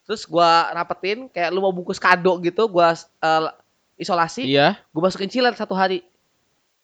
Terus 0.04 0.22
gue 0.24 0.50
rapetin. 0.70 1.26
Kayak 1.28 1.50
lu 1.50 1.64
mau 1.64 1.72
bungkus 1.72 1.98
kado 1.98 2.36
gitu. 2.40 2.68
Gue 2.68 2.84
eh, 2.86 3.40
isolasi. 3.96 4.44
iya 4.44 4.78
Gue 4.92 5.02
masukin 5.02 5.26
chiller 5.26 5.56
satu 5.56 5.72
hari. 5.72 6.04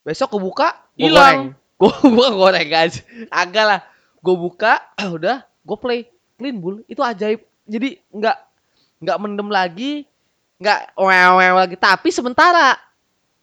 Besok 0.03 0.37
gue 0.39 0.43
buka. 0.43 0.69
Gue 0.97 1.13
Hilang. 1.13 1.55
goreng. 1.55 1.59
Gue 1.81 1.93
buka 2.13 2.29
goreng 2.37 2.69
aja. 2.77 3.01
Agak 3.33 3.65
lah. 3.65 3.81
Gue 4.21 4.37
buka. 4.37 4.81
udah. 5.17 5.45
Gue 5.63 5.77
play. 5.77 6.01
Clean 6.41 6.57
bull. 6.57 6.81
Itu 6.89 7.05
ajaib. 7.05 7.45
Jadi 7.65 8.01
nggak 8.11 8.37
nggak 9.01 9.19
mendem 9.19 9.49
lagi. 9.49 9.93
Nggak 10.61 10.81
wew 10.95 11.57
lagi. 11.57 11.77
Tapi 11.81 12.09
sementara. 12.13 12.77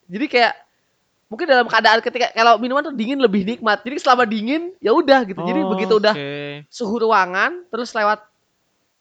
Jadi 0.08 0.26
kayak 0.32 0.54
mungkin 1.28 1.44
dalam 1.44 1.68
keadaan 1.68 2.00
ketika 2.00 2.32
kalau 2.32 2.56
minuman 2.56 2.86
tuh 2.86 2.96
dingin 2.96 3.20
lebih 3.20 3.44
nikmat. 3.44 3.84
Jadi 3.84 4.00
selama 4.00 4.24
dingin 4.24 4.72
ya 4.80 4.96
udah 4.96 5.28
gitu. 5.28 5.42
Jadi 5.44 5.60
Oh, 5.66 5.70
begitu 5.76 5.94
udah 6.00 6.16
oke. 6.16 6.70
suhu 6.72 6.96
ruangan 7.04 7.68
terus 7.68 7.92
lewat 7.92 8.24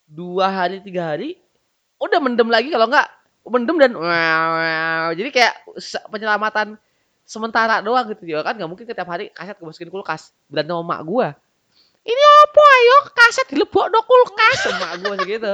dua 0.06 0.46
hari 0.50 0.78
tiga 0.82 1.14
hari 1.14 1.34
udah 1.98 2.22
mendem 2.22 2.46
lagi 2.46 2.70
kalau 2.70 2.86
enggak 2.86 3.10
mendem 3.42 3.76
dan 3.78 3.90
jadi 5.18 5.30
kayak 5.34 5.54
penyelamatan 6.10 6.78
sementara 7.26 7.82
doang 7.82 8.06
gitu 8.14 8.22
ya 8.22 8.46
kan 8.46 8.54
nggak 8.54 8.70
mungkin 8.70 8.86
setiap 8.86 9.06
hari 9.10 9.34
kaset 9.34 9.58
gue 9.58 9.66
masukin 9.66 9.90
kulkas 9.90 10.30
berantem 10.46 10.78
sama 10.78 10.86
mak 10.86 11.00
gua 11.02 11.28
ini 12.06 12.22
apa 12.46 12.62
ayo 12.62 12.96
kaset 13.10 13.46
dilebok 13.50 13.86
do 13.90 13.98
kulkas 14.06 14.58
sama 14.62 14.94
gua 15.02 15.14
gitu 15.26 15.52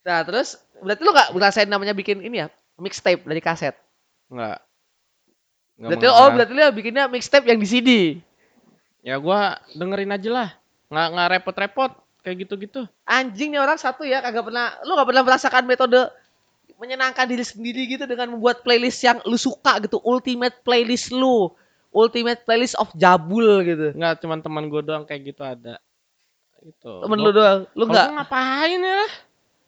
nah 0.00 0.24
terus 0.24 0.56
berarti 0.80 1.02
lu 1.04 1.12
nggak 1.12 1.28
ngerasain 1.36 1.68
namanya 1.68 1.92
bikin 1.92 2.24
ini 2.24 2.44
ya 2.44 2.46
mixtape 2.80 3.24
dari 3.28 3.42
kaset 3.44 3.76
Enggak. 4.30 4.62
Berarti 5.74 6.06
oh 6.06 6.28
berarti 6.30 6.52
lu 6.54 6.62
bikinnya 6.70 7.04
mixtape 7.08 7.48
yang 7.48 7.58
di 7.58 7.66
CD 7.66 7.90
Ya 9.00 9.16
gua 9.16 9.56
dengerin 9.72 10.12
aja 10.12 10.28
lah. 10.30 10.48
Nggak 10.92 11.06
nggak 11.16 11.28
repot-repot 11.34 11.90
kayak 12.20 12.36
gitu-gitu. 12.44 12.84
anjingnya 13.08 13.64
orang 13.64 13.80
satu 13.80 14.04
ya 14.04 14.20
kagak 14.20 14.44
pernah 14.44 14.76
lu 14.84 14.92
gak 14.92 15.08
pernah 15.08 15.24
merasakan 15.24 15.64
metode 15.64 16.04
menyenangkan 16.76 17.24
diri 17.24 17.40
sendiri 17.40 17.88
gitu 17.88 18.04
dengan 18.04 18.36
membuat 18.36 18.60
playlist 18.60 19.00
yang 19.00 19.24
lu 19.24 19.40
suka 19.40 19.80
gitu 19.80 19.96
ultimate 20.04 20.60
playlist 20.60 21.16
lu 21.16 21.48
ultimate 21.90 22.44
playlist 22.44 22.76
of 22.76 22.92
jabul 22.92 23.64
gitu 23.64 23.96
Enggak, 23.96 24.20
cuman 24.20 24.44
teman 24.44 24.68
gua 24.68 24.84
doang 24.84 25.04
kayak 25.08 25.32
gitu 25.32 25.40
ada. 25.40 25.80
Gitu. 26.60 26.92
temen 27.00 27.18
Gua- 27.18 27.24
lu 27.24 27.30
doang 27.32 27.58
lu 27.72 27.84
nggak 27.88 28.06
ngapain 28.20 28.80
ya? 28.84 29.02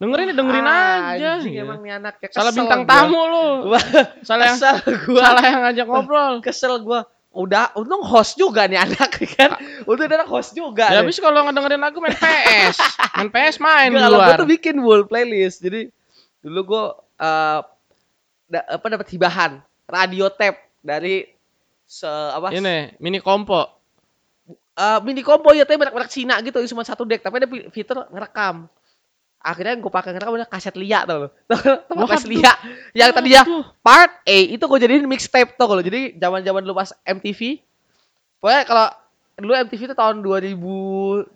Dengerin 0.03 0.27
ya 0.27 0.35
dengerin 0.35 0.67
aja. 0.67 1.29
anjing 1.39 1.53
gitu. 1.53 1.63
emang 1.63 1.79
nih 1.79 1.93
anak 1.95 2.15
kayak 2.19 2.33
Salah 2.33 2.51
kesel 2.51 2.59
bintang 2.59 2.81
gua. 2.81 2.91
tamu 2.91 3.21
lu. 3.25 3.47
Salah 4.29 4.45
yang 4.45 4.59
kesel 4.59 4.77
gua 5.05 5.23
salah 5.23 5.43
yang 5.45 5.61
ngajak 5.63 5.87
ngobrol. 5.87 6.35
kesel 6.43 6.75
gua 6.79 7.01
udah 7.33 7.73
untung 7.75 8.03
host 8.03 8.35
juga 8.35 8.67
nih 8.67 8.77
anak 8.79 9.09
kan 9.39 9.57
untung 9.83 10.05
dia 10.05 10.17
anak 10.17 10.29
host 10.29 10.53
juga 10.53 10.91
Ya 10.91 11.01
habis 11.01 11.17
kalau 11.17 11.41
ngedengerin 11.43 11.79
lagu 11.79 11.97
main 11.97 12.13
PS. 12.13 12.77
main 13.17 13.31
PS 13.31 13.57
main 13.57 13.89
kalau 13.91 14.19
luar. 14.19 14.27
gue 14.29 14.43
tuh 14.43 14.49
bikin 14.51 14.77
full 14.77 15.07
playlist. 15.07 15.59
Jadi 15.59 15.89
dulu 16.41 16.61
gue 16.67 16.85
eh 17.19 17.61
da- 18.49 18.69
apa 18.69 18.87
dapat 18.91 19.09
hibahan 19.09 19.53
radio 19.87 20.27
tape 20.29 20.59
dari 20.79 21.25
se 21.83 22.05
apa 22.05 22.51
Ini 22.51 22.99
mini 22.99 23.17
kompo. 23.17 23.65
eh, 24.73 24.99
mini 25.01 25.21
combo 25.21 25.53
ya 25.53 25.63
tapi 25.63 25.79
merek-merek 25.79 26.09
Cina 26.09 26.37
gitu 26.39 26.59
cuma 26.67 26.83
satu 26.83 27.05
deck 27.05 27.21
tapi 27.21 27.39
ada 27.39 27.47
fitur 27.71 28.09
ngerekam. 28.09 28.67
Akhirnya 29.43 29.75
gue 29.75 29.91
pakai 29.91 30.15
ngerekam 30.15 30.39
udah 30.39 30.49
kaset 30.49 30.75
Lia 30.79 31.03
tau 31.03 31.27
lo. 31.27 31.29
Tau 31.51 32.07
kaset. 32.07 32.31
Lia 32.31 32.55
yang 32.95 33.11
tadi 33.11 33.35
ya 33.35 33.43
part 33.83 34.23
A 34.23 34.39
itu 34.55 34.63
gue 34.63 34.79
jadiin 34.79 35.05
mixtape 35.11 35.59
tuh 35.59 35.67
kalau 35.67 35.83
jadi 35.83 36.15
zaman-zaman 36.15 36.63
lu 36.63 36.73
pas 36.73 36.95
MTV. 37.03 37.59
Pokoknya 38.39 38.63
kalau 38.65 38.87
dulu 39.43 39.53
MTV 39.67 39.81
itu 39.91 39.97
tahun 39.99 40.23
2001 40.23 41.27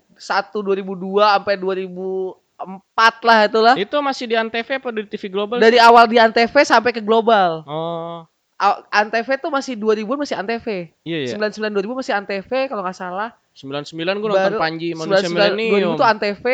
2002 0.54 1.34
sampai 1.34 1.54
2004 1.58 3.26
lah 3.26 3.38
itulah. 3.50 3.74
Itu 3.74 3.98
masih 3.98 4.24
di 4.30 4.38
Antv 4.38 4.68
apa 4.70 4.88
di 4.94 5.02
TV 5.10 5.26
Global? 5.26 5.58
dari 5.58 5.82
awal 5.82 6.06
di 6.06 6.22
Antv 6.22 6.54
sampai 6.62 6.94
ke 6.94 7.02
global. 7.02 7.66
Oh, 7.66 8.22
Antv 8.88 9.28
tuh 9.36 9.52
masih 9.52 9.76
2000 9.76 10.06
masih 10.16 10.36
Antv. 10.38 10.66
iya 11.04 11.28
ya. 11.28 11.36
99 11.36 11.74
2000 11.74 11.98
masih 12.00 12.14
Antv 12.16 12.50
kalau 12.70 12.82
nggak 12.86 12.96
salah. 12.96 13.34
99 13.56 14.20
gua 14.20 14.28
nonton 14.32 14.54
Panji 14.60 14.92
Manusia 14.96 15.28
99 15.28 15.58
Milenium. 15.58 15.96
2000 15.96 16.00
tuh 16.00 16.06
Antv. 16.08 16.44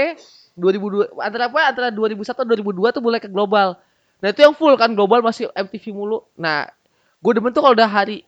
2002 0.57 1.16
antara 1.16 1.48
apa 1.48 1.61
antara 1.72 1.88
2001 1.88 2.28
atau 2.28 2.44
2002 2.44 2.96
tuh 2.96 3.03
mulai 3.03 3.20
ke 3.20 3.28
global. 3.28 3.80
Nah 4.22 4.28
itu 4.30 4.40
yang 4.44 4.55
full 4.55 4.76
kan 4.76 4.92
global 4.92 5.24
masih 5.24 5.48
MTV 5.57 5.84
mulu. 5.96 6.22
Nah 6.36 6.68
gue 7.22 7.32
demen 7.32 7.50
tuh 7.55 7.64
kalau 7.64 7.74
udah 7.74 7.88
hari 7.88 8.26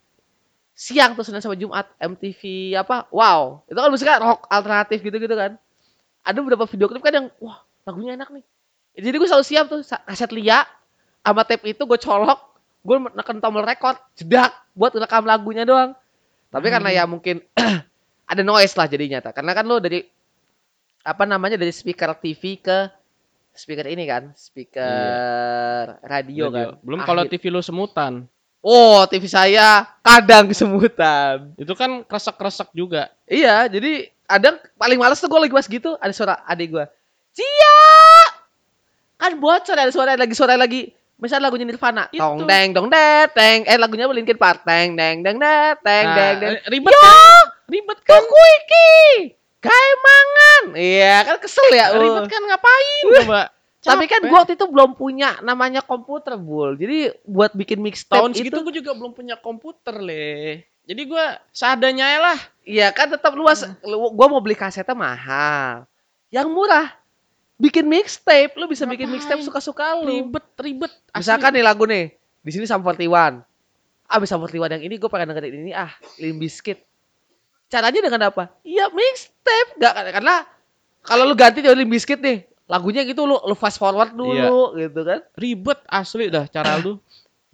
siang 0.74 1.14
tuh 1.14 1.22
Senin 1.22 1.44
sampai 1.44 1.60
Jumat 1.60 1.86
MTV 2.00 2.74
apa 2.80 3.06
wow. 3.12 3.62
Itu 3.68 3.78
kan 3.78 3.90
musiknya 3.92 4.18
rock 4.20 4.48
alternatif 4.48 5.04
gitu-gitu 5.04 5.34
kan. 5.36 5.60
Ada 6.24 6.40
beberapa 6.40 6.64
video 6.64 6.88
klip 6.88 7.04
kan 7.04 7.14
yang 7.14 7.26
wah 7.38 7.62
lagunya 7.84 8.16
enak 8.16 8.32
nih. 8.32 8.44
Jadi 8.94 9.16
gue 9.20 9.28
selalu 9.28 9.46
siap 9.46 9.64
tuh 9.68 9.80
kaset 9.82 10.30
Lia 10.32 10.64
sama 11.24 11.42
tape 11.44 11.76
itu 11.76 11.82
gue 11.84 11.98
colok 12.00 12.40
gue 12.84 12.96
neken 13.16 13.40
tombol 13.40 13.64
record 13.64 13.96
jedak 14.12 14.52
buat 14.76 14.92
rekam 14.96 15.24
lagunya 15.24 15.68
doang. 15.68 15.92
Tapi 16.48 16.66
karena 16.70 16.90
ya 16.90 17.04
mungkin 17.04 17.42
ada 18.32 18.42
noise 18.42 18.74
lah 18.76 18.86
jadinya 18.88 19.20
karena 19.20 19.52
kan 19.52 19.64
lo 19.68 19.78
dari 19.82 20.04
apa 21.04 21.24
namanya 21.24 21.54
dari 21.54 21.68
speaker 21.68 22.16
TV 22.16 22.58
ke 22.58 22.88
speaker 23.52 23.86
ini 23.86 24.02
kan 24.02 24.32
speaker 24.34 26.00
radio, 26.02 26.48
kan 26.48 26.80
Belum 26.80 27.00
kalau 27.00 27.22
Akhir- 27.22 27.36
TV 27.36 27.44
lu 27.48 27.60
semutan. 27.60 28.24
oh 28.58 29.04
TV 29.04 29.24
saya 29.24 29.84
kadang 30.00 30.48
kesemutan 30.48 31.52
Itu 31.54 31.72
kan 31.72 32.02
kresek-kresek 32.02 32.72
juga. 32.72 33.12
Iya, 33.24 33.68
jadi 33.68 34.08
ada 34.24 34.56
paling 34.74 34.96
males 34.96 35.20
tuh 35.20 35.28
gue 35.28 35.38
lagi 35.38 35.52
pas 35.52 35.68
gitu 35.68 35.94
ada 35.94 36.10
suara 36.10 36.40
adik 36.44 36.72
gue. 36.72 36.84
Cia! 37.30 37.76
Kan 39.14 39.36
bocor 39.36 39.74
ada 39.74 39.88
suara 39.88 40.16
lagi 40.16 40.32
suara 40.32 40.56
lagi. 40.56 40.88
Misal 41.14 41.38
lagunya 41.38 41.62
Nirvana. 41.62 42.08
Itu. 42.08 42.18
Tong 42.18 42.42
deng 42.42 42.72
dong 42.72 42.88
det 42.88 43.30
teng. 43.30 43.62
Eh 43.64 43.76
lagunya 43.76 44.08
Linkin 44.08 44.34
Park. 44.34 44.64
Teng 44.64 44.92
deng 44.92 45.20
deng 45.20 45.36
det 45.36 45.78
teng 45.80 46.04
Nah, 46.04 46.16
deng 46.16 46.34
deng. 46.40 46.54
ribet 46.66 46.90
Yo! 46.90 46.98
kan? 46.98 47.44
Ribet 47.68 47.98
kan? 48.02 48.22
Iki. 48.24 48.92
Kayak 49.60 49.94
mangan. 50.54 50.78
Iya, 50.78 51.16
kan 51.26 51.36
kesel 51.42 51.68
ya. 51.74 51.86
Ribet 51.94 52.24
uh. 52.24 52.30
kan 52.30 52.42
ngapain 52.46 53.04
coba? 53.22 53.42
Tapi 53.84 54.04
kan 54.08 54.24
Capek. 54.24 54.28
gue 54.32 54.38
waktu 54.40 54.54
itu 54.56 54.66
belum 54.72 54.90
punya 54.96 55.36
namanya 55.44 55.84
komputer, 55.84 56.40
Bul. 56.40 56.80
Jadi 56.80 57.12
buat 57.28 57.52
bikin 57.52 57.84
mixtape 57.84 58.16
tahun 58.16 58.32
itu 58.32 58.48
segitu 58.48 58.64
gue 58.64 58.74
juga 58.80 58.96
belum 58.96 59.12
punya 59.12 59.36
komputer 59.36 60.00
le. 60.00 60.64
Jadi 60.88 61.02
gue 61.04 61.24
seadanya 61.52 62.16
lah. 62.16 62.38
Iya 62.64 62.88
kan 62.96 63.12
tetap 63.12 63.36
luas. 63.36 63.60
Lu- 63.84 64.12
Gua 64.16 64.26
mau 64.32 64.40
beli 64.40 64.56
kasetnya 64.56 64.96
mahal. 64.96 65.84
Yang 66.32 66.48
murah. 66.48 66.96
Bikin 67.60 67.84
mixtape, 67.86 68.56
lu 68.56 68.66
bisa 68.66 68.88
bikin 68.88 69.06
Ngapain? 69.06 69.20
mixtape 69.20 69.42
suka-suka 69.44 70.00
lu. 70.00 70.08
Ribet, 70.08 70.46
ribet. 70.58 70.92
Asli. 71.12 71.20
Misalkan 71.22 71.54
nih 71.54 71.64
lagu 71.64 71.84
nih, 71.86 72.10
di 72.42 72.50
sini 72.50 72.64
Sum 72.66 72.82
41. 72.82 73.44
Ah, 74.10 74.18
bisa 74.18 74.34
Sum 74.34 74.42
41 74.42 74.80
yang 74.80 74.84
ini 74.90 74.96
gue 74.96 75.08
pengen 75.12 75.30
dengerin 75.32 75.54
ini 75.60 75.72
ah, 75.76 75.92
Limp 76.18 76.40
Bizkit. 76.40 76.82
Caranya 77.74 78.00
dengan 78.06 78.22
apa? 78.30 78.54
Iya 78.62 78.86
mixtape, 78.94 79.82
gak 79.82 80.14
karena 80.14 80.46
kalau 81.02 81.26
lu 81.26 81.34
ganti 81.34 81.58
dari 81.58 81.74
Limp 81.82 81.90
Bizkit 81.90 82.22
nih, 82.22 82.46
lagunya 82.70 83.02
gitu 83.02 83.26
lu 83.26 83.34
lu 83.42 83.54
fast 83.58 83.82
forward 83.82 84.14
dulu 84.14 84.78
gitu 84.78 85.00
kan. 85.02 85.20
ribet 85.34 85.82
asli 85.90 86.30
dah 86.30 86.46
cara 86.46 86.78
lu. 86.78 86.96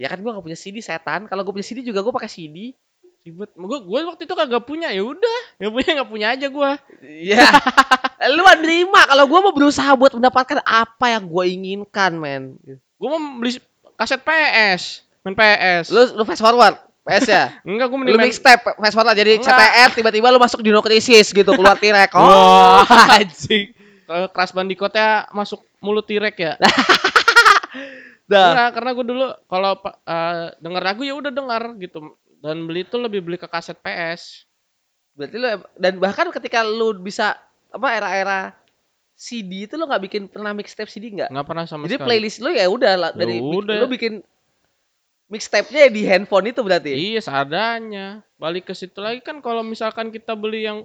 Ya 0.00 0.08
kan 0.08 0.16
gua 0.24 0.32
gak 0.32 0.48
punya 0.48 0.56
CD 0.56 0.80
setan. 0.80 1.28
Kalau 1.28 1.44
gue 1.44 1.52
punya 1.52 1.66
CD 1.68 1.84
juga 1.84 2.00
gue 2.00 2.08
pakai 2.08 2.24
CD. 2.24 2.72
Ribet. 3.20 3.52
Gue 3.52 3.78
gue 3.84 3.98
waktu 4.08 4.24
itu 4.24 4.32
kagak 4.32 4.64
punya 4.64 4.88
ya 4.88 5.04
udah. 5.04 5.40
Ya 5.60 5.68
punya 5.68 6.00
nggak 6.00 6.08
punya 6.08 6.26
aja 6.32 6.48
gue. 6.48 6.70
Iya. 7.04 7.44
lu 8.32 8.40
menerima 8.40 9.00
kalau 9.12 9.24
gua 9.28 9.44
mau 9.44 9.52
berusaha 9.52 9.92
buat 9.92 10.16
mendapatkan 10.16 10.64
apa 10.64 11.06
yang 11.12 11.28
gue 11.28 11.44
inginkan, 11.52 12.16
men. 12.16 12.56
Gue 12.96 13.08
mau 13.12 13.20
beli 13.44 13.60
kaset 14.00 14.24
PS, 14.24 15.04
main 15.20 15.36
PS. 15.36 15.92
Lu 15.92 16.16
lu 16.16 16.24
fast 16.24 16.40
forward, 16.40 16.80
PS 17.10 17.26
ya. 17.26 17.44
Enggak, 17.66 17.86
gue 17.90 17.98
mending 17.98 18.14
main 18.14 18.30
mixtape 18.30 18.62
fast 18.78 18.94
forward 18.94 19.18
jadi. 19.18 19.42
CTR 19.42 19.90
tiba-tiba 19.90 20.30
lu 20.30 20.38
masuk 20.38 20.62
Dino 20.62 20.78
Crisis 20.78 21.34
gitu 21.34 21.50
keluar 21.50 21.74
T-Rex. 21.74 22.14
Oh, 22.14 22.86
anjing. 23.18 23.74
Kalau 24.06 24.26
Crash 24.30 24.54
Bandicoot-nya 24.54 25.26
masuk 25.34 25.60
mulut 25.82 26.06
T-Rex 26.06 26.34
ya. 26.38 26.54
Dah. 28.30 28.54
Enggak, 28.54 28.68
karena 28.78 28.90
gue 28.94 29.04
dulu 29.10 29.26
kalau 29.50 29.72
eh, 30.06 30.46
denger 30.62 30.82
lagu 30.86 31.02
ya 31.02 31.14
udah 31.18 31.32
denger 31.34 31.62
gitu. 31.82 32.14
Dan 32.40 32.70
beli 32.70 32.86
tuh 32.86 33.02
lebih 33.02 33.26
beli 33.26 33.36
ke 33.36 33.50
kaset 33.50 33.74
PS. 33.82 34.46
Berarti 35.18 35.36
lu 35.36 35.46
dan 35.76 35.98
bahkan 35.98 36.30
ketika 36.30 36.62
lu 36.62 36.94
bisa 36.96 37.34
apa 37.70 37.88
era-era 37.92 38.54
CD 39.18 39.68
itu 39.68 39.76
lu 39.76 39.84
nggak 39.84 40.02
bikin 40.08 40.22
pernah 40.30 40.56
mixtape 40.56 40.88
CD 40.88 41.12
nggak? 41.12 41.28
Nggak 41.28 41.46
pernah 41.46 41.64
sama 41.68 41.84
Jadi 41.84 42.00
sekali. 42.00 42.06
playlist 42.08 42.38
lu 42.40 42.50
ya 42.54 42.66
udah 42.70 42.92
Ya 42.96 43.08
dari 43.12 43.36
udah. 43.42 43.76
lu 43.84 43.86
bikin 43.90 44.24
mixtape-nya 45.30 45.88
di 45.88 46.02
handphone 46.04 46.50
itu 46.50 46.60
berarti. 46.60 46.90
Iya, 46.90 47.20
seadanya. 47.22 48.20
Balik 48.36 48.68
ke 48.68 48.74
situ 48.74 48.98
lagi 48.98 49.22
kan 49.22 49.38
kalau 49.38 49.62
misalkan 49.62 50.10
kita 50.10 50.34
beli 50.34 50.66
yang 50.66 50.84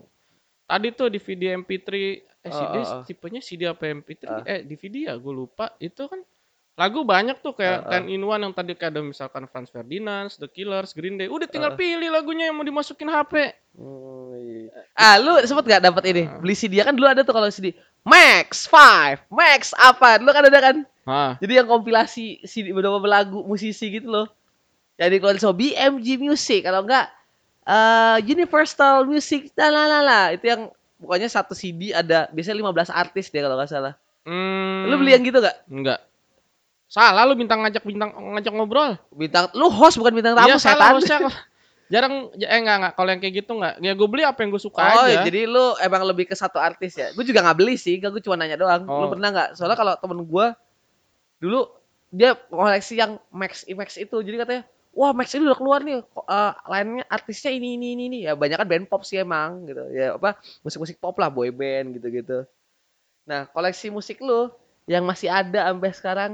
tadi 0.66 0.94
tuh 0.94 1.10
DVD 1.10 1.58
MP3 1.58 1.90
eh 1.90 2.14
Oh, 2.46 2.54
CD 2.54 2.76
oh, 2.78 2.86
oh. 2.86 3.04
tipenya 3.04 3.42
CD 3.42 3.66
apa 3.66 3.90
MP3 3.90 4.22
Ah. 4.30 4.46
eh 4.46 4.62
DVD 4.62 5.10
ya 5.10 5.14
gue 5.18 5.34
lupa 5.34 5.74
itu 5.82 6.06
kan 6.06 6.22
lagu 6.78 7.02
banyak 7.02 7.42
tuh 7.42 7.58
kayak 7.58 7.86
ah. 7.86 7.90
Ten 7.90 8.06
in 8.06 8.22
One 8.22 8.38
yang 8.38 8.54
tadi 8.54 8.78
kayak 8.78 8.94
ada 8.94 9.02
misalkan 9.02 9.50
Franz 9.50 9.74
Ferdinand, 9.74 10.30
The 10.30 10.46
Killers, 10.46 10.94
Green 10.94 11.18
Day 11.18 11.26
udah 11.26 11.50
tinggal 11.50 11.74
Ah. 11.74 11.78
pilih 11.78 12.06
lagunya 12.14 12.46
yang 12.50 12.58
mau 12.58 12.62
dimasukin 12.62 13.10
HP 13.10 13.50
Oh, 13.82 14.38
iya. 14.38 14.70
Ah, 14.94 15.18
lu 15.18 15.42
sempet 15.42 15.66
gak 15.68 15.84
dapat 15.84 16.04
ini? 16.14 16.24
Beli 16.38 16.54
CD 16.54 16.78
kan 16.80 16.94
dulu 16.94 17.10
ada 17.10 17.26
tuh 17.26 17.34
kalau 17.34 17.50
CD 17.50 17.74
Max 18.06 18.70
5, 18.70 19.18
Max 19.34 19.74
apa? 19.74 20.22
Lu 20.22 20.30
kan 20.30 20.46
ada 20.46 20.60
kan? 20.62 20.78
Hah, 21.06 21.32
Jadi 21.38 21.58
yang 21.58 21.66
kompilasi 21.66 22.42
CD 22.44 22.70
beberapa 22.70 23.02
lagu 23.04 23.42
musisi 23.42 23.90
gitu 23.90 24.06
loh. 24.08 24.28
Yang 24.96 25.18
dikeluarin 25.18 25.42
sama 25.42 25.54
BMG 25.54 26.18
Music 26.18 26.64
kalau 26.64 26.86
enggak 26.86 27.10
eh 27.66 28.18
Universal 28.24 29.04
Music 29.04 29.50
lalala 29.58 30.30
itu 30.32 30.46
yang 30.46 30.70
pokoknya 30.96 31.28
satu 31.28 31.52
CD 31.52 31.92
ada 31.92 32.30
biasanya 32.30 32.62
15 32.62 32.94
artis 32.94 33.28
deh 33.28 33.42
kalau 33.42 33.58
nggak 33.58 33.70
salah. 33.70 33.94
hmm, 34.24 34.86
Lu 34.86 34.96
beli 34.98 35.12
yang 35.12 35.26
gitu 35.26 35.42
gak? 35.42 35.66
enggak 35.66 36.00
Salah 36.86 37.26
lu 37.26 37.34
bintang 37.34 37.66
ngajak 37.66 37.82
bintang 37.82 38.14
ngajak 38.14 38.54
ngobrol. 38.54 38.94
Bintang 39.10 39.50
lu 39.58 39.68
host 39.68 39.98
bukan 39.98 40.14
bintang 40.14 40.38
tamu 40.38 40.54
Iya 40.54 40.62
salah 40.62 40.94
setan. 41.02 41.26
hostnya. 41.26 41.30
Jarang 41.86 42.34
eh 42.34 42.50
enggak 42.58 42.78
enggak 42.82 42.94
kalau 42.98 43.10
yang 43.14 43.22
kayak 43.22 43.36
gitu 43.46 43.52
enggak. 43.56 43.78
Ya 43.78 43.94
gue 43.94 44.08
beli 44.10 44.24
apa 44.26 44.42
yang 44.42 44.50
gue 44.50 44.58
suka 44.58 44.82
Oh, 44.82 45.06
aja. 45.06 45.22
jadi 45.22 45.46
lu 45.46 45.78
emang 45.78 46.02
lebih 46.02 46.26
ke 46.26 46.34
satu 46.34 46.58
artis 46.58 46.98
ya? 46.98 47.14
Gue 47.14 47.22
juga 47.22 47.46
nggak 47.46 47.58
beli 47.62 47.78
sih, 47.78 48.02
gue 48.02 48.22
cuma 48.26 48.34
nanya 48.36 48.58
doang. 48.58 48.82
Lu 48.84 49.06
Oh. 49.06 49.12
pernah 49.14 49.30
nggak? 49.30 49.50
Soalnya 49.54 49.78
kalau 49.78 49.94
temen 49.96 50.26
gue 50.26 50.46
dulu 51.38 51.70
dia 52.10 52.34
koleksi 52.48 52.96
yang 52.96 53.22
Max 53.30 53.68
Max 53.70 54.00
itu, 54.00 54.18
jadi 54.24 54.42
katanya, 54.42 54.64
wah 54.96 55.12
Max 55.12 55.36
ini 55.36 55.46
udah 55.46 55.58
keluar 55.60 55.84
nih, 55.84 56.00
eh, 56.02 56.54
lainnya 56.66 57.06
artisnya 57.06 57.52
ini 57.52 57.76
ini 57.76 57.88
ini 57.94 58.04
ini. 58.10 58.20
Ya 58.26 58.34
banyak 58.34 58.58
kan 58.58 58.66
band 58.66 58.86
pop 58.88 59.06
sih 59.06 59.20
emang 59.20 59.70
gitu. 59.70 59.84
Ya 59.94 60.18
apa 60.18 60.40
musik-musik 60.66 60.98
pop 60.98 61.14
lah, 61.20 61.30
boy 61.30 61.54
band 61.54 61.94
gitu-gitu. 61.94 62.50
Nah 63.28 63.46
koleksi 63.52 63.90
musik 63.90 64.18
lu 64.22 64.50
yang 64.86 65.06
masih 65.06 65.30
ada 65.30 65.70
sampai 65.70 65.92
sekarang, 65.94 66.32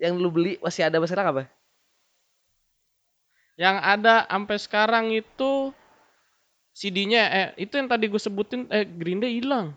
yang 0.00 0.16
lu 0.16 0.32
beli 0.32 0.56
masih 0.60 0.88
ada 0.88 0.96
sampai 0.96 1.08
sekarang 1.08 1.28
apa? 1.28 1.42
Yang 3.60 3.76
ada 3.84 4.24
sampai 4.24 4.56
sekarang 4.56 5.04
itu 5.12 5.68
CD-nya 6.72 7.22
eh 7.28 7.48
itu 7.60 7.76
yang 7.76 7.92
tadi 7.92 8.08
gue 8.08 8.16
sebutin 8.16 8.64
eh 8.72 8.88
Green 8.88 9.20
Day 9.20 9.36
hilang. 9.36 9.76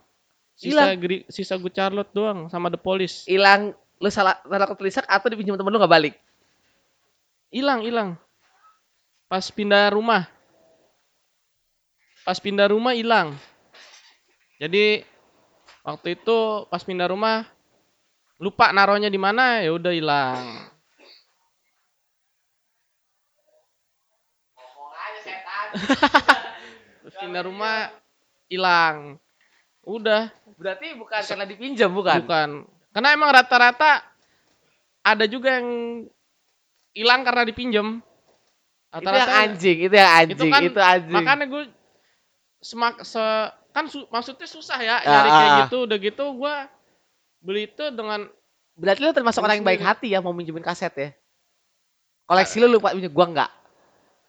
Sisa? 0.55 0.95
Gri- 0.95 1.27
sisa 1.27 1.59
gue 1.59 1.67
Charlotte 1.67 2.15
doang 2.15 2.47
sama 2.47 2.71
The 2.71 2.79
Police. 2.79 3.27
Hilang 3.27 3.75
lu 3.99 4.07
salah 4.07 4.39
salah 4.47 4.67
ketulisan 4.71 5.03
atau 5.03 5.27
dipinjam 5.27 5.59
temen 5.59 5.67
lu 5.67 5.83
nggak 5.83 5.91
balik? 5.91 6.15
Hilang, 7.51 7.83
hilang. 7.83 8.09
Pas 9.27 9.43
pindah 9.51 9.91
rumah. 9.91 10.31
Pas 12.23 12.39
pindah 12.39 12.71
rumah 12.71 12.95
hilang. 12.95 13.35
Jadi 14.63 15.03
waktu 15.83 16.15
itu 16.15 16.37
pas 16.71 16.79
pindah 16.79 17.11
rumah 17.11 17.43
lupa 18.39 18.71
naruhnya 18.71 19.11
di 19.11 19.19
mana 19.19 19.59
ya 19.59 19.75
udah 19.75 19.91
hilang. 19.91 20.71
Terus 27.03 27.15
pindah 27.19 27.43
rumah 27.43 27.91
hilang. 28.47 29.17
Udah, 29.83 30.31
Berarti 30.55 30.95
bukan 30.95 31.19
karena 31.19 31.43
dipinjam 31.43 31.91
bukan? 31.91 32.23
bukan. 32.23 32.49
Karena 32.95 33.09
emang 33.11 33.29
rata-rata 33.35 33.99
ada 35.03 35.25
juga 35.27 35.59
yang 35.59 35.67
hilang 36.95 37.27
karena 37.27 37.43
dipinjem. 37.43 37.99
Itu 38.93 39.09
yang 39.09 39.33
anjing, 39.33 39.77
itu 39.89 39.95
yang 39.97 40.11
anjing, 40.13 40.37
itu 40.37 40.45
kan 40.53 40.61
itu 40.61 40.79
anjing. 40.79 41.15
makanya 41.17 41.45
gue 41.49 41.63
semak 42.61 43.01
se 43.01 43.19
kan 43.73 43.89
su- 43.89 44.05
maksudnya 44.13 44.45
susah 44.45 44.77
ya 44.79 45.01
Ah, 45.01 45.09
nyari 45.09 45.29
kayak 45.33 45.49
ah. 45.49 45.59
gitu 45.65 45.77
udah 45.89 45.97
gitu 45.97 46.23
gue 46.37 46.55
beli 47.41 47.65
itu 47.67 47.85
dengan 47.89 48.29
Berarti 48.73 49.01
lu 49.01 49.13
termasuk 49.13 49.41
orang 49.41 49.61
yang 49.61 49.67
baik 49.67 49.81
hati 49.81 50.13
ya 50.13 50.21
mau 50.21 50.33
minjemin 50.33 50.61
kaset 50.61 50.93
ya? 50.93 51.09
Koleksi 52.25 52.57
lu 52.57 52.77
lupa 52.77 52.89
minjem, 52.95 53.13
gua 53.13 53.25
enggak. 53.29 53.51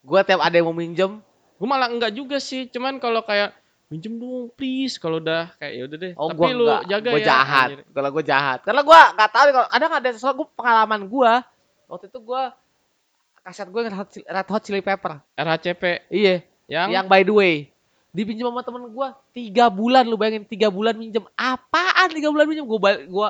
Gua 0.05 0.21
tiap 0.21 0.41
ada 0.45 0.53
yang 0.53 0.69
mau 0.69 0.77
minjem, 0.77 1.21
gue 1.55 1.69
malah 1.69 1.89
enggak 1.91 2.13
juga 2.13 2.37
sih 2.43 2.67
cuman 2.69 2.99
kalau 2.99 3.23
kayak 3.23 3.55
minjem 3.93 4.17
dong 4.17 4.51
please 4.57 4.97
kalau 4.99 5.21
udah 5.23 5.53
kayak 5.61 5.73
ya 5.77 5.83
udah 5.87 5.99
deh 6.01 6.13
oh 6.19 6.29
tapi 6.33 6.39
gua 6.41 6.49
lu 6.51 6.65
enggak. 6.67 6.83
jaga 6.91 7.09
gua 7.13 7.21
ya 7.21 7.27
jahat. 7.29 7.69
Kalau 7.95 8.09
gua 8.11 8.25
jahat. 8.25 8.59
Karena 8.65 8.81
gua 8.83 9.01
enggak 9.13 9.31
tahu 9.31 9.45
kalau 9.53 9.69
kadang 9.71 9.93
ada 9.93 10.09
soal 10.17 10.35
gua 10.35 10.47
pengalaman 10.57 11.01
gua. 11.07 11.33
Waktu 11.87 12.07
itu 12.11 12.19
gua 12.19 12.43
kaset 13.45 13.69
gue 13.69 13.81
Red 13.85 13.93
Hot, 13.93 14.09
Chili- 14.09 14.25
Red 14.25 14.49
Hot 14.49 14.63
Chili 14.65 14.81
Pepper. 14.81 15.21
RHCP 15.37 16.09
Iya, 16.09 16.41
yang, 16.65 16.89
yang 16.91 17.05
by 17.05 17.21
the 17.21 17.35
way 17.37 17.55
dipinjam 18.15 18.47
sama 18.49 18.63
temen 18.63 18.89
gua 18.95 19.19
tiga 19.35 19.67
bulan 19.67 20.07
lu 20.07 20.15
bayangin 20.15 20.47
tiga 20.47 20.71
bulan 20.71 20.95
minjem 20.95 21.27
apaan 21.35 22.09
tiga 22.15 22.31
bulan 22.31 22.47
minjem 22.47 22.63
gua 22.63 22.81
bal- 22.81 23.05
gua 23.11 23.29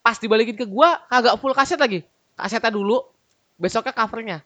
pas 0.00 0.16
dibalikin 0.16 0.56
ke 0.56 0.64
gua 0.64 0.98
kagak 1.06 1.36
full 1.36 1.52
kaset 1.52 1.76
lagi 1.76 2.00
kasetnya 2.34 2.72
dulu 2.72 3.04
besoknya 3.60 3.92
covernya 3.92 4.38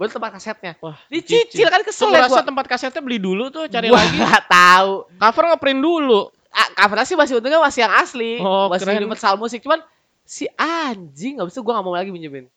baru 0.00 0.08
tempat 0.08 0.32
kasetnya. 0.32 0.72
Wah 0.80 0.96
dicicil 1.12 1.68
kan 1.68 1.84
Tuh 1.84 1.92
kesel 1.92 2.08
gua 2.08 2.24
ya 2.24 2.32
gua. 2.32 2.40
tempat 2.40 2.64
kasetnya 2.64 3.04
beli 3.04 3.20
dulu 3.20 3.52
tuh 3.52 3.68
cari 3.68 3.92
Gua 3.92 4.00
lagi. 4.00 4.16
nggak 4.16 4.44
tahu. 4.48 4.92
Cover 5.20 5.44
ngeprint 5.52 5.80
dulu. 5.84 6.20
Ah, 6.48 6.66
covernya 6.72 7.04
sih 7.04 7.16
masih 7.20 7.36
untungnya 7.36 7.60
masih 7.60 7.84
yang 7.84 7.92
asli. 8.00 8.40
Oh, 8.40 8.72
masih 8.72 8.88
keren. 8.88 9.04
universal 9.04 9.36
musik. 9.36 9.60
Cuman 9.60 9.84
si 10.24 10.48
anjing 10.56 11.36
nggak 11.36 11.52
bisa 11.52 11.60
gua 11.60 11.76
nggak 11.76 11.84
mau 11.84 11.92
lagi 11.92 12.08
minjemin. 12.08 12.48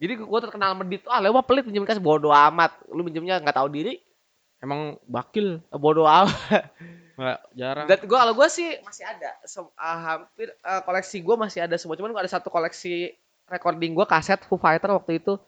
Jadi 0.00 0.12
gua 0.24 0.40
terkenal 0.40 0.72
medit. 0.72 1.04
Ah 1.04 1.20
lewat 1.20 1.44
pelit 1.44 1.68
minjemin 1.68 1.84
kaset 1.84 2.00
bodo 2.00 2.32
amat. 2.32 2.72
Lu 2.88 3.04
minjemnya 3.04 3.36
nggak 3.44 3.60
tahu 3.60 3.68
diri. 3.68 4.00
Emang 4.64 4.96
bakil. 5.04 5.60
Bodo 5.68 6.08
amat. 6.08 6.72
Nggak 7.16 7.38
jarang. 7.56 7.86
Dan 7.88 7.98
gue 8.04 8.18
kalau 8.20 8.36
gue 8.36 8.48
sih 8.52 8.76
masih 8.84 9.08
ada, 9.08 9.32
Sem- 9.48 9.72
ah, 9.80 9.96
hampir 10.20 10.52
ah, 10.60 10.84
koleksi 10.84 11.24
gue 11.24 11.36
masih 11.36 11.64
ada 11.64 11.76
semua. 11.80 11.96
Cuman 11.96 12.12
gua 12.12 12.20
ada 12.20 12.28
satu 12.28 12.52
koleksi 12.52 13.08
recording 13.48 13.96
gue 13.96 14.04
kaset 14.04 14.36
Foo 14.44 14.60
Fighter 14.60 14.92
waktu 14.92 15.22
itu 15.22 15.40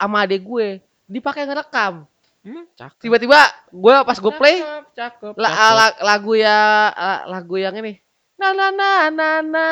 sama 0.00 0.24
adek 0.24 0.40
gue 0.40 0.68
dipakai 1.04 1.44
ngerekam. 1.44 2.08
hmm, 2.40 2.64
cakep 2.72 2.98
Tiba-tiba 2.98 3.36
gue 3.68 3.94
pas 4.00 4.16
gue 4.16 4.32
play 4.32 4.56
cakep 4.58 4.84
cakep, 4.96 5.32
la- 5.36 5.50
cakep. 5.50 5.74
la- 5.76 5.98
lagu 6.02 6.32
ya 6.34 6.56
ah, 6.90 7.20
lagu 7.26 7.54
yang 7.54 7.76
ini. 7.76 8.00
Na 8.34 8.50
na 8.50 8.70
na 8.70 8.90
na 9.08 9.28
na 9.40 9.66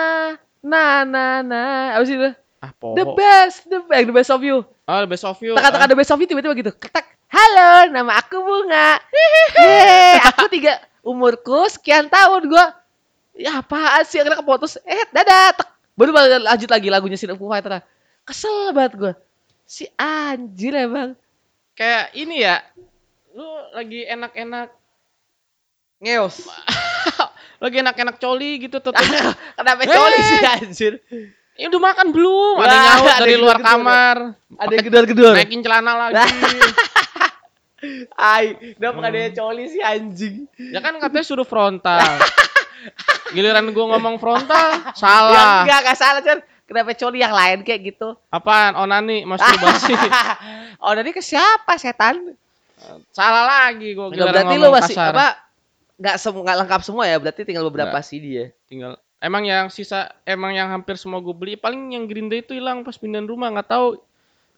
na 0.61 0.83
na 1.03 1.25
na 1.41 1.61
apa 1.97 2.05
sih 2.05 2.15
itu? 2.15 2.29
ah 2.59 2.69
The 2.69 2.75
poho 3.07 3.15
best, 3.15 3.65
the 3.67 3.81
best, 3.81 4.05
the 4.05 4.13
best 4.13 4.29
of 4.29 4.43
you. 4.43 4.67
oh 4.67 5.03
best 5.07 5.23
of 5.23 5.39
you 5.39 5.55
Tekan-tekan 5.55 5.87
ah. 5.87 5.91
the 5.91 5.97
best 5.97 6.11
of 6.11 6.19
you 6.19 6.27
tiba-tiba 6.27 6.53
gitu. 6.55 6.73
Ketak. 6.73 7.07
Halo, 7.29 7.89
nama 7.89 8.17
aku 8.17 8.37
Bunga. 8.37 8.97
Yeay, 9.57 10.17
aku 10.27 10.49
tiga 10.49 10.77
umurku 11.01 11.69
sekian 11.69 12.09
tahun 12.09 12.49
gua. 12.49 12.73
Ya 13.33 13.61
apaan 13.61 14.03
sih 14.03 14.19
akhirnya 14.19 14.41
keputus. 14.41 14.77
Eh, 14.83 15.07
dadah. 15.09 15.55
Tek. 15.55 15.69
Baru 15.95 16.11
balik- 16.11 16.43
lanjut 16.43 16.69
lagi 16.69 16.89
lagunya 16.89 17.15
si 17.15 17.29
Foo 17.29 17.47
Fighter. 17.47 17.81
Kesel 18.25 18.73
banget 18.73 18.93
gua. 18.97 19.13
Si 19.69 19.85
anjir 19.95 20.73
emang. 20.75 21.13
kayak 21.73 22.11
ini 22.13 22.41
ya 22.41 22.59
lu 23.31 23.45
lagi 23.71 24.03
enak-enak 24.03 24.73
Ngeos. 26.01 26.49
lagi 27.63 27.77
enak-enak 27.79 28.17
coli 28.17 28.59
gitu 28.61 28.79
tuh 28.79 28.91
Kenapa 28.91 29.83
Eh. 29.83 29.87
coli 29.89 30.19
sih 30.19 30.39
anjir? 30.43 30.93
ya 31.53 31.67
udah 31.67 31.83
makan 31.85 32.09
belum 32.09 32.55
ada 32.57 32.71
Wah, 32.71 32.83
nyaut 32.97 33.07
ada 33.09 33.19
dari 33.21 33.35
luar 33.35 33.59
kamar 33.59 34.17
Ada 34.53 34.75
gedor-gedor. 34.79 35.35
naikin 35.35 35.59
celana 35.59 35.93
lagi 36.01 36.23
Ai, 38.17 38.55
udah 38.75 38.91
bukan 38.91 39.11
dia 39.13 39.31
coli 39.33 39.67
sih 39.69 39.79
anjing. 39.79 40.47
ya 40.57 40.79
kan 40.79 40.97
katanya 40.97 41.23
suruh 41.25 41.43
frontal 41.43 41.99
giliran 43.35 43.71
gua 43.71 43.95
ngomong 43.95 44.17
frontal 44.17 44.83
Ya 44.83 44.95
salah 44.95 45.63
enggak, 45.63 45.79
enggak 45.85 45.97
salah, 45.97 46.21
Chan. 46.21 46.39
Kenapa 46.69 46.93
coli 46.93 47.25
yang 47.25 47.33
lain 47.33 47.65
kayak 47.65 47.81
gitu? 47.97 48.13
apaan 48.29 48.77
onani 48.77 49.25
masturbasi 49.25 49.97
oh, 50.85 50.93
dari 50.93 51.11
ke 51.17 51.25
siapa 51.25 51.81
setan? 51.81 52.37
salah 53.11 53.43
lagi 53.43 53.97
gua 53.97 54.13
giliran 54.13 54.31
berarti 54.31 54.55
lu 54.55 54.69
masih 54.71 54.95
kasar. 54.95 55.11
apa? 55.17 55.27
Enggak 55.99 56.17
semua 56.23 56.53
lengkap 56.63 56.81
semua 56.87 57.05
ya, 57.11 57.17
berarti 57.19 57.43
tinggal 57.43 57.67
beberapa 57.67 57.97
Nggak. 57.99 58.07
CD 58.07 58.25
ya. 58.31 58.47
tinggal 58.71 58.93
emang 59.19 59.43
yang 59.43 59.67
sisa 59.67 60.15
emang 60.23 60.55
yang 60.55 60.71
hampir 60.71 60.95
semua 60.95 61.19
gue 61.19 61.35
beli 61.35 61.59
paling 61.59 61.91
yang 61.91 62.07
Green 62.07 62.31
Day 62.31 62.39
itu 62.39 62.55
hilang 62.55 62.87
pas 62.87 62.95
pindahan 62.95 63.27
rumah 63.27 63.51
nggak 63.51 63.67
tahu 63.67 63.99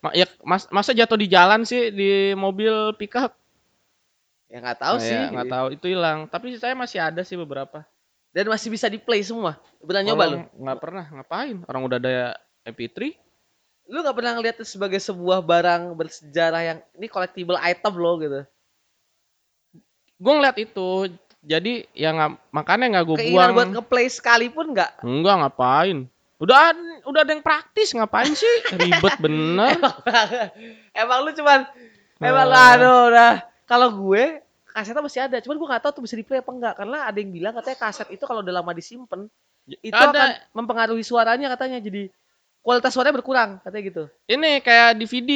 Ma- 0.00 0.12
ya 0.12 0.24
mas, 0.44 0.64
masa 0.68 0.92
jatuh 0.92 1.16
di 1.16 1.28
jalan 1.28 1.64
sih 1.64 1.88
di 1.92 2.32
mobil 2.36 2.92
pickup 2.96 3.32
Ya 4.50 4.58
enggak 4.60 4.80
tahu 4.82 4.96
Nah, 4.98 5.04
sih. 5.04 5.16
ya, 5.16 5.28
nggak 5.32 5.48
tahu 5.48 5.66
itu 5.76 5.86
hilang 5.88 6.18
tapi 6.28 6.56
saya 6.56 6.76
masih 6.76 7.00
ada 7.00 7.24
sih 7.24 7.36
beberapa 7.36 7.84
Dan 8.30 8.46
masih 8.46 8.70
bisa 8.70 8.86
di 8.86 8.96
play 8.96 9.20
semua. 9.20 9.58
Pernah 9.78 10.02
nyoba 10.06 10.24
lu? 10.26 10.38
Nggak 10.54 10.78
pernah 10.78 11.04
ngapain 11.10 11.56
orang 11.66 11.82
udah 11.82 11.98
ada 11.98 12.14
MP3 12.62 13.14
Lu 13.90 14.06
enggak 14.06 14.14
pernah 14.14 14.38
ngeliat 14.38 14.54
itu 14.54 14.66
sebagai 14.70 15.02
sebuah 15.02 15.42
barang 15.42 15.98
bersejarah 15.98 16.62
yang 16.62 16.78
ini 16.94 17.10
collectible 17.10 17.58
item 17.58 17.94
lo 17.96 18.12
gitu. 18.18 18.40
gue 20.20 20.32
ngeliat 20.36 20.56
itu 20.60 21.08
jadi 21.40 21.88
ya 21.90 22.12
nggak 22.12 22.52
makanya 22.52 22.86
nggak 22.92 23.04
gue 23.08 23.16
Keinginan 23.16 23.32
buang 23.32 23.50
buat 23.56 23.68
nge-play 23.72 24.06
sekalipun 24.12 24.76
enggak? 24.76 24.92
enggak 25.00 25.34
ngapain 25.40 25.98
udah 26.36 26.76
udah 27.08 27.20
ada 27.24 27.32
yang 27.32 27.40
praktis 27.40 27.96
ngapain 27.96 28.28
sih 28.36 28.54
ribet 28.80 29.16
bener 29.16 29.80
emang 30.92 31.24
lu 31.24 31.32
cuman 31.32 31.64
emang 32.20 32.46
lu 32.46 32.54
Ah. 32.54 32.72
aduh 32.76 33.00
udah 33.08 33.32
kalau 33.64 33.88
gue 33.96 34.44
kasetnya 34.70 35.00
masih 35.00 35.20
ada, 35.20 35.36
cuman 35.38 35.56
gue 35.56 35.68
nggak 35.68 35.82
tahu 35.82 35.92
tuh 35.92 36.02
bisa 36.02 36.14
di 36.14 36.22
play 36.22 36.38
apa 36.38 36.48
enggak 36.48 36.74
karena 36.76 36.98
ada 37.02 37.16
yang 37.16 37.30
bilang 37.30 37.52
katanya 37.52 37.78
kaset 37.80 38.08
itu 38.08 38.22
kalau 38.22 38.40
udah 38.40 38.54
lama 38.54 38.70
disimpan 38.70 39.26
itu 39.68 39.92
Ada. 39.92 40.08
akan 40.08 40.28
mempengaruhi 40.52 41.00
suaranya 41.00 41.46
katanya 41.48 41.78
jadi 41.78 42.08
kualitas 42.60 42.90
suaranya 42.90 43.14
berkurang 43.14 43.50
katanya 43.60 43.84
gitu. 43.84 44.02
ini 44.26 44.58
kayak 44.58 44.96
DVD 44.96 45.30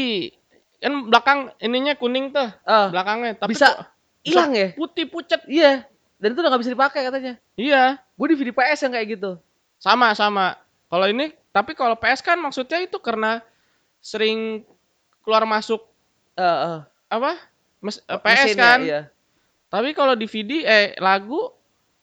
kan 0.77 0.93
belakang 1.05 1.39
ininya 1.59 1.95
kuning 1.95 2.29
tuh 2.29 2.49
Ah, 2.63 2.89
belakangnya 2.89 3.33
tapi 3.35 3.53
Bisa 3.53 3.89
hilang 4.21 4.53
ya? 4.53 4.73
putih 4.73 5.07
pucet 5.07 5.41
Iya. 5.45 5.87
Dan 6.15 6.33
itu 6.33 6.41
udah 6.41 6.51
gak 6.51 6.63
bisa 6.63 6.73
dipakai 6.73 7.01
katanya. 7.03 7.33
iya 7.55 8.01
Gue 8.15 8.27
di 8.29 8.37
VDPS 8.37 8.81
yang 8.83 8.93
kayak 8.93 9.09
gitu. 9.13 9.37
sama 9.77 10.13
sama 10.13 10.57
kalau 10.87 11.05
ini 11.05 11.33
tapi 11.51 11.73
kalau 11.73 11.95
PS 11.95 12.21
kan 12.21 12.37
maksudnya 12.37 12.81
itu 12.81 12.97
karena 12.97 13.45
sering 13.99 14.65
keluar 15.21 15.45
masuk 15.45 15.85
Eh, 16.35 16.43
eh, 16.43 16.79
apa 17.09 17.39
Mes- 17.79 18.03
eh, 18.03 18.19
PS 18.19 18.37
mesinnya, 18.51 18.65
kan 18.67 18.79
Iya. 18.81 19.01
Tapi 19.75 19.91
kalau 19.91 20.15
DVD 20.15 20.63
eh 20.63 20.87
lagu 20.97 21.51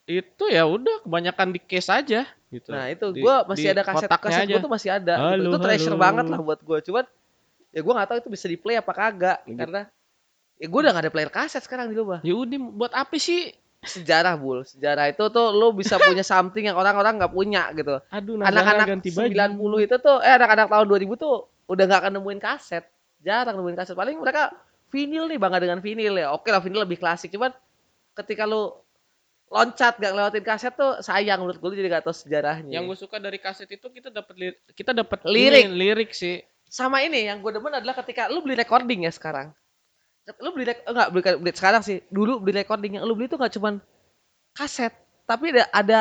itu 0.04 0.44
ya 0.46 0.62
udah 0.62 1.00
kebanyakan 1.00 1.48
di 1.50 1.60
case 1.60 1.88
aja 1.88 2.20
gitu. 2.48 2.68
Nah 2.68 2.84
itu 2.86 3.06
Di- 3.10 3.22
gue 3.22 3.34
masih 3.48 3.64
di 3.64 3.72
ada 3.72 3.82
kaset 3.82 4.10
kaset 4.10 4.44
aja. 4.44 4.60
tuh 4.60 4.68
masih 4.68 4.90
ada. 4.92 5.14
gitu. 5.16 5.24
Halo, 5.24 5.48
Itu 5.48 5.58
treasure 5.58 5.94
halo. 5.94 6.02
banget 6.02 6.26
lah 6.28 6.38
buat 6.38 6.60
gue. 6.60 6.78
Cuman 6.84 7.04
ya 7.72 7.80
gue 7.80 7.92
nggak 7.92 8.06
tahu 8.06 8.18
itu 8.20 8.28
bisa 8.28 8.44
di 8.44 8.56
play 8.56 8.76
apa 8.76 8.92
kagak 8.92 9.38
Gitu. 9.42 9.56
karena 9.56 9.80
ya 10.60 10.66
gue 10.68 10.78
udah 10.78 10.92
gak 10.92 11.02
ada 11.02 11.10
player 11.10 11.32
kaset 11.32 11.62
sekarang 11.64 11.88
di 11.88 11.96
rumah. 11.96 12.20
Ya 12.20 12.34
udah 12.34 12.58
buat 12.70 12.92
apa 12.92 13.16
sih? 13.16 13.56
Sejarah 13.82 14.38
bul, 14.38 14.62
sejarah 14.62 15.10
itu 15.10 15.24
tuh 15.26 15.50
lo 15.50 15.74
bisa 15.74 15.98
punya 15.98 16.22
something 16.22 16.70
yang 16.70 16.78
orang-orang 16.78 17.18
nggak 17.18 17.34
punya 17.34 17.66
gitu. 17.74 17.98
Aduh, 18.14 18.38
Anak-anak 18.38 18.86
baju. 18.94 19.02
90 19.02 19.82
itu 19.82 19.96
tuh 19.98 20.22
eh 20.22 20.30
anak-anak 20.30 20.70
tahun 20.70 20.86
2000 20.86 21.18
tuh 21.18 21.34
udah 21.66 21.84
nggak 21.90 22.00
akan 22.04 22.12
nemuin 22.14 22.38
kaset. 22.38 22.86
Jarang 23.18 23.58
nemuin 23.58 23.74
kaset. 23.74 23.98
Paling 23.98 24.22
mereka 24.22 24.54
vinil 24.92 25.24
nih 25.26 25.40
bangga 25.40 25.58
dengan 25.58 25.80
vinil 25.80 26.14
ya. 26.20 26.30
Oke 26.36 26.52
lah 26.52 26.60
vinil 26.60 26.84
lebih 26.84 27.00
klasik 27.00 27.32
cuman 27.32 27.50
ketika 28.12 28.44
lo 28.44 28.84
loncat 29.52 30.00
gak 30.00 30.12
lewatin 30.16 30.44
kaset 30.44 30.72
tuh 30.72 31.00
sayang 31.00 31.40
menurut 31.44 31.60
gue 31.60 31.68
lu 31.72 31.76
jadi 31.76 31.88
gak 31.92 32.04
tahu 32.08 32.16
sejarahnya. 32.16 32.72
Yang 32.72 32.84
gue 32.88 32.98
suka 33.04 33.16
dari 33.20 33.36
kaset 33.36 33.68
itu 33.68 33.84
kita 33.88 34.08
dapat 34.08 34.32
kita 34.72 34.92
dapat 34.92 35.24
Lirik. 35.28 35.68
ini, 35.68 35.72
lirik 35.72 36.10
sih. 36.12 36.40
sama 36.72 37.04
ini 37.04 37.28
yang 37.28 37.44
gue 37.44 37.52
demen 37.52 37.68
adalah 37.68 37.92
ketika 38.00 38.32
lu 38.32 38.40
beli 38.40 38.56
recording 38.56 39.04
ya 39.04 39.12
sekarang 39.12 39.52
lu 40.40 40.56
beli 40.56 40.72
rek- 40.72 40.88
enggak 40.88 41.08
beli, 41.12 41.22
beli 41.36 41.52
sekarang 41.52 41.82
sih 41.84 42.00
dulu 42.08 42.40
beli 42.40 42.64
recording 42.64 42.96
yang 42.96 43.04
lu 43.04 43.12
beli 43.12 43.28
itu 43.28 43.36
nggak 43.36 43.52
cuman 43.60 43.76
kaset 44.56 44.88
tapi 45.28 45.52
ada 45.52 45.68
ada 45.68 46.00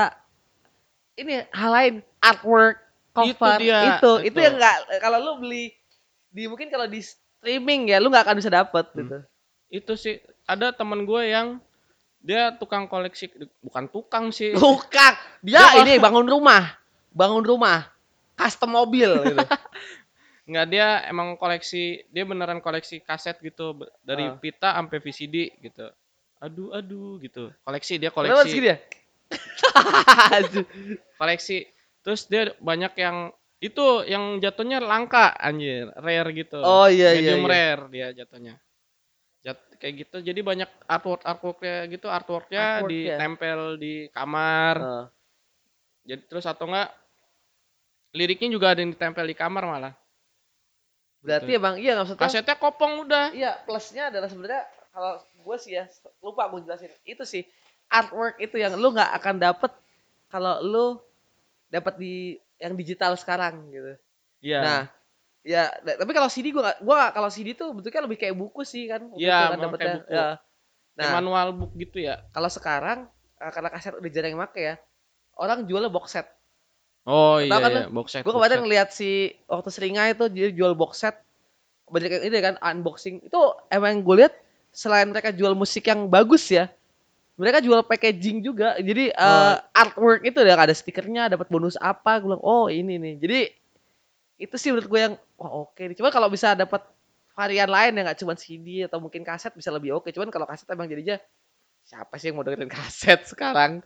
ini 1.20 1.44
hal 1.52 1.72
lain 1.76 1.94
artwork 2.24 2.80
cover 3.12 3.60
Itu 3.60 3.68
dia, 3.68 3.80
itu 4.00 4.12
itu 4.24 4.32
itu. 4.32 4.39
yang 4.39 4.56
enggak 4.56 4.78
kalau 5.04 5.20
lu 5.20 5.34
beli 5.44 5.76
di 6.32 6.48
mungkin 6.48 6.72
kalau 6.72 6.88
di 6.88 7.04
streaming 7.42 7.89
ya 7.89 7.98
lu 7.98 8.08
nggak 8.08 8.24
akan 8.24 8.38
bisa 8.38 8.48
dapet 8.50 8.86
Hmm. 8.88 9.00
gitu 9.02 9.18
Itu 9.68 9.94
sih 9.96 10.16
ada 10.46 10.70
teman 10.70 11.02
gue 11.02 11.22
yang 11.26 11.58
dia 12.20 12.54
tukang 12.54 12.86
koleksi 12.86 13.34
bukan 13.60 13.88
tukang 13.88 14.30
sih. 14.30 14.54
tukang 14.58 15.18
dia 15.42 15.58
Dia- 15.58 15.82
ini 15.82 15.98
bangun 15.98 16.24
rumah 16.24 16.78
bangun 17.10 17.42
rumah 17.42 17.89
custom 18.34 18.72
mobil 18.72 19.10
gitu 19.26 19.42
Nggak 20.44 20.66
dia 20.68 20.88
emang 21.06 21.34
koleksi 21.36 22.04
dia 22.08 22.24
beneran 22.24 22.60
koleksi 22.60 23.00
kaset 23.00 23.39
gitu 23.39 23.74
dari 24.02 24.28
Ah. 24.28 24.36
pita 24.36 24.70
sampai 24.72 25.00
VCD 25.00 25.36
gitu. 25.60 25.88
Aduh 26.38 26.70
aduh 26.72 27.18
gitu. 27.18 27.50
Koleksi 27.62 27.96
dia 27.96 28.10
koleksi. 28.10 28.50
segini 28.52 28.68
ya 28.68 28.78
Aduh. 30.34 30.66
koleksi 31.16 31.66
terus 32.02 32.26
dia 32.26 32.52
banyak 32.58 32.92
yang 32.98 33.32
itu 33.62 33.86
yang 34.09 34.41
jatuhnya 34.41 34.82
langka 34.82 35.38
anjir 35.38 35.93
rare 35.93 36.30
gitu. 36.34 36.57
Oh 36.66 36.89
iya 36.89 37.14
iya, 37.14 37.38
medium 37.38 37.45
iya. 37.45 37.51
rare 37.53 37.84
dia 37.93 38.07
jatuhnya. 38.18 38.57
Jat, 39.45 39.57
kayak 39.78 39.93
gitu. 40.05 40.18
Jadi 40.26 40.41
banyak 40.41 40.70
artwork 40.89 41.22
artworknya 41.22 41.86
gitu 41.93 42.09
artworknya 42.09 42.82
Artwork 42.82 42.89
ya. 42.89 42.89
ditempel 42.89 43.59
di 43.78 43.93
kamar. 44.09 44.76
Heeh. 44.82 45.05
jadi 46.01 46.22
terus 46.26 46.49
atau 46.49 46.66
enggak 46.66 46.89
liriknya 48.18 48.49
juga 48.49 48.74
ada 48.74 48.82
yang 48.82 48.97
ditempel 48.97 49.30
di 49.30 49.38
kamar 49.38 49.64
malah. 49.70 49.93
Berarti 51.22 51.53
emang 51.53 51.78
iya 51.78 51.93
nggak 51.93 52.18
maksudnya 52.18 52.26
kasetnya 52.26 52.55
kopong 52.57 53.05
udah. 53.05 53.30
Iya, 53.30 53.62
plusnya 53.70 54.09
adalah 54.09 54.26
sebenarnya 54.26 54.66
kalau 54.89 55.22
gue 55.22 55.57
sih 55.62 55.78
ya 55.78 55.86
lupa 56.26 56.49
gue 56.49 56.66
jelasin. 56.66 56.89
Itu 57.05 57.30
sih 57.30 57.45
artwork 57.93 58.41
itu 58.41 58.57
yang 58.57 58.74
lu 58.74 58.89
nggak 58.89 59.14
akan 59.22 59.36
dapet 59.38 59.72
kalau 60.34 60.57
lu 60.66 60.86
dapat 61.70 62.01
di 62.01 62.41
yang 62.62 62.74
digital 62.78 63.18
sekarang 63.18 63.68
gitu. 63.74 63.97
iya 64.39 64.59
Nah, 64.62 64.82
ya 65.41 65.74
da- 65.82 65.97
tapi 65.97 66.12
kalau 66.14 66.30
CD 66.30 66.53
gak, 66.53 66.78
gue 66.80 66.95
gak, 66.95 67.12
kalau 67.18 67.30
CD 67.34 67.57
tuh 67.57 67.74
bentuknya 67.74 68.05
lebih 68.05 68.18
kayak 68.22 68.36
buku 68.38 68.62
sih 68.62 68.86
kan. 68.86 69.01
Iya, 69.18 69.57
itu 69.57 69.66
kan 69.66 69.72
kayak 69.76 69.95
buku. 70.05 70.14
Ya. 70.14 70.30
Kayak 70.93 71.01
Nah, 71.01 71.12
manual 71.18 71.47
book 71.57 71.72
gitu 71.74 71.97
ya 72.03 72.22
kalau 72.30 72.49
sekarang 72.51 73.09
eh, 73.41 73.51
karena 73.51 73.70
kaset 73.74 73.97
udah 73.97 74.12
jarang 74.14 74.32
yang 74.38 74.41
make 74.43 74.59
ya, 74.62 74.76
orang 75.39 75.66
jualnya 75.66 75.89
box 75.89 76.14
set. 76.14 76.28
oh 77.09 77.41
iya, 77.41 77.49
kan 77.57 77.72
iya. 77.74 77.86
box 77.89 78.07
set 78.14 78.22
Gue 78.22 78.30
box 78.30 78.38
kemarin 78.38 78.59
ngeliat 78.62 78.89
si 78.93 79.34
waktu 79.49 79.70
seringai 79.74 80.14
itu 80.14 80.26
dia 80.30 80.47
jual 80.53 80.78
box 80.78 81.01
set 81.01 81.16
banyak 81.89 82.24
ini 82.24 82.38
kan 82.39 82.55
unboxing 82.62 83.20
itu 83.26 83.39
emang 83.68 83.99
gue 83.99 84.16
lihat 84.24 84.34
selain 84.72 85.12
mereka 85.12 85.34
jual 85.36 85.51
musik 85.57 85.84
yang 85.91 86.07
bagus 86.07 86.47
ya 86.47 86.72
mereka 87.42 87.58
jual 87.58 87.82
packaging 87.82 88.46
juga. 88.46 88.78
Jadi 88.78 89.10
eh, 89.10 89.54
artwork 89.74 90.22
itu 90.22 90.38
udah 90.38 90.54
ada 90.54 90.76
stikernya 90.78 91.26
dapat 91.28 91.50
bonus 91.50 91.74
apa. 91.76 92.22
Gue 92.22 92.38
bilang 92.38 92.44
oh 92.46 92.70
ini 92.70 93.02
nih. 93.02 93.16
Jadi 93.18 93.39
itu 94.38 94.56
sih 94.62 94.70
menurut 94.70 94.86
gue 94.86 95.00
yang 95.02 95.14
wah 95.36 95.66
oke 95.66 95.82
nih. 95.82 95.98
Cuma 95.98 96.14
kalau 96.14 96.30
bisa 96.30 96.54
dapat 96.54 96.86
varian 97.34 97.66
lain 97.68 97.98
yang 97.98 98.06
nggak 98.06 98.20
cuma 98.22 98.38
CD 98.38 98.86
atau 98.86 99.02
mungkin 99.02 99.26
kaset 99.26 99.50
bisa 99.52 99.74
lebih 99.74 99.98
oke. 99.98 100.14
Cuman 100.14 100.30
kalau 100.30 100.46
kaset 100.46 100.70
emang 100.70 100.86
jadinya 100.86 101.18
siapa 101.82 102.22
sih 102.22 102.30
yang 102.30 102.38
mau 102.38 102.46
dengerin 102.46 102.70
kaset 102.78 103.26
sekarang? 103.26 103.82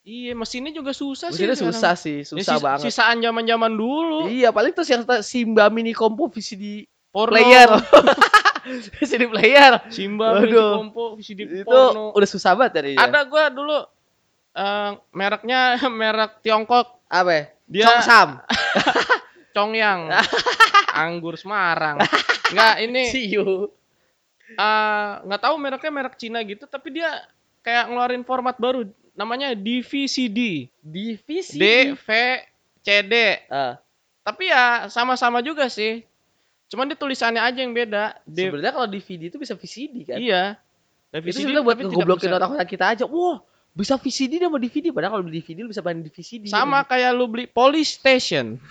Iya 0.00 0.32
mesinnya 0.32 0.72
juga 0.72 0.96
susah 0.96 1.28
sih. 1.28 1.44
Mesinnya 1.44 1.58
susah 1.60 1.92
sih 1.92 2.24
Ya, 2.24 2.28
susah 2.32 2.56
sis- 2.56 2.64
banget. 2.64 2.84
sisaan 2.88 3.20
zaman 3.20 3.44
zaman 3.44 3.72
dulu. 3.76 4.32
Iya, 4.32 4.48
paling 4.48 4.72
terus 4.72 4.88
yang 4.88 5.04
Simba 5.20 5.68
Mini 5.68 5.92
Compo 5.92 6.32
VCD 6.32 6.88
porno. 7.12 7.36
player. 7.36 7.68
VCD 8.96 9.22
player. 9.26 9.72
Simba 9.88 10.36
Aduh. 10.36 10.44
Aduh. 10.44 10.70
Kompo 10.78 11.02
VCD 11.16 11.60
Itu 11.60 11.64
porno 11.64 12.12
udah 12.12 12.28
susah 12.28 12.52
banget 12.52 12.70
jadinya. 12.78 13.00
ada 13.02 13.18
gua 13.24 13.46
dulu 13.46 13.78
eh, 14.52 14.90
mereknya 15.10 15.76
merek 15.92 16.40
Tiongkok 16.40 16.98
apa? 17.06 17.30
ya? 17.30 17.42
dia 17.64 17.84
Chongsam. 17.86 18.28
Congyang 19.50 20.06
anggur 20.92 21.34
Semarang 21.34 21.98
nggak 22.48 22.74
ini 22.80 23.02
See 23.08 23.28
you. 23.28 23.68
eh, 24.52 25.08
nggak 25.20 25.40
tahu 25.40 25.54
mereknya 25.56 25.90
merek 25.90 26.14
Cina 26.14 26.40
gitu 26.40 26.64
tapi 26.64 26.92
dia 26.92 27.08
kayak 27.60 27.86
ngeluarin 27.86 28.22
format 28.22 28.54
baru 28.56 28.86
namanya 29.12 29.52
DVCD. 29.52 30.70
DVCD 30.80 33.12
Ah, 33.46 33.78
tapi 34.22 34.46
ya 34.46 34.86
sama-sama 34.86 35.40
juga 35.40 35.66
sih 35.66 36.02
cuman 36.70 36.86
dia 36.86 36.94
tulisannya 36.94 37.42
aja 37.42 37.58
yang 37.58 37.74
beda 37.74 38.14
D- 38.22 38.46
sebenarnya 38.46 38.72
kalau 38.72 38.86
DVD 38.86 39.26
itu 39.26 39.36
bisa 39.36 39.52
VCD 39.52 40.06
kan? 40.06 40.16
iya 40.16 40.54
itu 41.10 41.26
VCD 41.26 41.42
sebenarnya 41.42 41.62
buat 41.62 41.76
ngegoblokin 41.76 42.24
bisa- 42.24 42.38
orang-orang 42.38 42.64
kita 42.64 42.84
aja. 42.88 43.04
Wah, 43.04 43.42
bisa 43.72 43.94
VCD 43.94 44.38
sama 44.38 44.56
DVD. 44.56 44.90
Padahal 44.90 45.12
kalau 45.12 45.24
beli 45.24 45.38
DVD 45.38 45.62
lu 45.62 45.70
bisa 45.70 45.82
di 45.82 46.06
VCD. 46.08 46.46
sama 46.46 46.82
kayak 46.82 47.10
lu 47.10 47.26
beli 47.26 47.44
Polystation 47.46 48.62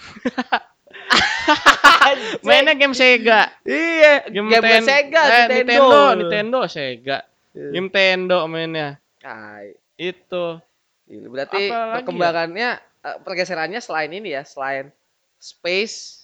Anjing. 2.00 2.40
mainnya 2.48 2.74
game 2.74 2.94
Sega 2.94 3.52
Iya, 3.62 4.28
game, 4.28 4.48
game, 4.50 4.64
Ten- 4.64 4.84
Sega, 4.84 5.22
eh, 5.22 5.46
Nintendo. 5.46 5.60
Nintendo 5.60 6.00
Nintendo 6.16 6.60
Sega 6.66 7.18
Iya. 7.50 7.70
Nintendo 7.74 8.38
mainnya 8.46 8.90
Kai. 9.18 9.76
itu 9.96 10.62
Gila, 11.04 11.28
Berarti 11.28 11.64
Apa 11.66 11.76
lagi 11.76 11.94
perkembangannya 12.00 12.70
eh, 13.02 13.18
pergeserannya 13.20 13.80
selain 13.80 14.12
ini 14.12 14.32
ya, 14.32 14.44
selain 14.44 14.94
space 15.36 16.19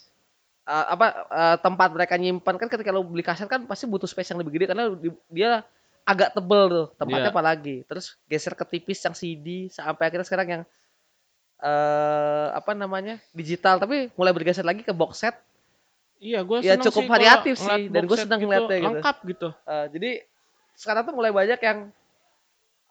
eh, 0.65 0.85
apa 0.93 1.05
eh, 1.29 1.57
tempat 1.61 1.89
mereka 1.93 2.15
nyimpan 2.17 2.55
kan 2.57 2.67
ketika 2.69 2.89
lo 2.89 3.05
beli 3.05 3.21
kaset 3.21 3.47
kan 3.47 3.63
pasti 3.65 3.85
butuh 3.85 4.09
space 4.09 4.33
yang 4.33 4.39
lebih 4.41 4.53
gede 4.57 4.65
karena 4.73 4.85
di- 4.93 5.21
dia 5.29 5.61
agak 6.05 6.37
tebel 6.37 6.63
tuh 6.69 6.87
tempatnya 6.97 7.29
Iya. 7.29 7.33
apalagi. 7.33 7.75
Terus 7.89 8.17
geser 8.29 8.53
ke 8.53 8.65
tipis 8.65 9.01
yang 9.01 9.15
CD 9.17 9.47
sampai 9.69 10.09
akhirnya 10.09 10.27
sekarang 10.27 10.47
yang 10.49 10.63
eh 11.61 12.47
apa 12.51 12.71
namanya? 12.75 13.15
digital 13.31 13.79
tapi 13.79 14.11
mulai 14.19 14.35
bergeser 14.35 14.65
lagi 14.67 14.83
ke 14.83 14.91
box 14.91 15.23
set. 15.23 15.35
iya 16.15 16.39
gue 16.47 16.63
Ya, 16.63 16.79
cukup 16.79 17.11
variatif 17.11 17.59
sih, 17.59 17.91
dan 17.91 18.07
gua 18.07 18.17
senang 18.17 18.39
ngeliatnya 18.39 18.77
gitu. 18.79 18.85
lengkap 18.87 19.15
gitu 19.29 19.47
Eh, 19.67 19.85
jadi 19.93 20.09
sekarang 20.75 21.03
tuh 21.07 21.13
mulai 21.15 21.31
banyak 21.31 21.59
yang 21.59 21.79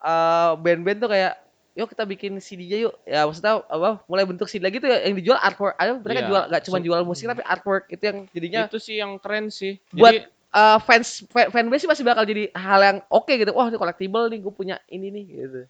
eh, 0.03 0.51
band-band 0.61 0.99
tuh 1.01 1.11
kayak 1.11 1.35
yuk 1.75 1.87
kita 1.87 2.03
bikin 2.03 2.39
CD-nya 2.39 2.79
yuk. 2.81 2.95
Ya 3.03 3.23
maksudnya 3.23 3.61
apa 3.61 3.99
mulai 4.07 4.23
bentuk 4.23 4.47
CD 4.47 4.63
lagi 4.63 4.79
tuh 4.79 4.87
ya, 4.87 5.03
yang 5.03 5.15
dijual 5.15 5.37
artwork. 5.37 5.75
Ayo 5.75 5.99
mereka 5.99 6.21
Iya. 6.21 6.29
jual 6.29 6.43
nggak 6.49 6.63
cuma 6.65 6.79
jual 6.79 7.01
musik 7.03 7.27
tapi 7.27 7.43
artwork. 7.43 7.85
Itu 7.89 8.03
yang 8.05 8.19
jadinya 8.31 8.61
itu 8.65 8.79
sih 8.79 8.97
yang 8.97 9.19
keren 9.19 9.51
sih. 9.51 9.83
Buat- 9.91 10.15
Jadi, 10.15 10.19
eh, 10.55 10.79
fans 10.81 11.09
fan- 11.27 11.51
fanbase 11.51 11.83
sih 11.83 11.91
masih 11.91 12.03
bakal 12.03 12.23
jadi 12.23 12.49
hal 12.53 12.81
yang 12.81 12.99
oke 13.09 13.29
gitu. 13.29 13.51
Wah 13.51 13.67
ini 13.67 13.75
collectible 13.75 14.27
nih 14.27 14.39
gue 14.39 14.53
punya 14.53 14.77
ini 14.87 15.11
nih 15.11 15.25
gitu. 15.29 15.61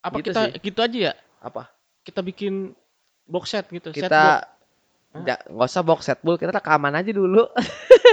Apa 0.00 0.18
gitu 0.18 0.30
kita 0.30 0.40
sih. 0.44 0.52
gitu 0.60 0.78
aja 0.80 0.98
ya? 1.06 1.14
Apa? 1.38 1.70
Kita 2.02 2.20
bikin 2.20 2.74
box 3.24 3.44
set 3.48 3.66
gitu 3.68 3.90
set 3.90 4.04
box. 4.04 4.10
kita 4.10 4.22
ja- 5.22 5.42
nggak 5.46 5.66
usah 5.66 5.82
box 5.82 6.00
set 6.02 6.18
bull 6.20 6.34
kita 6.34 6.50
rekaman 6.50 6.90
aja 6.92 7.10
dulu. 7.10 7.46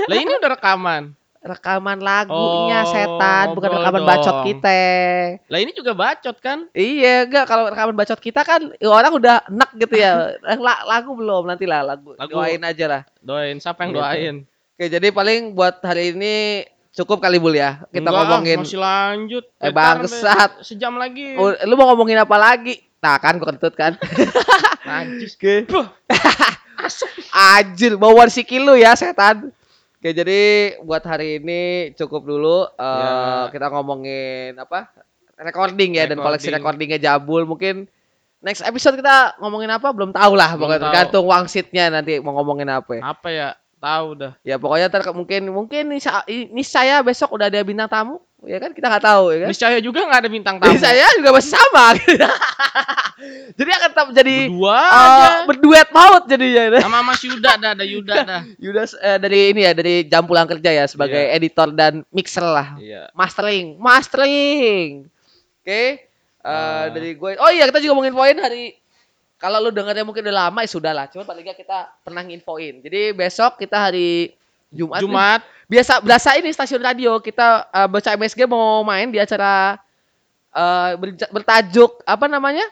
Lah 0.05 0.15
ini 0.15 0.33
udah 0.35 0.51
rekaman 0.53 1.03
rekaman 1.49 1.97
lagunya 1.97 2.79
Oh, 2.79 2.89
setan 2.89 3.45
bukan 3.51 3.69
rekaman 3.71 3.99
dong. 3.99 4.09
bacot 4.09 4.35
kita 4.43 4.81
lah 5.43 5.57
ini 5.57 5.71
juga 5.71 5.91
bacot 5.91 6.37
kan 6.37 6.67
Iya, 6.71 7.23
enggak 7.23 7.45
kalau 7.45 7.67
rekaman 7.67 7.93
bacot 7.93 8.17
kita 8.17 8.41
kan 8.41 8.71
ya 8.73 8.87
orang 8.87 9.13
udah 9.13 9.35
enak 9.45 9.69
gitu 9.77 9.95
ya. 9.95 10.11
Eh, 10.47 10.57
la- 10.57 10.83
lagu 10.83 11.11
belum 11.11 11.43
nanti 11.45 11.63
lah 11.63 11.81
lagu. 11.81 12.13
Lagu. 12.13 12.31
Doain 12.33 12.61
aja 12.61 12.85
lah. 12.85 13.01
doain 13.19 13.57
siapa 13.57 13.83
yang 13.83 13.91
Gitu. 13.91 13.99
doain 13.99 14.35
Oke, 14.73 14.85
jadi 14.87 15.07
paling 15.09 15.39
buat 15.51 15.81
hari 15.81 16.11
ini 16.11 16.35
cukup 16.91 17.17
kali 17.19 17.37
Bul 17.37 17.53
ya. 17.53 17.81
Kita 17.87 18.03
Enggak, 18.03 18.13
ngomongin 18.29 18.59
masih 18.61 18.77
lanjut 18.77 19.43
Eh, 19.57 19.69
bangsat. 19.69 20.61
sejam 20.61 20.93
lagi 20.93 21.33
Oh, 21.33 21.49
lu 21.63 21.73
mau 21.73 21.89
ngomongin 21.89 22.17
apa 22.17 22.35
lagi? 22.35 22.77
Nah, 22.97 23.17
kan 23.17 23.37
gua 23.37 23.49
kentut 23.51 23.73
kan. 23.73 23.97
Najis. 24.87 25.33
Oke. 25.33 25.65
Anjir, 27.29 27.93
bawaan 28.01 28.27
si 28.27 28.41
kilo 28.41 28.73
ya 28.73 28.93
setan. 28.93 29.49
Oke, 30.07 30.15
jadi 30.15 30.41
buat 30.79 31.03
hari 31.03 31.43
ini 31.43 31.61
cukup 31.91 32.23
dulu. 32.23 32.63
Eh, 32.63 32.79
Ya. 32.79 33.51
Kita 33.51 33.67
ngomongin 33.67 34.55
apa? 34.55 34.87
Recording 35.35 35.99
ya 35.99 36.07
dan 36.07 36.15
koleksi 36.15 36.47
Recording. 36.47 36.87
recordingnya 36.87 36.99
Jabul 37.03 37.43
mungkin 37.43 37.91
next 38.39 38.63
episode 38.63 38.95
kita 38.95 39.35
ngomongin 39.37 39.67
apa 39.67 39.91
belum 39.91 40.15
tahu 40.15 40.31
lah 40.33 40.55
Belum 40.55 40.63
pokoknya 40.63 40.79
tahu. 40.79 40.87
tergantung 40.87 41.25
wangsitnya 41.27 41.85
nanti 41.91 42.23
mau 42.23 42.39
ngomongin 42.39 42.71
apa. 42.71 42.91
ya. 42.95 43.01
Apa 43.03 43.27
ya? 43.27 43.49
Tahu 43.77 44.07
dah. 44.15 44.31
Ya 44.47 44.55
pokoknya 44.55 44.87
ntar 44.87 45.03
mungkin 45.11 45.51
mungkin 45.51 45.83
ini 45.91 46.63
saya 46.63 47.03
besok 47.03 47.35
udah 47.35 47.51
ada 47.51 47.59
bintang 47.61 47.91
tamu, 47.91 48.23
ya 48.45 48.57
kan 48.59 48.69
kita 48.69 48.85
nggak 48.85 49.05
tahu 49.05 49.23
ya 49.33 49.37
kan. 49.41 49.47
Niscaya 49.49 49.77
juga 49.79 49.99
nggak 50.05 50.19
ada 50.21 50.29
bintang 50.29 50.55
tamu. 50.61 50.69
Ini 50.69 50.77
saya 50.77 51.07
juga 51.17 51.29
masih 51.33 51.51
sama. 51.57 51.85
jadi 53.57 53.69
akan 53.73 53.89
tetap 53.89 54.07
jadi 54.13 54.35
Berdua 54.45 54.77
eh, 54.77 54.93
aja. 54.93 55.29
berduet 55.49 55.89
maut 55.89 56.23
jadinya. 56.29 56.63
Sama 56.77 56.99
Mas 57.01 57.21
Yuda 57.25 57.51
dah, 57.57 57.71
ada 57.73 57.85
Yuda 57.85 58.15
dah. 58.21 58.41
Yudas 58.63 58.91
eh, 58.93 59.17
dari 59.17 59.39
ini 59.51 59.65
ya 59.65 59.71
dari 59.73 60.05
jam 60.05 60.23
pulang 60.23 60.45
kerja 60.45 60.69
ya 60.69 60.85
sebagai 60.85 61.17
Iya. 61.17 61.33
editor 61.33 61.73
dan 61.73 62.05
mixer 62.13 62.45
lah. 62.45 62.77
Iya. 62.77 63.09
Mastering, 63.17 63.73
mastering. 63.77 65.09
Oke. 65.63 65.73
Eh, 65.73 65.95
Ah. 66.47 66.87
dari 66.87 67.11
gue. 67.11 67.31
Oh 67.41 67.51
iya, 67.51 67.67
kita 67.67 67.81
juga 67.81 67.91
ngomongin 67.91 68.15
poin 68.15 68.37
hari 68.37 68.77
kalau 69.35 69.59
lu 69.59 69.69
dengarnya 69.69 70.01
mungkin 70.01 70.23
udah 70.23 70.47
lama 70.47 70.63
ya 70.63 70.69
sudah 70.69 70.93
lah. 70.93 71.05
Cuma 71.09 71.25
paling 71.25 71.43
nggak 71.43 71.59
kita 71.59 71.89
pernah 72.01 72.21
nginfoin. 72.21 72.79
Jadi 72.79 73.11
besok 73.11 73.57
kita 73.59 73.89
hari 73.89 74.36
Jumat. 74.71 74.99
Jumat 75.01 75.41
Biasa 75.67 75.99
berasa 75.99 76.31
ini 76.39 76.47
stasiun 76.55 76.79
radio 76.79 77.19
kita 77.19 77.67
eh, 77.67 77.87
baca 77.91 78.09
MSG 78.15 78.47
mau 78.47 78.87
main 78.87 79.11
di 79.11 79.19
acara 79.19 79.75
berja- 80.97 81.29
bertajuk 81.29 82.01
apa 82.07 82.25
namanya? 82.31 82.63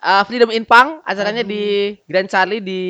Eh, 0.00 0.22
Freedom 0.24 0.48
in 0.52 0.64
Punk. 0.64 1.04
Acaranya 1.04 1.44
di 1.44 1.96
Grand 2.08 2.28
Charlie 2.28 2.64
di 2.64 2.82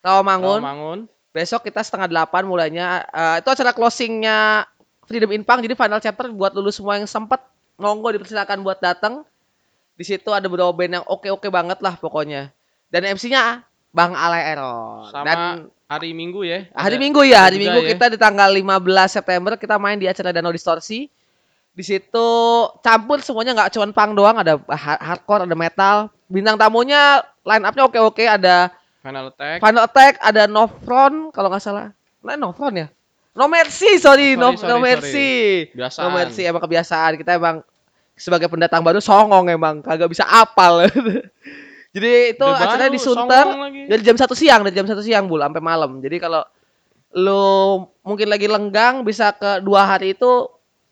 Rawamangun. 0.00 0.60
Mangun. 0.60 0.98
Besok 1.36 1.68
kita 1.68 1.84
setengah 1.84 2.08
delapan 2.08 2.48
mulainya. 2.48 3.04
Eh, 3.12 3.36
itu 3.44 3.48
acara 3.52 3.76
closingnya 3.76 4.64
Freedom 5.04 5.28
in 5.32 5.44
Punk. 5.44 5.60
Jadi 5.60 5.76
final 5.76 6.00
chapter 6.00 6.32
buat 6.32 6.56
lulus 6.56 6.80
semua 6.80 6.96
yang 6.96 7.08
sempat 7.08 7.44
monggo 7.76 8.08
dipersilakan 8.08 8.64
buat 8.64 8.80
datang. 8.80 9.24
Di 10.00 10.04
situ 10.08 10.32
ada 10.32 10.48
beberapa 10.48 10.72
band 10.72 11.02
yang 11.02 11.04
oke-oke 11.04 11.52
banget 11.52 11.76
lah 11.84 11.96
pokoknya. 12.00 12.48
Dan 12.88 13.04
MC-nya 13.04 13.68
Bang 13.92 14.16
Ale 14.16 14.40
Eron. 14.48 15.12
Sama 15.12 15.24
Dan 15.28 15.38
hari 15.88 16.12
Minggu 16.12 16.44
ya. 16.44 16.68
hari 16.76 17.00
Minggu 17.00 17.24
ya, 17.24 17.48
hari 17.48 17.56
Minggu 17.56 17.80
ya. 17.82 17.96
kita 17.96 18.12
di 18.12 18.18
tanggal 18.20 18.52
15 18.52 18.84
September 19.08 19.56
kita 19.56 19.80
main 19.80 19.96
di 19.96 20.04
acara 20.04 20.30
Danau 20.30 20.52
Distorsi. 20.52 21.08
Di 21.72 21.84
situ 21.86 22.28
campur 22.82 23.22
semuanya 23.24 23.54
nggak 23.56 23.70
cuma 23.72 23.88
punk 23.94 24.12
doang, 24.12 24.36
ada 24.36 24.60
ha- 24.68 25.00
hardcore, 25.00 25.48
ada 25.48 25.56
metal. 25.56 25.96
Bintang 26.28 26.60
tamunya 26.60 27.24
line 27.40 27.64
up-nya 27.64 27.84
oke-oke, 27.88 28.24
ada 28.28 28.68
Final 29.00 29.32
Attack. 29.32 29.58
Final 29.64 29.82
Attack, 29.86 30.12
ada 30.20 30.42
No 30.44 30.66
Front 30.68 31.32
kalau 31.32 31.48
nggak 31.48 31.62
salah. 31.64 31.94
Nah, 32.20 32.36
No 32.36 32.52
Front 32.52 32.76
ya? 32.76 32.86
No 33.38 33.46
Mercy, 33.46 33.96
sorry, 34.02 34.34
no, 34.34 34.52
Sorry, 34.52 34.58
sorry, 34.58 34.68
no 34.68 34.76
sorry. 34.76 34.84
Mercy. 34.90 35.30
Biasaan. 35.70 36.02
No 36.02 36.08
Mercy 36.10 36.42
emang 36.44 36.62
kebiasaan. 36.66 37.12
Kita 37.16 37.30
emang 37.38 37.56
sebagai 38.18 38.50
pendatang 38.50 38.82
baru 38.82 38.98
songong 38.98 39.46
emang, 39.48 39.78
kagak 39.80 40.10
bisa 40.10 40.26
apal. 40.26 40.82
Jadi 41.88 42.36
itu 42.36 42.44
Udah 42.44 42.60
acaranya 42.60 42.92
di 42.92 43.00
Sunter 43.00 43.46
dari 43.88 44.02
jam 44.04 44.16
satu 44.20 44.36
siang, 44.36 44.60
dari 44.60 44.76
jam 44.76 44.84
satu 44.84 45.00
siang 45.00 45.24
bul 45.24 45.40
sampai 45.40 45.62
malam. 45.64 45.98
Jadi 46.04 46.16
kalau 46.20 46.44
lu 47.16 47.88
mungkin 48.04 48.28
lagi 48.28 48.44
lenggang 48.44 49.00
bisa 49.00 49.32
ke 49.32 49.64
dua 49.64 49.88
hari 49.88 50.12
itu 50.12 50.28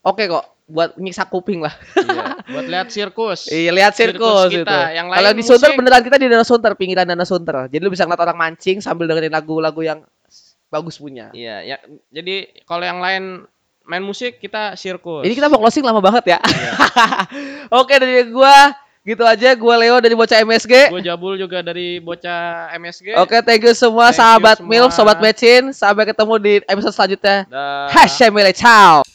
oke 0.00 0.24
kok 0.24 0.44
buat 0.66 0.98
nyiksa 0.98 1.28
kuping 1.30 1.62
lah. 1.62 1.70
Iya, 1.94 2.24
buat 2.50 2.66
lihat 2.66 2.88
sirkus. 2.90 3.46
Iya 3.54 3.70
lihat 3.70 3.92
sirkus, 3.94 4.50
Sirkus 4.50 4.66
kita. 4.66 4.66
itu. 4.90 4.98
Yang 4.98 5.06
lain 5.12 5.18
Kalau 5.20 5.32
di 5.36 5.44
Sunter 5.46 5.70
beneran 5.78 6.02
kita 6.02 6.16
di 6.18 6.26
Danau 6.26 6.46
Sunter, 6.48 6.72
pinggiran 6.74 7.06
Danau 7.06 7.28
Sunter. 7.28 7.70
Jadi 7.70 7.82
lu 7.84 7.92
bisa 7.92 8.02
ngeliat 8.02 8.22
orang 8.26 8.38
mancing 8.38 8.82
sambil 8.82 9.06
dengerin 9.06 9.30
lagu-lagu 9.30 9.78
yang 9.84 10.02
bagus 10.66 10.98
punya. 10.98 11.30
Iya, 11.30 11.62
ya. 11.62 11.76
Jadi 12.10 12.66
kalau 12.66 12.82
yang 12.82 12.98
lain 12.98 13.46
main 13.86 14.02
musik 14.02 14.42
kita 14.42 14.74
sirkus. 14.74 15.22
Ini 15.22 15.38
kita 15.38 15.46
mau 15.46 15.62
closing 15.62 15.86
lama 15.86 16.02
banget 16.02 16.34
ya. 16.34 16.38
Iya. 16.42 16.72
Oke 17.80 17.94
dari 18.02 18.26
gua 18.34 18.74
gitu 19.06 19.22
aja. 19.22 19.54
Gua 19.54 19.78
Leo 19.78 20.02
dari 20.02 20.18
Bocah 20.18 20.42
MSG. 20.42 20.90
Gue 20.90 21.02
Jabul 21.06 21.38
juga 21.38 21.62
dari 21.62 22.02
bocah 22.02 22.74
MSG. 22.74 23.14
Oke, 23.22 23.38
thank 23.46 23.62
you 23.62 23.70
semua 23.70 24.10
Thank 24.10 24.18
you 24.18 24.20
sahabat 24.26 24.56
semua. 24.58 24.70
MILF, 24.74 24.90
sobat 24.90 25.18
Mecin. 25.22 25.70
Sampai 25.70 26.10
ketemu 26.10 26.34
di 26.42 26.52
episode 26.66 26.92
selanjutnya. 26.92 27.46
Hashtag 27.94 28.34
ciao. 28.58 29.06